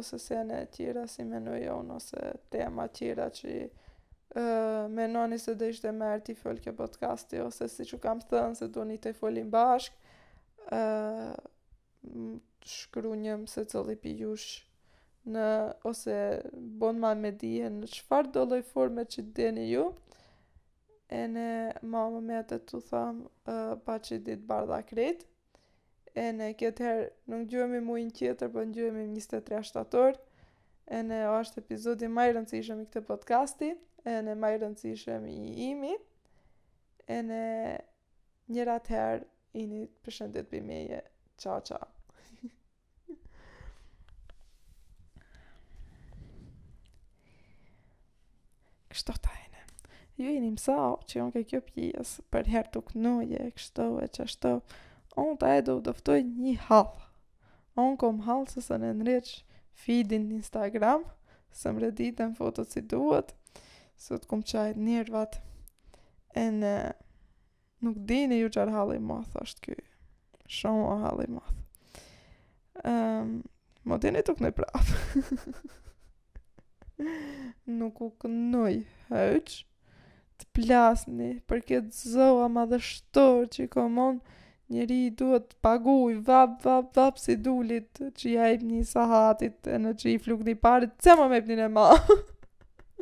ose 0.00 0.18
se 0.20 0.40
në 0.48 0.58
tjera 0.76 1.04
si 1.12 1.24
menoj 1.28 1.62
ose 1.96 2.32
tema 2.52 2.86
tjera 2.96 3.28
që 3.38 3.56
uh, 3.64 4.88
menoni 4.88 5.38
se 5.38 5.52
dhe 5.60 5.68
ishte 5.72 5.92
më 5.92 6.10
arti 6.18 6.36
fol 6.42 6.60
kjo 6.64 6.72
podcasti, 6.76 7.40
ose 7.44 7.68
si 7.72 7.88
që 7.88 8.00
kam 8.04 8.20
thënë 8.28 8.60
se 8.60 8.68
do 8.72 8.84
një 8.88 9.00
të 9.04 9.14
folim 9.16 9.52
bashkë, 9.52 9.96
uh, 10.72 12.36
shkru 12.72 13.14
njëm 13.24 13.46
se 13.52 13.64
cëllipi 13.68 14.12
jushë 14.22 14.68
në 15.30 15.42
ose 15.86 16.14
bon 16.80 16.98
ma 16.98 17.14
me 17.14 17.30
dije 17.36 17.68
në 17.70 17.88
qëfar 17.94 18.30
do 18.34 18.44
loj 18.50 18.62
forme 18.66 19.04
që 19.04 19.22
deni 19.36 19.68
ju 19.70 19.84
e 21.14 21.20
në 21.30 21.44
ma 21.92 22.06
më 22.10 22.22
me 22.30 22.40
të 22.48 22.58
të 22.66 22.80
tham 22.90 23.20
uh, 23.22 23.76
pa 23.86 23.98
që 24.02 24.18
ditë 24.26 24.46
bardha 24.48 24.80
kret 24.88 25.26
e 26.18 26.26
në 26.36 26.48
këtë 26.60 26.84
herë 26.84 27.06
nuk 27.32 27.54
në 27.76 27.82
mujnë 27.86 28.16
kjetër 28.18 28.50
për 28.50 28.54
po 28.56 28.66
në 28.70 28.78
gjëmi 28.80 29.06
23 29.20 29.62
shtator 29.70 30.18
e 30.92 31.04
në 31.06 31.22
ashtë 31.36 31.62
epizodi 31.62 32.10
ma 32.12 32.26
i 32.28 32.34
rëndësishëm 32.36 32.82
i 32.84 32.90
këtë 32.90 33.06
podcasti 33.12 33.70
e 34.10 34.18
në 34.26 34.34
ma 34.42 34.50
i 34.52 34.58
rëndësishëm 34.64 35.30
i 35.36 35.70
imi 35.70 35.94
e 37.06 37.22
në 37.30 37.42
njërat 38.52 38.90
herë 38.96 39.26
i 39.62 39.66
një 39.70 39.86
përshëndet 40.02 40.50
për 40.52 40.66
meje 40.68 41.02
qa 41.42 41.58
qa 41.68 41.82
kështu 48.92 49.12
ta 49.24 49.32
jeni. 49.32 49.60
Ju 50.20 50.26
jeni 50.34 50.50
më 50.54 50.60
sa, 50.60 50.78
që 51.08 51.22
unë 51.24 51.32
ke 51.36 51.42
kjo 51.52 51.60
pjesë, 51.70 52.24
për 52.32 52.50
herë 52.52 52.72
të 52.74 52.82
kënoje, 52.90 53.44
kështu 53.58 53.86
e 54.04 54.08
qështu, 54.18 54.52
unë 55.22 55.38
ta 55.42 55.52
do 55.68 55.78
doftoj 55.88 56.18
një 56.26 56.56
halë. 56.68 57.08
Unë 57.82 57.98
kom 58.02 58.20
halë 58.26 58.50
se 58.52 58.64
së 58.68 58.78
në 58.82 58.90
nëreqë 59.00 59.36
feedin 59.82 60.28
në 60.28 60.40
Instagram, 60.42 61.06
së 61.58 61.72
më 61.72 61.86
reditën 61.86 62.34
fotot 62.36 62.68
si 62.72 62.84
duhet, 62.92 63.32
së 64.00 64.20
të 64.20 64.28
kom 64.30 64.44
qajtë 64.52 64.84
njërvat, 64.88 65.40
e 66.36 66.44
në 66.58 66.74
nuk 67.84 67.96
dini 68.08 68.42
ju 68.42 68.52
qërë 68.54 68.76
halë 68.76 68.98
i 69.00 69.06
mathë, 69.08 69.40
është 69.46 69.66
kjo, 69.66 69.80
shumë 70.60 70.84
o 70.92 70.96
halë 71.06 71.28
i 71.28 71.32
mathë. 71.38 71.64
Um, 72.82 72.92
ehm, 72.92 73.32
Më 73.90 73.96
dini 73.98 74.20
tuk 74.22 74.38
në 74.38 74.52
prafë. 74.54 75.22
Nuk 77.66 78.00
u 78.02 78.10
kënoj 78.22 78.74
heq 79.10 79.56
Të 80.40 80.48
plasni 80.56 81.32
Për 81.50 81.60
këtë 81.68 82.06
zoha 82.14 82.48
ma 82.52 82.64
dhe 82.72 82.78
Që 82.82 83.64
i 83.66 83.70
komon 83.72 84.18
Njëri 84.72 84.98
i 85.06 85.10
duhet 85.20 85.48
të 85.52 85.58
paguj 85.66 86.16
Vap, 86.28 86.54
vap, 86.64 86.92
vap 86.96 87.20
si 87.22 87.36
dulit 87.38 88.00
Që 88.02 88.28
i 88.32 88.36
hajp 88.40 88.64
një 88.68 88.82
sahatit 88.92 89.68
E 89.76 89.80
në 89.82 89.94
që 90.02 90.10
i 90.14 90.18
flukë 90.26 90.48
një 90.50 90.56
parit 90.66 90.94
Që 91.04 91.16
më 91.20 91.28
mep 91.34 91.48
për 91.50 91.60
një 91.62 91.70
ma 91.78 91.88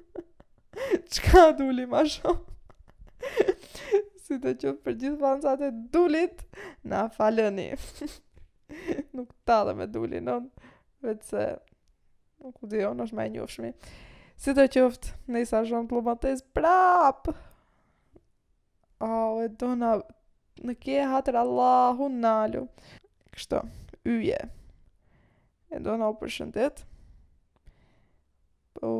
Që 1.11 1.27
ka 1.29 1.45
duli 1.61 1.89
ma 1.93 2.05
shumë 2.09 3.31
Si 4.25 4.39
të 4.39 4.57
qëtë 4.57 4.77
për 4.87 4.95
gjithë 5.03 5.17
fansat 5.23 5.65
e 5.67 5.73
dulit 5.97 6.45
Na 6.89 7.05
falëni 7.17 7.71
Nuk 9.17 9.33
të 9.45 9.61
dhe 9.71 9.75
me 9.83 9.89
dulin 9.97 10.31
Vecë 10.31 11.27
se 11.33 11.49
Nuk 12.41 12.59
u 12.65 12.67
dijon 12.73 13.01
është 13.05 13.17
më 13.19 13.25
e 13.69 13.71
Si 14.41 14.53
të 14.57 14.65
qoftë, 14.73 15.11
ne 15.35 15.41
sa 15.49 15.59
të 15.61 15.81
plumatës 15.89 16.41
prap. 16.57 17.29
Oh, 19.09 19.41
e 19.45 19.49
dona 19.49 19.91
në 20.65 20.75
ke 20.85 20.97
hatër 21.13 21.37
Allahu 21.43 22.09
nalu. 22.09 22.63
Kështu, 23.35 23.59
yje. 24.09 24.39
E 25.69 25.79
dona 25.85 26.09
u 26.09 26.17
përshëndet. 26.23 26.81
Po 28.81 28.95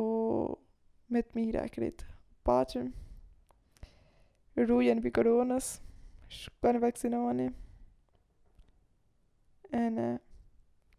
me 1.09 1.21
të 1.23 1.33
mira 1.39 1.63
kret. 1.73 2.05
Paçim. 2.45 2.91
Rujen 4.57 5.01
për 5.03 5.13
koronës, 5.17 5.67
shkëpën 6.35 6.79
vaksinoni, 6.85 7.49
e 9.73 9.81
në 9.97 10.07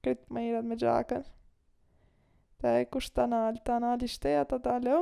këtë 0.03 0.32
me 0.34 0.45
irat 0.49 0.66
me 0.72 0.78
gjakën. 0.82 1.26
Dhe 2.63 2.75
e 2.83 2.87
kush 2.95 3.09
të 3.17 3.25
në 3.31 3.39
alë, 3.49 3.61
të 3.69 3.77
në 3.83 3.89
alë 3.95 4.07
i 4.09 4.13
shteja 4.17 4.47
të 4.55 4.61
të 4.67 4.77
alë 4.79 4.99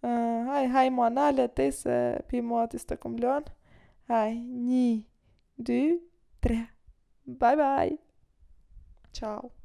Uh, 0.00 0.44
haj, 0.46 0.58
haj 0.74 0.82
mua 0.96 1.08
në 1.14 1.22
alë, 1.28 1.46
te 1.58 1.64
se 1.78 1.96
pi 2.30 2.40
mua 2.50 2.68
të 2.70 2.78
i 2.78 2.84
të 2.92 2.98
këmë 3.04 3.24
lënë. 3.24 3.54
Haj, 4.12 4.30
një, 4.68 4.84
dy, 5.70 5.80
tre. 6.46 6.60
Bye, 7.42 7.58
bye. 7.64 7.98
Ciao. 9.20 9.57